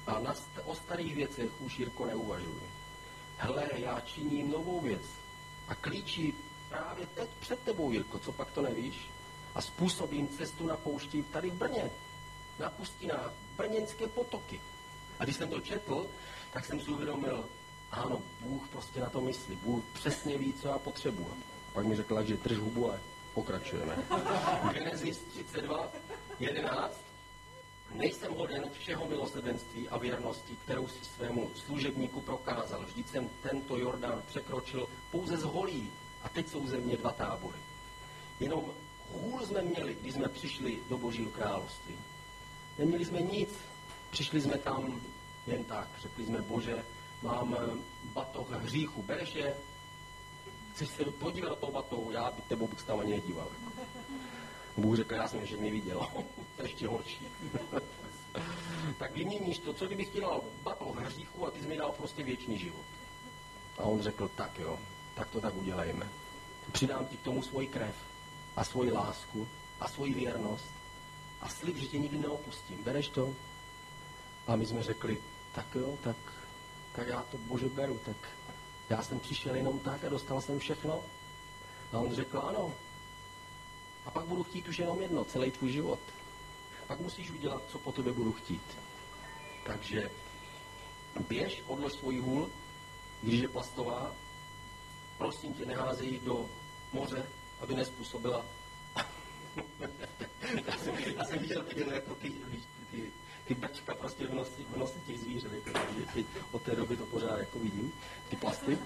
A 0.07 0.19
na 0.19 0.33
st- 0.33 0.61
o 0.65 0.75
starých 0.75 1.15
věcech 1.15 1.61
už, 1.61 1.79
Jirko, 1.79 2.05
neuvažuji. 2.05 2.61
Hele, 3.37 3.67
já 3.75 3.99
činím 3.99 4.51
novou 4.51 4.81
věc. 4.81 5.01
A 5.67 5.75
klíčí 5.75 6.33
právě 6.69 7.05
teď 7.05 7.29
před 7.39 7.59
tebou, 7.59 7.91
Jirko, 7.91 8.19
co 8.19 8.31
pak 8.31 8.51
to 8.51 8.61
nevíš? 8.61 9.09
A 9.55 9.61
způsobím 9.61 10.27
cestu 10.27 10.67
na 10.67 10.77
poušti 10.77 11.23
tady 11.23 11.49
v 11.49 11.53
Brně. 11.53 11.91
Na 12.59 12.69
pustinách, 12.69 13.31
brněnské 13.57 14.07
potoky. 14.07 14.61
A 15.19 15.23
když 15.23 15.35
jsem 15.35 15.49
to 15.49 15.59
četl, 15.61 16.07
tak 16.53 16.65
jsem 16.65 16.79
si 16.79 16.91
uvědomil, 16.91 17.45
ano, 17.91 18.21
Bůh 18.41 18.67
prostě 18.67 18.99
na 18.99 19.09
to 19.09 19.21
myslí. 19.21 19.55
Bůh 19.55 19.83
přesně 19.93 20.37
ví, 20.37 20.53
co 20.53 20.67
já 20.67 20.77
potřebuji. 20.79 21.33
Pak 21.73 21.85
mi 21.85 21.95
řekla, 21.95 22.23
že 22.23 22.37
drž 22.37 22.57
hubu 22.57 22.91
a 22.91 22.95
pokračujeme. 23.33 23.97
Genesis 24.73 25.17
32, 25.17 25.91
11. 26.39 26.99
Nejsem 27.93 28.33
hoden 28.33 28.63
všeho 28.79 29.07
milosrdenství 29.07 29.89
a 29.89 29.97
věrnosti, 29.97 30.55
kterou 30.63 30.87
si 30.87 31.05
svému 31.05 31.51
služebníku 31.55 32.21
prokázal. 32.21 32.85
Vždyť 32.85 33.09
jsem 33.09 33.29
tento 33.43 33.77
Jordán 33.77 34.23
překročil 34.27 34.87
pouze 35.11 35.37
z 35.37 35.43
holí. 35.43 35.91
A 36.23 36.29
teď 36.29 36.47
jsou 36.47 36.67
ze 36.67 36.77
mě 36.77 36.97
dva 36.97 37.11
tábory. 37.11 37.57
Jenom 38.39 38.65
hůl 39.11 39.45
jsme 39.45 39.61
měli, 39.61 39.97
když 40.01 40.13
jsme 40.13 40.27
přišli 40.27 40.79
do 40.89 40.97
Božího 40.97 41.31
království. 41.31 41.95
Neměli 42.77 43.05
jsme 43.05 43.21
nic. 43.21 43.49
Přišli 44.09 44.41
jsme 44.41 44.57
tam 44.57 45.01
jen 45.47 45.63
tak. 45.63 45.87
Řekli 46.01 46.25
jsme, 46.25 46.41
Bože, 46.41 46.85
mám 47.21 47.57
batoh 48.03 48.51
hříchu, 48.51 49.01
bereš 49.03 49.35
je? 49.35 49.55
Chceš 50.73 50.89
se 50.89 51.03
podívat 51.03 51.49
na 51.49 51.55
tou 51.55 51.71
batou? 51.71 52.11
Já 52.11 52.31
by 52.31 52.41
tebou 52.41 52.67
bych 52.67 52.79
se 52.79 52.85
tam 52.85 52.99
ani 52.99 53.11
nedíval. 53.11 53.47
Bůh 54.77 54.95
řekl, 54.95 55.13
já 55.13 55.27
jsem 55.27 55.39
je 55.39 55.45
všechny 55.45 55.71
viděl. 55.71 55.99
to 56.55 56.61
je 56.61 56.69
ještě 56.69 56.87
horší. 56.87 57.27
tak 58.97 59.15
vyměníš 59.15 59.59
to, 59.59 59.73
co 59.73 59.85
kdybych 59.85 60.09
ti 60.09 60.21
dal 60.21 60.41
batoh 60.63 60.99
hříchu 60.99 61.47
a 61.47 61.51
ty 61.51 61.61
jsi 61.61 61.67
mi 61.67 61.77
dal 61.77 61.91
prostě 61.91 62.23
věčný 62.23 62.57
život. 62.57 62.85
A 63.77 63.83
on 63.83 64.01
řekl, 64.01 64.31
tak 64.35 64.59
jo, 64.59 64.79
tak 65.15 65.29
to 65.29 65.41
tak 65.41 65.55
udělejme. 65.55 66.09
Přidám 66.71 67.05
ti 67.05 67.17
k 67.17 67.21
tomu 67.21 67.41
svoji 67.41 67.67
krev 67.67 67.95
a 68.55 68.63
svoji 68.63 68.91
lásku 68.91 69.47
a 69.79 69.87
svoji 69.87 70.13
věrnost 70.13 70.65
a 71.41 71.49
slib, 71.49 71.77
že 71.77 71.87
tě 71.87 71.99
nikdy 71.99 72.17
neopustím. 72.17 72.83
Bereš 72.83 73.09
to? 73.09 73.35
A 74.47 74.55
my 74.55 74.65
jsme 74.65 74.83
řekli, 74.83 75.17
tak 75.55 75.65
jo, 75.75 75.97
tak, 76.03 76.17
tak 76.95 77.07
já 77.07 77.21
to 77.21 77.37
bože 77.37 77.69
beru, 77.69 77.99
tak 78.05 78.15
já 78.89 79.03
jsem 79.03 79.19
přišel 79.19 79.55
jenom 79.55 79.79
tak 79.79 80.03
a 80.03 80.09
dostal 80.09 80.41
jsem 80.41 80.59
všechno. 80.59 81.03
A 81.93 81.99
on 81.99 82.15
řekl, 82.15 82.39
ano. 82.39 82.73
A 84.05 84.11
pak 84.11 84.25
budu 84.25 84.43
chtít 84.43 84.67
už 84.67 84.79
jenom 84.79 85.01
jedno, 85.01 85.25
celý 85.25 85.51
tvůj 85.51 85.71
život. 85.71 85.99
Pak 86.87 86.99
musíš 86.99 87.31
udělat, 87.31 87.61
co 87.67 87.79
po 87.79 87.91
tobě 87.91 88.13
budu 88.13 88.31
chtít. 88.33 88.77
Takže 89.65 90.09
běž, 91.29 91.63
odlož 91.67 91.93
svůj 91.93 92.19
hůl, 92.19 92.49
když 93.21 93.41
je 93.41 93.47
plastová, 93.47 94.15
prosím 95.17 95.53
tě, 95.53 95.65
neházej 95.65 96.19
do 96.19 96.49
moře, 96.93 97.25
aby 97.59 97.75
nespůsobila. 97.75 98.45
já, 100.67 100.77
jsem, 100.77 100.95
já 100.97 101.25
jsem 101.25 101.39
viděl 101.39 101.63
ty, 101.63 101.85
jako 101.93 102.15
ty, 102.15 102.29
ty, 102.29 102.61
ty 102.91 103.11
brčka 103.49 103.95
prostě 103.95 104.27
v 104.27 104.33
nosi, 104.33 104.65
v 104.73 104.77
nosi 104.77 104.99
těch 104.99 105.19
zvířat. 105.19 105.51
Jako, 105.51 105.79
teď 106.13 106.25
od 106.51 106.61
té 106.61 106.75
doby 106.75 106.97
to 106.97 107.05
pořád 107.05 107.37
jako 107.37 107.59
vidím, 107.59 107.93
ty 108.29 108.35
plasty. 108.35 108.77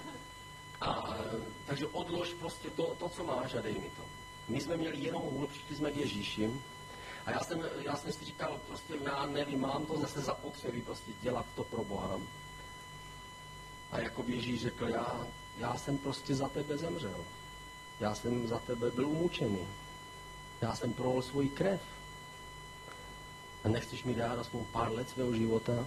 A, 0.82 1.18
takže 1.66 1.88
odlož 1.88 2.34
prostě 2.34 2.70
to, 2.70 2.96
to, 3.00 3.10
co 3.10 3.24
máš 3.24 3.54
a 3.54 3.62
dej 3.62 3.74
mi 3.74 3.90
to. 3.98 4.04
My 4.48 4.62
jsme 4.62 4.78
měli 4.78 4.98
jenom 4.98 5.22
hůl, 5.22 5.48
přišli 5.48 5.76
jsme 5.76 5.92
k 5.92 5.98
Ježíši 5.98 6.52
a 7.28 7.32
já 7.32 7.40
jsem, 7.40 7.62
já 7.82 7.96
jsem 7.96 8.14
si 8.14 8.26
říkal, 8.26 8.60
prostě 8.68 8.94
já 9.04 9.26
nevím, 9.26 9.62
mám 9.62 9.86
to 9.86 9.98
zase 9.98 10.22
zapotřebí 10.22 10.82
prostě 10.82 11.12
dělat 11.22 11.46
to 11.56 11.64
pro 11.64 11.84
Boha. 11.84 12.20
A 13.92 14.00
jako 14.00 14.24
Ježíš 14.28 14.62
řekl, 14.62 14.88
já, 14.88 15.28
já 15.58 15.78
jsem 15.78 15.98
prostě 15.98 16.36
za 16.36 16.50
tebe 16.50 16.78
zemřel. 16.78 17.26
Já 18.00 18.16
jsem 18.16 18.48
za 18.48 18.60
tebe 18.60 18.92
byl 18.92 19.08
umučený. 19.08 19.68
Já 20.62 20.76
jsem 20.76 20.94
prolil 20.94 21.22
svoji 21.22 21.50
krev. 21.50 21.82
A 23.64 23.68
nechceš 23.68 24.04
mi 24.04 24.14
dát 24.14 24.40
aspoň 24.40 24.66
pár 24.66 24.92
let 24.92 25.10
svého 25.10 25.34
života? 25.34 25.86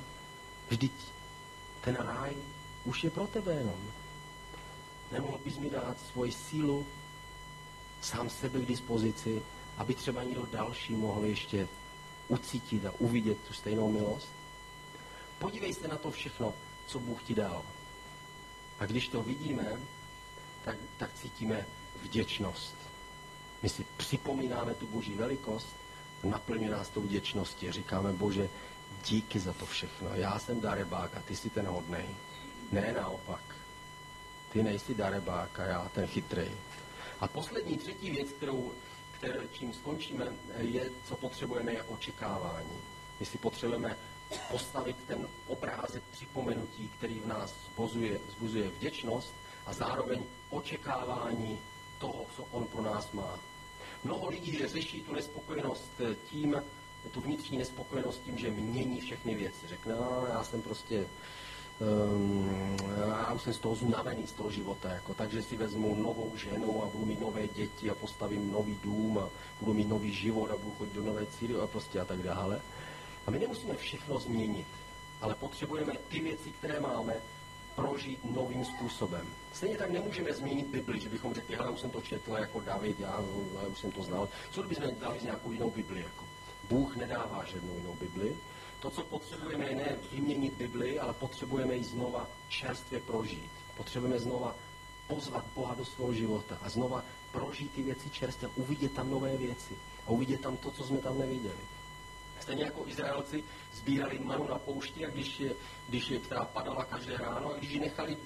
Vždyť 0.69 0.93
ten 1.81 1.95
ráj 1.97 2.37
už 2.85 3.05
je 3.05 3.11
pro 3.11 3.27
tebe 3.27 3.55
jenom. 3.55 3.81
Nemohl 5.13 5.39
bys 5.45 5.59
mi 5.59 5.71
dát 5.71 5.97
svoji 6.13 6.33
sílu, 6.33 6.87
sám 8.01 8.31
sebe 8.31 8.61
k 8.61 8.69
dispozici, 8.69 9.43
aby 9.77 9.95
třeba 9.95 10.23
někdo 10.23 10.47
další 10.47 10.95
mohl 10.95 11.25
ještě 11.25 11.69
ucítit 12.29 12.87
a 12.87 12.93
uvidět 12.99 13.39
tu 13.49 13.53
stejnou 13.55 13.93
milost? 13.93 14.29
Podívej 15.39 15.75
se 15.75 15.89
na 15.89 15.97
to 15.97 16.11
všechno, 16.11 16.55
co 16.87 16.99
Bůh 16.99 17.23
ti 17.23 17.35
dal. 17.35 17.63
A 18.79 18.87
když 18.87 19.09
to 19.09 19.23
vidíme, 19.23 19.81
tak, 20.65 20.77
tak 20.97 21.11
cítíme 21.15 21.67
vděčnost. 22.03 22.75
My 23.63 23.69
si 23.69 23.87
připomínáme 23.97 24.75
tu 24.75 24.87
boží 24.87 25.15
velikost, 25.15 25.77
naplňuje 26.25 26.71
nás 26.71 26.89
tou 26.89 27.01
vděčností 27.01 27.73
říkáme, 27.73 28.13
Bože, 28.13 28.49
díky 29.05 29.41
za 29.41 29.53
to 29.53 29.67
všechno. 29.67 30.09
Já 30.15 30.39
jsem 30.39 30.61
darebák 30.61 31.17
a 31.17 31.21
ty 31.21 31.37
jsi 31.37 31.51
ten 31.51 31.67
hodnej. 31.67 32.07
Ne 32.73 32.93
naopak. 32.93 33.41
Ty 34.53 34.63
nejsi 34.63 34.95
darebák 34.95 35.61
a 35.61 35.65
já 35.65 35.91
ten 35.95 36.07
chytrej. 36.07 36.51
A 37.21 37.29
poslední, 37.29 37.77
třetí 37.77 38.11
věc, 38.11 38.29
kterou, 38.29 38.73
které, 39.19 39.41
čím 39.53 39.73
skončíme, 39.73 40.27
je, 40.59 40.91
co 41.05 41.17
potřebujeme, 41.17 41.73
je 41.73 41.83
očekávání. 41.83 42.79
My 43.21 43.27
si 43.27 43.39
potřebujeme 43.39 43.97
postavit 44.51 44.97
ten 45.07 45.29
obrázek 45.47 46.03
připomenutí, 46.11 46.91
který 46.99 47.21
v 47.21 47.27
nás 47.27 47.55
zbuzuje, 47.73 48.21
zbuzuje 48.31 48.69
vděčnost 48.69 49.35
a 49.67 49.73
zároveň 49.73 50.23
očekávání 50.51 51.59
toho, 51.99 52.27
co 52.37 52.47
on 52.51 52.65
pro 52.65 52.83
nás 52.83 53.13
má. 53.13 53.39
Mnoho 54.05 54.29
lidí 54.29 54.59
řeší 54.67 55.01
tu 55.03 55.15
nespokojenost 55.15 55.91
tím, 56.31 56.63
tu 57.11 57.21
vnitřní 57.21 57.59
nespokojenost 57.59 58.23
tím, 58.25 58.39
že 58.39 58.51
mění 58.51 59.01
všechny 59.01 59.35
věci. 59.35 59.67
Řekne, 59.69 59.95
no, 59.95 60.27
já 60.33 60.45
jsem 60.45 60.63
prostě 60.63 61.07
um, 62.15 62.77
já 62.99 63.33
už 63.33 63.43
jsem 63.43 63.53
z 63.53 63.59
toho 63.59 63.75
zunavený 63.75 64.27
z 64.27 64.33
toho 64.33 64.51
života, 64.51 64.89
jako, 64.89 65.15
takže 65.15 65.43
si 65.43 65.57
vezmu 65.57 65.95
novou 65.95 66.33
ženu 66.37 66.83
a 66.83 66.87
budu 66.87 67.07
mít 67.07 67.21
nové 67.21 67.49
děti 67.49 67.91
a 67.91 67.95
postavím 67.95 68.53
nový 68.53 68.79
dům 68.83 69.19
a 69.19 69.29
budu 69.61 69.75
mít 69.75 69.89
nový 69.89 70.13
život 70.13 70.51
a 70.51 70.57
budu 70.57 70.75
chodit 70.79 70.95
do 70.95 71.03
nové 71.03 71.27
cíly 71.27 71.55
a 71.61 71.67
prostě 71.67 72.01
a 72.01 72.05
tak 72.05 72.23
dále. 72.23 72.61
A 73.27 73.31
my 73.31 73.39
nemusíme 73.39 73.77
všechno 73.77 74.19
změnit, 74.19 74.67
ale 75.21 75.35
potřebujeme 75.35 75.93
ty 76.09 76.21
věci, 76.21 76.51
které 76.51 76.81
máme, 76.81 77.17
prožít 77.75 78.35
novým 78.35 78.65
způsobem. 78.65 79.27
Stejně 79.53 79.77
tak 79.77 79.91
nemůžeme 79.91 80.33
změnit 80.33 80.67
Bibli, 80.67 81.01
že 81.01 81.09
bychom 81.09 81.35
řekli, 81.35 81.57
hele, 81.57 81.71
už 81.71 81.81
jsem 81.81 81.91
to 81.91 82.01
četl 82.01 82.33
jako 82.33 82.61
David, 82.61 83.01
já, 83.01 83.25
já 83.63 83.69
už 83.69 83.79
jsem 83.79 83.93
to 83.93 84.03
znal. 84.03 84.29
Co 84.51 84.63
kdybychom 84.63 84.95
dali 85.01 85.21
z 85.21 85.23
nějakou 85.23 85.53
jinou 85.53 85.71
Bibli? 85.71 86.01
Jako? 86.01 86.25
Bůh 86.69 86.97
nedává 86.97 87.45
žádnou 87.45 87.75
jinou 87.75 87.97
Bibli. 88.01 88.37
To, 88.81 88.91
co 88.91 89.03
potřebujeme, 89.03 89.65
je 89.65 89.75
ne 89.75 89.97
vyměnit 90.13 90.55
Bibli, 90.55 90.99
ale 90.99 91.13
potřebujeme 91.13 91.75
ji 91.75 91.85
znova 91.85 92.29
čerstvě 92.49 93.01
prožít. 93.01 93.51
Potřebujeme 93.77 94.19
znova 94.19 94.57
pozvat 95.07 95.45
Boha 95.55 95.75
do 95.75 95.85
svého 95.85 96.13
života 96.13 96.59
a 96.63 96.69
znova 96.69 97.05
prožít 97.33 97.73
ty 97.73 97.83
věci 97.83 98.11
čerstvě, 98.11 98.49
uvidět 98.57 98.93
tam 98.93 99.11
nové 99.11 99.37
věci 99.37 99.75
a 100.07 100.11
uvidět 100.11 100.41
tam 100.41 100.57
to, 100.57 100.71
co 100.71 100.85
jsme 100.85 100.99
tam 100.99 101.19
neviděli. 101.19 101.80
Stejně 102.41 102.65
jako 102.65 102.87
Izraelci 102.87 103.45
sbírali 103.73 104.19
manu 104.19 104.49
na 104.49 104.59
poušti, 104.59 105.07
a 105.07 105.11
když, 105.11 105.41
je, 105.41 105.55
když 105.89 106.11
je, 106.11 106.19
která 106.19 106.45
padala 106.45 106.85
každé 106.85 107.17
ráno, 107.17 107.55
a 107.55 107.59
když 107.59 107.71
ji 107.71 107.81
nechali, 107.81 108.17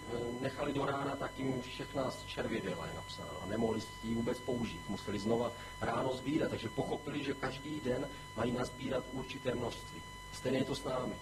nechali 0.40 0.72
do 0.72 0.86
rána, 0.86 1.16
tak 1.16 1.38
jim 1.38 1.62
všechna 1.62 2.10
červěděla, 2.26 2.86
je 2.86 2.94
napsáno. 2.94 3.42
A 3.42 3.46
nemohli 3.46 3.80
ji 4.02 4.14
vůbec 4.14 4.38
použít. 4.38 4.80
Museli 4.88 5.18
znova 5.18 5.52
ráno 5.80 6.14
sbírat, 6.14 6.50
takže 6.50 6.68
pochopili, 6.68 7.24
že 7.24 7.34
každý 7.34 7.80
den 7.80 8.08
mají 8.36 8.52
nazbírat 8.52 9.04
určité 9.12 9.54
množství. 9.54 10.02
Stejně 10.32 10.58
je 10.58 10.64
to 10.64 10.74
s 10.74 10.84
námi. 10.84 11.14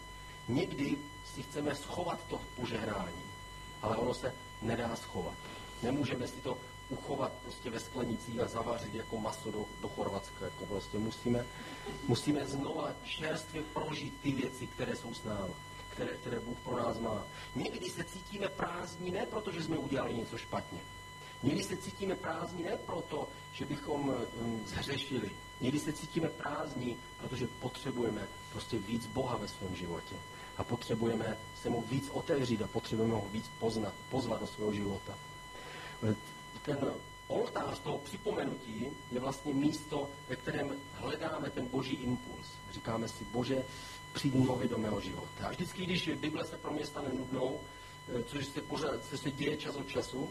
Někdy 0.49 0.99
si 1.25 1.43
chceme 1.43 1.75
schovat 1.75 2.19
to 2.29 2.41
požehnání, 2.57 3.23
ale 3.83 3.97
ono 3.97 4.15
se 4.15 4.35
nedá 4.63 4.97
schovat. 4.97 5.35
Nemůžeme 5.83 6.27
si 6.29 6.41
to 6.41 6.59
uchovat 6.93 7.33
prostě 7.43 7.71
ve 7.71 7.81
sklenicích 7.81 8.41
a 8.41 8.49
zavařit 8.49 8.95
jako 8.95 9.19
maso 9.19 9.51
do, 9.51 9.65
do 9.81 9.89
Chorvatska. 9.89 10.45
Jako 10.45 10.67
prostě 10.67 10.99
musíme, 10.99 11.47
musíme 12.09 12.47
znova 12.47 12.91
čerstvě 13.05 13.63
prožít 13.63 14.15
ty 14.23 14.33
věci, 14.33 14.67
které 14.67 14.97
jsou 14.97 15.15
s 15.15 15.25
námi, 15.25 15.53
které, 15.91 16.11
které 16.11 16.41
Bůh 16.41 16.59
pro 16.65 16.77
nás 16.77 16.99
má. 16.99 17.25
Někdy 17.57 17.91
se 17.91 18.05
cítíme 18.05 18.49
prázdní 18.49 19.11
ne 19.11 19.27
proto, 19.27 19.53
že 19.53 19.63
jsme 19.63 19.79
udělali 19.79 20.15
něco 20.15 20.39
špatně. 20.39 20.79
Někdy 21.43 21.63
se 21.63 21.77
cítíme 21.77 22.15
prázdní 22.15 22.63
ne 22.63 22.77
proto, 22.87 23.29
že 23.53 23.65
bychom 23.65 24.09
um, 24.09 24.63
zhřešili. 24.67 25.31
Někdy 25.61 25.81
se 25.81 25.93
cítíme 25.93 26.29
prázdní, 26.29 26.97
protože 27.21 27.47
potřebujeme 27.47 28.29
prostě 28.53 28.79
víc 28.79 29.07
Boha 29.07 29.37
ve 29.37 29.49
svém 29.49 29.77
životě. 29.77 30.17
A 30.57 30.65
potřebujeme 30.65 31.39
se 31.63 31.71
mu 31.71 31.83
víc 31.83 32.11
otevřít 32.11 32.63
a 32.63 32.67
potřebujeme 32.67 33.15
ho 33.15 33.25
víc 33.33 33.45
poznat, 33.59 33.95
pozvat 34.11 34.41
do 34.41 34.47
svého 34.47 34.73
života 34.73 35.15
ten 36.63 36.79
oltář 37.27 37.79
toho 37.79 37.99
připomenutí 37.99 38.87
je 39.13 39.21
vlastně 39.21 39.55
místo, 39.55 40.11
ve 40.29 40.37
kterém 40.37 40.73
hledáme 40.93 41.51
ten 41.51 41.67
boží 41.67 41.95
impuls. 41.95 42.47
Říkáme 42.73 43.09
si, 43.09 43.25
bože, 43.25 43.65
přijď 44.13 44.35
nově 44.35 44.69
do 44.69 44.79
mého 44.79 45.01
života. 45.01 45.47
A 45.47 45.51
vždycky, 45.51 45.87
když 45.87 46.09
Bible 46.09 46.45
se 46.45 46.57
pro 46.57 46.73
mě 46.73 46.87
stane 46.87 47.09
nudnou, 47.09 47.61
eh, 48.09 48.23
což 48.23 48.47
se, 48.47 48.61
pořád, 48.61 49.05
se, 49.05 49.19
se 49.19 49.31
děje 49.31 49.57
čas 49.57 49.77
od 49.77 49.89
času, 49.89 50.31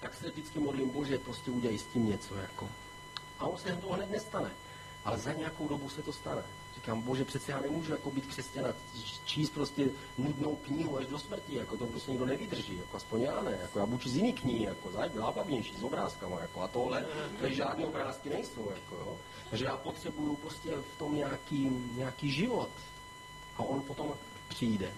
tak 0.00 0.14
se 0.14 0.30
vždycky 0.30 0.58
modlím, 0.58 0.90
bože, 0.90 1.18
prostě 1.18 1.50
udělej 1.50 1.78
s 1.78 1.84
tím 1.84 2.08
něco. 2.08 2.34
Jako. 2.34 2.68
A 3.38 3.46
on 3.46 3.58
se 3.58 3.76
toho 3.76 3.94
hned 3.94 4.10
nestane. 4.10 4.50
Ale 5.04 5.18
za 5.18 5.32
nějakou 5.32 5.68
dobu 5.68 5.88
se 5.88 6.02
to 6.02 6.12
stane. 6.12 6.42
Říkám, 6.76 7.02
bože, 7.02 7.24
přece 7.24 7.52
já 7.52 7.60
nemůžu 7.60 7.92
jako 7.92 8.10
být 8.10 8.26
křesťan 8.26 8.66
a 8.66 8.74
číst 9.24 9.50
prostě 9.50 9.88
nudnou 10.18 10.56
knihu 10.56 10.98
až 10.98 11.06
do 11.06 11.18
smrti, 11.18 11.54
jako 11.54 11.76
to 11.76 11.86
prostě 11.86 12.10
nikdo 12.10 12.26
nevydrží, 12.26 12.76
jako 12.76 12.96
aspoň 12.96 13.20
já 13.20 13.42
ne, 13.42 13.58
jako 13.62 13.78
já 13.78 13.86
budu 13.86 13.98
číst 13.98 14.14
jiný 14.14 14.32
knihy, 14.32 14.64
jako 14.64 14.90
zábavnější, 15.14 15.76
s 15.76 15.82
obrázkama, 15.82 16.40
jako 16.40 16.62
a 16.62 16.68
tohle, 16.68 17.06
tady 17.40 17.54
žádné 17.54 17.86
obrázky 17.86 18.28
nejsou, 18.28 18.70
jako 18.70 18.94
jo. 18.94 19.16
Takže 19.50 19.64
já 19.64 19.76
potřebuju 19.76 20.36
prostě 20.36 20.70
v 20.70 20.98
tom 20.98 21.14
nějaký, 21.14 21.70
nějaký 21.96 22.30
život. 22.30 22.70
A 23.56 23.62
on 23.62 23.82
potom 23.82 24.14
přijde. 24.48 24.92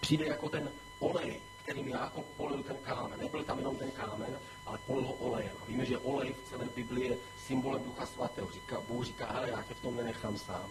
Přijde 0.00 0.26
jako 0.26 0.48
ten 0.48 0.70
olej, 0.98 1.40
kterým 1.62 1.88
Jákob 1.88 2.24
polil 2.36 2.62
ten 2.62 2.76
kámen. 2.76 3.20
Nebyl 3.20 3.44
tam 3.44 3.58
jenom 3.58 3.76
ten 3.76 3.90
kámen, 3.90 4.38
ale 4.66 4.78
polil 4.86 5.04
ho 5.04 5.12
olejem. 5.12 5.52
A 5.62 5.64
víme, 5.64 5.84
že 5.84 5.98
olej 5.98 6.32
v 6.32 6.48
celé 6.48 6.64
Biblii 6.76 7.08
je 7.08 7.16
symbolem 7.46 7.82
Ducha 7.84 8.06
Svatého. 8.06 8.50
Říká, 8.50 8.80
Bůh 8.88 9.04
říká, 9.04 9.32
hele, 9.32 9.50
já 9.50 9.62
tě 9.62 9.74
v 9.74 9.80
tom 9.80 9.96
nenechám 9.96 10.38
sám. 10.38 10.70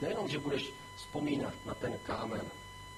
Nejenom, 0.00 0.28
že 0.28 0.38
budeš 0.38 0.72
vzpomínat 0.96 1.54
na 1.64 1.74
ten 1.74 1.98
kámen, 2.02 2.42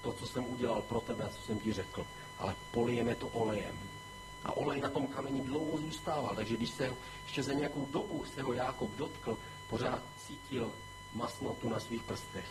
to, 0.03 0.13
co 0.13 0.27
jsem 0.27 0.45
udělal 0.53 0.83
pro 0.83 1.01
tebe, 1.01 1.31
co 1.31 1.43
jsem 1.43 1.59
ti 1.59 1.73
řekl, 1.73 2.07
ale 2.39 2.55
polijeme 2.71 3.15
to 3.15 3.29
olejem. 3.29 3.79
A 4.45 4.57
olej 4.57 4.81
na 4.81 4.89
tom 4.89 5.07
kameni 5.07 5.41
dlouho 5.41 5.79
zůstával, 5.79 6.35
takže 6.37 6.57
když 6.57 6.71
se 6.71 6.95
ještě 7.23 7.43
za 7.43 7.53
nějakou 7.53 7.87
dobu 7.91 8.25
se 8.35 8.43
ho 8.43 8.53
Jákob 8.53 8.91
dotkl, 8.97 9.39
pořád 9.71 10.03
cítil 10.27 10.73
masnotu 11.15 11.69
na 11.69 11.81
svých 11.81 12.03
prstech. 12.03 12.47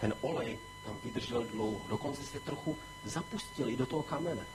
Ten 0.00 0.14
olej 0.20 0.58
tam 0.84 0.98
vydržel 1.04 1.44
dlouho, 1.44 1.80
dokonce 1.88 2.22
se 2.22 2.40
trochu 2.40 2.78
zapustil 3.04 3.68
i 3.68 3.76
do 3.76 3.86
toho 3.86 4.02
kamene. 4.02 4.46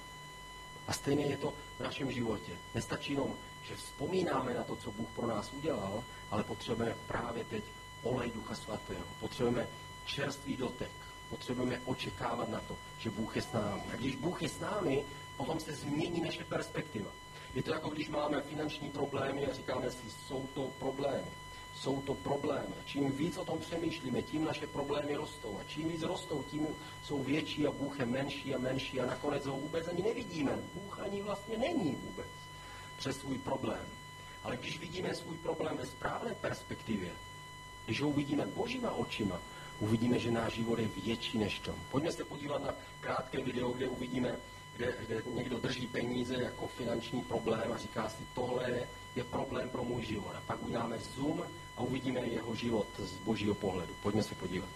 A 0.87 0.93
stejně 0.93 1.25
je 1.25 1.37
to 1.37 1.53
v 1.79 1.83
našem 1.83 2.11
životě. 2.11 2.51
Nestačí 2.75 3.13
jenom, 3.13 3.35
že 3.63 3.75
vzpomínáme 3.75 4.53
na 4.53 4.63
to, 4.63 4.75
co 4.75 4.91
Bůh 4.91 5.09
pro 5.15 5.27
nás 5.27 5.53
udělal, 5.53 6.03
ale 6.31 6.43
potřebujeme 6.43 6.95
právě 7.07 7.43
teď 7.43 7.63
olej 8.03 8.31
Ducha 8.31 8.55
Svatého. 8.55 9.05
Potřebujeme 9.19 9.67
čerstvý 10.05 10.57
dotek. 10.57 10.91
Potřebujeme 11.29 11.81
očekávat 11.85 12.49
na 12.49 12.59
to, 12.59 12.77
že 12.99 13.09
Bůh 13.09 13.35
je 13.35 13.41
s 13.41 13.51
námi. 13.51 13.83
A 13.93 13.95
když 13.95 14.15
Bůh 14.15 14.41
je 14.41 14.49
s 14.49 14.59
námi, 14.59 15.03
potom 15.37 15.59
se 15.59 15.73
změní 15.73 16.21
naše 16.21 16.43
perspektiva. 16.43 17.11
Je 17.55 17.63
to 17.63 17.73
jako 17.73 17.89
když 17.89 18.09
máme 18.09 18.41
finanční 18.41 18.89
problémy 18.89 19.45
a 19.45 19.53
říkáme 19.53 19.91
si, 19.91 20.11
jsou 20.27 20.47
to 20.53 20.71
problémy. 20.79 21.27
Jsou 21.75 22.01
to 22.01 22.13
problémy. 22.13 22.75
Čím 22.85 23.11
víc 23.11 23.37
o 23.37 23.45
tom 23.45 23.59
přemýšlíme, 23.59 24.21
tím 24.21 24.45
naše 24.45 24.67
problémy 24.67 25.15
rostou. 25.15 25.57
A 25.59 25.63
čím 25.63 25.89
víc 25.89 26.01
rostou, 26.01 26.43
tím 26.43 26.67
jsou 27.03 27.23
větší 27.23 27.67
a 27.67 27.71
Bůh 27.71 27.99
je 27.99 28.05
menší 28.05 28.55
a 28.55 28.57
menší 28.57 29.01
a 29.01 29.05
nakonec 29.05 29.45
ho 29.45 29.57
vůbec 29.57 29.87
ani 29.87 30.03
nevidíme. 30.03 30.59
Bůh 30.73 30.99
ani 30.99 31.21
vlastně 31.21 31.57
není 31.57 31.95
vůbec 31.95 32.27
přes 32.97 33.19
svůj 33.19 33.37
problém. 33.37 33.85
Ale 34.43 34.57
když 34.57 34.79
vidíme 34.79 35.15
svůj 35.15 35.37
problém 35.37 35.77
ve 35.77 35.85
správné 35.85 36.35
perspektivě, 36.35 37.11
když 37.89 38.01
ho 38.01 38.09
uvidíme 38.09 38.45
božíma 38.45 38.91
očima, 38.91 39.41
uvidíme, 39.79 40.19
že 40.19 40.31
náš 40.31 40.53
život 40.53 40.79
je 40.79 40.87
větší 40.87 41.37
než 41.37 41.59
to. 41.59 41.75
Pojďme 41.91 42.11
se 42.11 42.23
podívat 42.23 42.63
na 42.63 42.73
krátké 43.01 43.41
video, 43.43 43.71
kde 43.71 43.87
uvidíme, 43.87 44.35
kde, 44.77 44.93
kde 45.07 45.23
někdo 45.33 45.57
drží 45.57 45.87
peníze 45.87 46.35
jako 46.35 46.67
finanční 46.67 47.21
problém 47.21 47.71
a 47.73 47.77
říká 47.77 48.09
si, 48.09 48.23
tohle 48.33 48.71
je, 48.71 48.87
je 49.15 49.23
problém 49.23 49.69
pro 49.69 49.83
můj 49.83 50.05
život. 50.05 50.35
A 50.35 50.41
pak 50.47 50.63
uděláme 50.63 50.99
zoom 50.99 51.43
a 51.77 51.81
uvidíme 51.81 52.19
jeho 52.19 52.55
život 52.55 52.87
z 52.97 53.11
božího 53.11 53.55
pohledu. 53.55 53.93
Pojďme 54.03 54.23
se 54.23 54.35
podívat. 54.35 54.69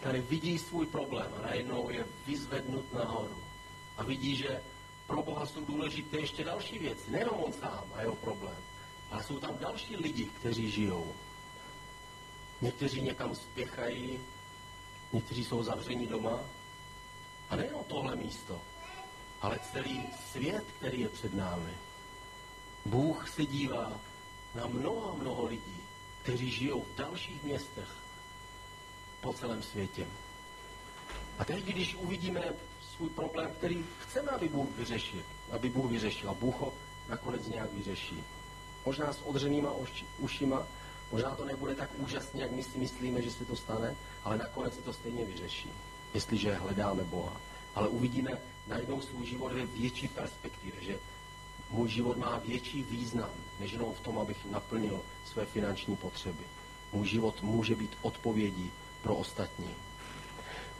Tady 0.00 0.20
vidí 0.20 0.58
svůj 0.58 0.86
problém 0.86 1.32
a 1.38 1.42
najednou 1.42 1.90
je 1.90 2.06
vyzvednut 2.26 2.92
nahoru. 2.92 3.38
A 3.96 4.02
vidí, 4.02 4.36
že 4.36 4.62
pro 5.06 5.22
Boha 5.22 5.46
jsou 5.46 5.64
důležité 5.64 6.16
ještě 6.16 6.44
další 6.44 6.78
věci. 6.78 7.10
Nejenom 7.10 7.40
on 7.44 7.52
sám 7.52 7.84
a 7.94 8.00
jeho 8.00 8.16
problém, 8.16 8.56
ale 9.10 9.24
jsou 9.24 9.38
tam 9.38 9.58
další 9.58 9.96
lidi, 9.96 10.24
kteří 10.24 10.70
žijou. 10.70 11.12
Někteří 12.60 13.02
někam 13.02 13.34
spěchají, 13.34 14.20
někteří 15.12 15.44
jsou 15.44 15.62
zavření 15.62 16.06
doma. 16.06 16.40
A 17.50 17.56
nejenom 17.56 17.84
tohle 17.84 18.16
místo, 18.16 18.60
ale 19.40 19.58
celý 19.72 20.06
svět, 20.32 20.64
který 20.78 21.00
je 21.00 21.08
před 21.08 21.34
námi. 21.34 21.72
Bůh 22.84 23.28
se 23.28 23.46
dívá 23.46 24.00
na 24.54 24.66
mnoho, 24.66 25.16
mnoho 25.16 25.46
lidí, 25.46 25.80
kteří 26.22 26.50
žijou 26.50 26.82
v 26.82 26.96
dalších 26.96 27.42
městech 27.42 27.88
po 29.20 29.32
celém 29.32 29.62
světě. 29.62 30.06
A 31.38 31.44
teď, 31.44 31.64
když 31.64 31.94
uvidíme 31.94 32.42
svůj 32.96 33.10
problém, 33.10 33.50
který 33.58 33.84
chceme, 33.98 34.30
aby 34.30 34.48
Bůh 34.48 34.68
vyřešil, 34.76 35.22
aby 35.50 35.70
Bůh 35.70 35.90
vyřešil 35.90 36.30
a 36.30 36.34
Bůh 36.34 36.60
ho 36.60 36.74
nakonec 37.08 37.48
nějak 37.48 37.72
vyřeší 37.72 38.24
možná 38.86 39.12
s 39.12 39.22
odřenýma 39.26 39.72
ušima, 40.18 40.66
možná 41.12 41.34
to 41.34 41.44
nebude 41.44 41.74
tak 41.74 41.90
úžasně, 41.96 42.42
jak 42.42 42.50
my 42.50 42.62
si 42.62 42.78
myslíme, 42.78 43.22
že 43.22 43.30
se 43.30 43.44
to 43.44 43.56
stane, 43.56 43.96
ale 44.24 44.38
nakonec 44.38 44.74
se 44.74 44.82
to 44.82 44.92
stejně 44.92 45.24
vyřeší, 45.24 45.70
jestliže 46.14 46.54
hledáme 46.54 47.04
Boha. 47.04 47.40
Ale 47.74 47.88
uvidíme 47.88 48.38
najednou 48.66 49.00
svůj 49.00 49.26
život 49.26 49.52
ve 49.52 49.66
větší 49.66 50.08
perspektivě, 50.08 50.80
že 50.80 50.98
můj 51.70 51.88
život 51.88 52.16
má 52.16 52.38
větší 52.38 52.82
význam, 52.82 53.30
než 53.60 53.72
jenom 53.72 53.94
v 53.94 54.00
tom, 54.00 54.18
abych 54.18 54.46
naplnil 54.50 55.00
své 55.24 55.46
finanční 55.46 55.96
potřeby. 55.96 56.44
Můj 56.92 57.06
život 57.06 57.42
může 57.42 57.74
být 57.74 57.98
odpovědí 58.02 58.70
pro 59.02 59.14
ostatní. 59.14 59.70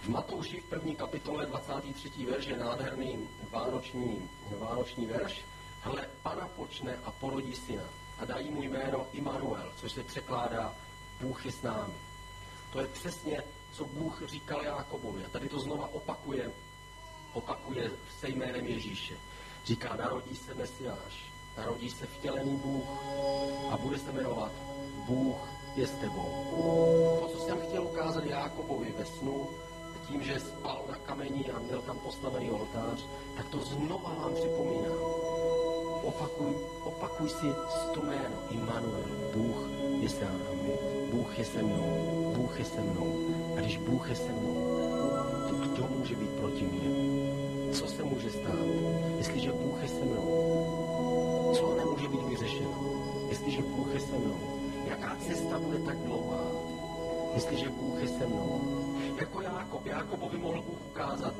V 0.02 0.08
Matouši 0.08 0.60
v 0.60 0.64
první 0.64 0.96
kapitole 0.96 1.46
23. 1.46 2.26
verš 2.26 2.46
je 2.46 2.56
nádherný 2.56 3.18
vánoční, 3.50 4.28
vánoční 4.58 5.06
verš. 5.06 5.44
Hle, 5.84 6.08
pana 6.22 6.48
počne 6.56 6.96
a 7.04 7.10
porodí 7.10 7.54
syna 7.54 7.82
a 8.18 8.24
dají 8.24 8.50
mu 8.50 8.62
jméno 8.62 9.06
Immanuel, 9.12 9.72
což 9.76 9.92
se 9.92 10.02
překládá 10.02 10.74
Bůh 11.20 11.46
je 11.46 11.52
s 11.52 11.62
námi. 11.62 11.94
To 12.72 12.80
je 12.80 12.86
přesně, 12.86 13.42
co 13.72 13.84
Bůh 13.84 14.22
říkal 14.26 14.62
Jákobovi. 14.62 15.24
A 15.24 15.28
tady 15.28 15.48
to 15.48 15.60
znova 15.60 15.88
opakuje, 15.92 16.50
opakuje 17.32 17.90
se 18.20 18.28
jménem 18.28 18.66
Ježíše. 18.66 19.14
Říká, 19.64 19.96
narodí 19.96 20.36
se 20.36 20.54
Mesiáš, 20.54 21.32
narodí 21.56 21.90
se 21.90 22.06
vtělený 22.06 22.56
Bůh 22.56 22.88
a 23.70 23.76
bude 23.76 23.98
se 23.98 24.12
jmenovat 24.12 24.52
Bůh 25.06 25.48
je 25.76 25.86
s 25.86 25.94
tebou. 25.94 26.46
To, 27.20 27.28
co 27.28 27.44
jsem 27.44 27.60
chtěl 27.60 27.84
ukázat 27.84 28.24
Jákobovi 28.24 28.94
ve 28.98 29.04
snu, 29.04 29.48
tím, 30.08 30.22
že 30.22 30.40
spal 30.40 30.84
na 30.88 30.96
kameni 30.96 31.50
a 31.50 31.58
měl 31.58 31.82
tam 31.82 31.98
postavený 31.98 32.50
oltář, 32.50 33.06
tak 33.36 33.48
to 33.48 33.58
znova 33.58 34.14
vám 34.14 34.34
připomínám. 34.34 34.98
Opakuj, 36.04 36.52
opakuj 36.84 37.28
si 37.28 37.48
to 37.94 38.00
jméno, 38.02 38.36
Immanuel, 38.50 39.04
Bůh 39.34 39.68
je 40.00 40.08
s 40.08 40.20
námi, 40.20 40.72
Bůh 41.10 41.38
je 41.38 41.44
se 41.44 41.62
mnou, 41.62 42.32
Bůh 42.36 42.58
je 42.58 42.64
se 42.64 42.80
mnou. 42.80 43.14
A 43.56 43.60
když 43.60 43.76
Bůh 43.76 44.10
je 44.10 44.16
se 44.16 44.32
mnou, 44.32 44.54
to 45.48 45.54
kdo 45.54 45.88
může 45.98 46.14
být 46.14 46.30
proti 46.30 46.64
mně? 46.64 46.90
Co 47.72 47.86
se 47.86 48.02
může 48.04 48.30
stát, 48.30 48.66
jestliže 49.18 49.52
Bůh 49.52 49.82
je 49.82 49.88
se 49.88 50.04
mnou? 50.04 51.52
Co 51.54 51.76
nemůže 51.76 52.08
být 52.08 52.28
vyřešeno, 52.28 52.78
jestliže 53.28 53.62
Bůh 53.62 53.94
je 53.94 54.00
se 54.00 54.18
mnou? 54.18 54.40
Jaká 54.86 55.16
cesta 55.26 55.58
bude 55.58 55.78
tak 55.78 55.96
dlouhá, 55.96 56.44
jestliže 57.34 57.68
Bůh 57.68 58.02
je 58.02 58.08
se 58.08 58.26
mnou? 58.26 58.60
Jako 59.20 59.40
Jákob, 59.84 60.32
mohl 60.38 60.62
Bůh 60.62 60.78
ukázat, 60.90 61.34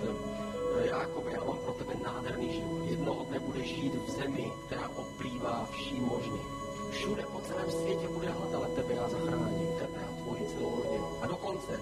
Jákob, 0.82 1.26
já 1.32 1.44
mám 1.44 1.58
pro 1.58 1.72
tebe 1.72 1.94
nádherný 2.04 2.52
život. 2.52 2.82
Jednoho 2.84 3.24
dne 3.24 3.38
budeš 3.40 3.74
žít 3.74 3.94
v 3.94 4.10
zemi, 4.10 4.52
která 4.66 4.88
oplývá 4.88 5.68
vším 5.72 6.02
možným. 6.04 6.46
Všude 6.90 7.22
po 7.32 7.40
celém 7.40 7.70
světě 7.70 8.08
bude 8.08 8.30
hlad, 8.30 8.54
ale 8.54 8.68
tebe 8.68 8.94
já 8.94 9.08
zachráním, 9.08 9.68
tebe 9.78 9.98
a 10.08 10.22
tvoji 10.22 10.46
celou 10.46 10.82
rodinu. 10.82 11.06
A 11.22 11.26
dokonce 11.26 11.80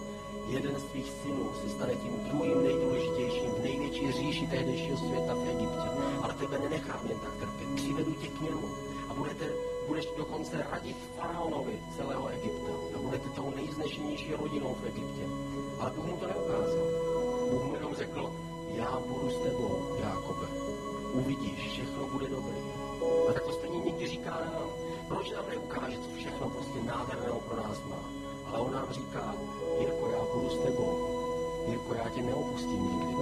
jeden 0.49 0.77
z 0.81 0.83
tvých 0.83 1.13
synů 1.23 1.51
se 1.63 1.71
stane 1.71 1.95
tím 1.95 2.13
druhým 2.25 2.63
nejdůležitějším 2.65 3.51
v 3.51 3.63
největší 3.63 4.13
říši 4.13 4.47
tehdejšího 4.47 4.97
světa 4.97 5.35
v 5.35 5.49
Egyptě. 5.49 5.89
Ale 6.23 6.35
tebe 6.35 6.59
nenechám 6.59 7.07
jen 7.07 7.19
tak 7.19 7.35
trpět, 7.37 7.75
přivedu 7.75 8.13
tě 8.13 8.29
k 8.29 8.41
němu 8.41 8.69
a 9.09 9.15
budete, 9.15 9.45
budeš 9.87 10.09
dokonce 10.17 10.67
radit 10.71 10.97
faraonovi 11.17 11.81
celého 11.97 12.29
Egypta 12.29 12.73
a 12.95 12.99
budete 12.99 13.29
tou 13.29 13.53
nejznešenější 13.57 14.33
rodinou 14.33 14.77
v 14.83 14.87
Egyptě. 14.87 15.23
Ale 15.81 15.91
Bůh 15.91 16.07
mu 16.07 16.17
to 16.17 16.27
neukázal. 16.27 16.87
Bůh 17.51 17.65
mu 17.65 17.75
jenom 17.75 17.95
řekl, 17.95 18.33
já 18.83 18.99
budu 19.07 19.31
s 19.31 19.39
tebou, 19.39 19.97
Jákobe. 20.03 20.47
Uvidíš, 21.13 21.69
všechno 21.69 22.07
bude 22.07 22.29
dobré. 22.29 22.57
A 23.29 23.33
tak 23.33 23.43
to 23.43 23.53
stejně 23.53 23.79
někdy 23.79 24.07
říká 24.07 24.31
nám, 24.31 24.69
proč 25.09 25.31
nám 25.31 25.45
neukáže, 25.49 25.99
co 25.99 26.17
všechno 26.17 26.51
prostě 26.51 26.79
nádherného 26.83 27.41
pro 27.41 27.57
nás 27.57 27.83
má. 27.91 28.03
Ale 28.47 28.61
on 28.61 28.73
nám 28.73 28.87
říká, 28.91 29.35
Jirko, 29.81 30.09
já 30.09 30.19
budu 30.35 30.51
s 30.51 30.59
tebou. 30.59 30.93
Jirko, 31.69 31.95
já 31.95 32.09
tě 32.09 32.23
neopustím 32.23 32.83
nikdy. 32.83 33.15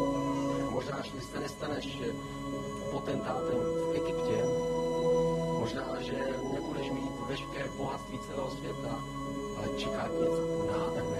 Možná, 0.71 1.03
že 1.03 1.21
se 1.21 1.41
nestaneš 1.41 1.99
potentátem 2.91 3.59
v 3.91 3.95
Egyptě, 3.95 4.45
možná, 5.61 6.01
že 6.01 6.19
nebudeš 6.53 6.91
mít 6.91 7.13
veškeré 7.29 7.69
bohatství 7.77 8.19
celého 8.19 8.51
světa, 8.51 9.05
ale 9.57 9.69
čeká 9.77 10.09
tě 10.09 10.15
něco 10.15 10.67
nádherného, 10.73 11.20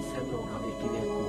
žít 0.00 0.14
se 0.14 0.22
mnou 0.22 0.46
na 0.52 0.58
věky 0.58 0.88
věku. 0.88 1.26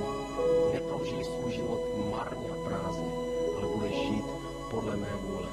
Neprožij 0.72 1.24
svůj 1.24 1.52
život 1.52 1.80
marně 2.10 2.48
a 2.50 2.68
prázdně, 2.68 3.12
ale 3.56 3.66
budeš 3.66 3.94
žít 3.94 4.24
podle 4.70 4.96
mé 4.96 5.08
vůle. 5.22 5.48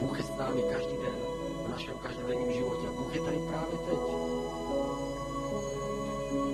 Bůh 0.00 0.18
je 0.18 0.24
s 0.24 0.36
námi 0.38 0.62
každý 0.72 0.96
den 0.96 1.18
v 1.66 1.68
našem 1.68 1.94
každodenním 2.02 2.52
životě. 2.52 2.86
Bůh 2.96 3.14
je 3.14 3.20
tady 3.20 3.38
právě 3.38 3.78
teď. 3.78 3.98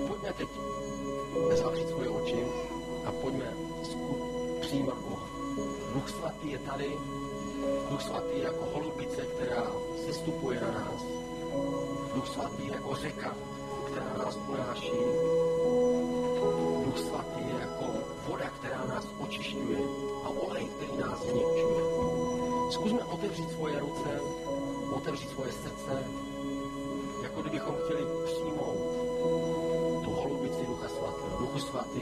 Pojďme 0.07 0.33
teď 0.33 0.49
zavřít 1.53 1.89
svoje 1.89 2.09
oči 2.09 2.47
a 3.05 3.11
pojďme 3.11 3.53
přijímat 4.61 4.97
Boha. 4.97 5.27
Duch 5.93 6.09
svatý 6.09 6.51
je 6.51 6.59
tady. 6.59 6.97
Duch 7.89 8.01
svatý 8.01 8.37
je 8.37 8.43
jako 8.43 8.65
holubice, 8.73 9.21
která 9.21 9.71
sestupuje 10.05 10.61
na 10.61 10.71
nás. 10.71 11.03
Duch 12.15 12.27
svatý 12.27 12.67
je 12.67 12.73
jako 12.73 12.95
řeka, 12.95 13.35
která 13.85 14.13
nás 14.17 14.39
unáší. 14.49 14.91
Duch 16.93 17.05
svatý 17.09 17.41
je 17.47 17.55
jako 17.61 17.85
voda, 18.27 18.49
která 18.49 18.85
nás 18.85 19.07
očišťuje 19.19 19.79
a 20.23 20.29
olej, 20.29 20.65
který 20.65 20.97
nás 20.97 21.19
změkčuje. 21.19 21.83
Zkusme 22.69 23.03
otevřít 23.03 23.51
svoje 23.51 23.79
ruce, 23.79 24.21
otevřít 24.95 25.29
svoje 25.29 25.51
srdce, 25.51 26.03
jako 27.23 27.41
kdybychom 27.41 27.75
chtěli 27.75 28.05
přijmout 28.25 28.77
tu 30.03 30.09
holubici 30.09 30.65
Ducha 30.65 30.87
Svatého. 30.87 31.37
Duchu 31.39 31.59
Svatý, 31.59 32.01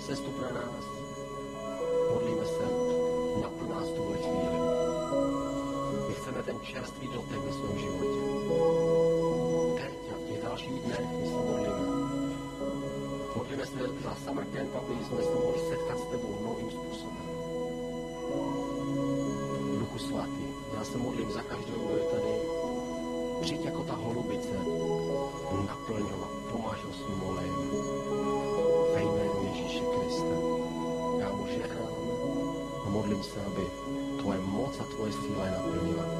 sestup 0.00 0.40
na 0.40 0.48
nás, 0.48 0.84
modlíme 2.12 2.46
se, 2.46 2.64
naplň 3.42 3.68
nás 3.68 3.88
tuhle 3.88 4.16
chvíli. 4.16 4.58
My 6.08 6.14
chceme 6.14 6.42
ten 6.42 6.60
čerstvý 6.60 7.08
dotek 7.08 7.38
ve 7.38 7.52
svém 7.52 7.78
životě. 7.78 8.20
Teď 9.76 9.94
a 10.12 10.16
v 10.16 10.28
těch 10.28 10.42
dalších 10.42 10.80
dnech 10.80 11.06
my 11.20 11.26
se 11.26 11.32
modlíme. 11.32 11.69
Modlíme 13.36 13.66
se 13.66 13.78
za 14.04 14.14
summer 14.14 14.46
camp, 14.52 14.74
aby 14.76 15.04
jsme 15.04 15.22
se 15.22 15.34
mohli 15.34 15.58
setkat 15.68 15.98
s 15.98 16.06
tebou 16.10 16.38
novým 16.42 16.70
způsobem. 16.70 17.26
Duchu 19.78 19.98
svatý, 19.98 20.44
já 20.74 20.84
se 20.84 20.98
modlím 20.98 21.30
za 21.30 21.42
každého, 21.42 21.78
kdo 21.78 21.96
je 21.96 22.02
tady. 22.02 22.34
Přijď 23.40 23.64
jako 23.64 23.84
ta 23.84 23.94
holubice, 23.94 24.54
naplň 25.66 26.02
ho 26.02 26.28
pomáž 26.52 26.84
ho 26.84 26.92
svým 26.92 27.22
olejem. 27.22 27.54
Ve 28.94 29.02
jménu 29.02 29.48
Ježíše 29.48 29.84
Krista. 29.84 30.34
Já 31.18 31.32
mu 31.32 31.46
žehnám 31.46 31.92
a 32.86 32.88
modlím 32.88 33.22
se, 33.22 33.44
aby 33.46 33.66
tvoje 34.18 34.40
moc 34.40 34.80
a 34.80 34.84
tvoje 34.84 35.12
síla 35.12 35.44
je 35.44 35.50
naplnila 35.50 36.19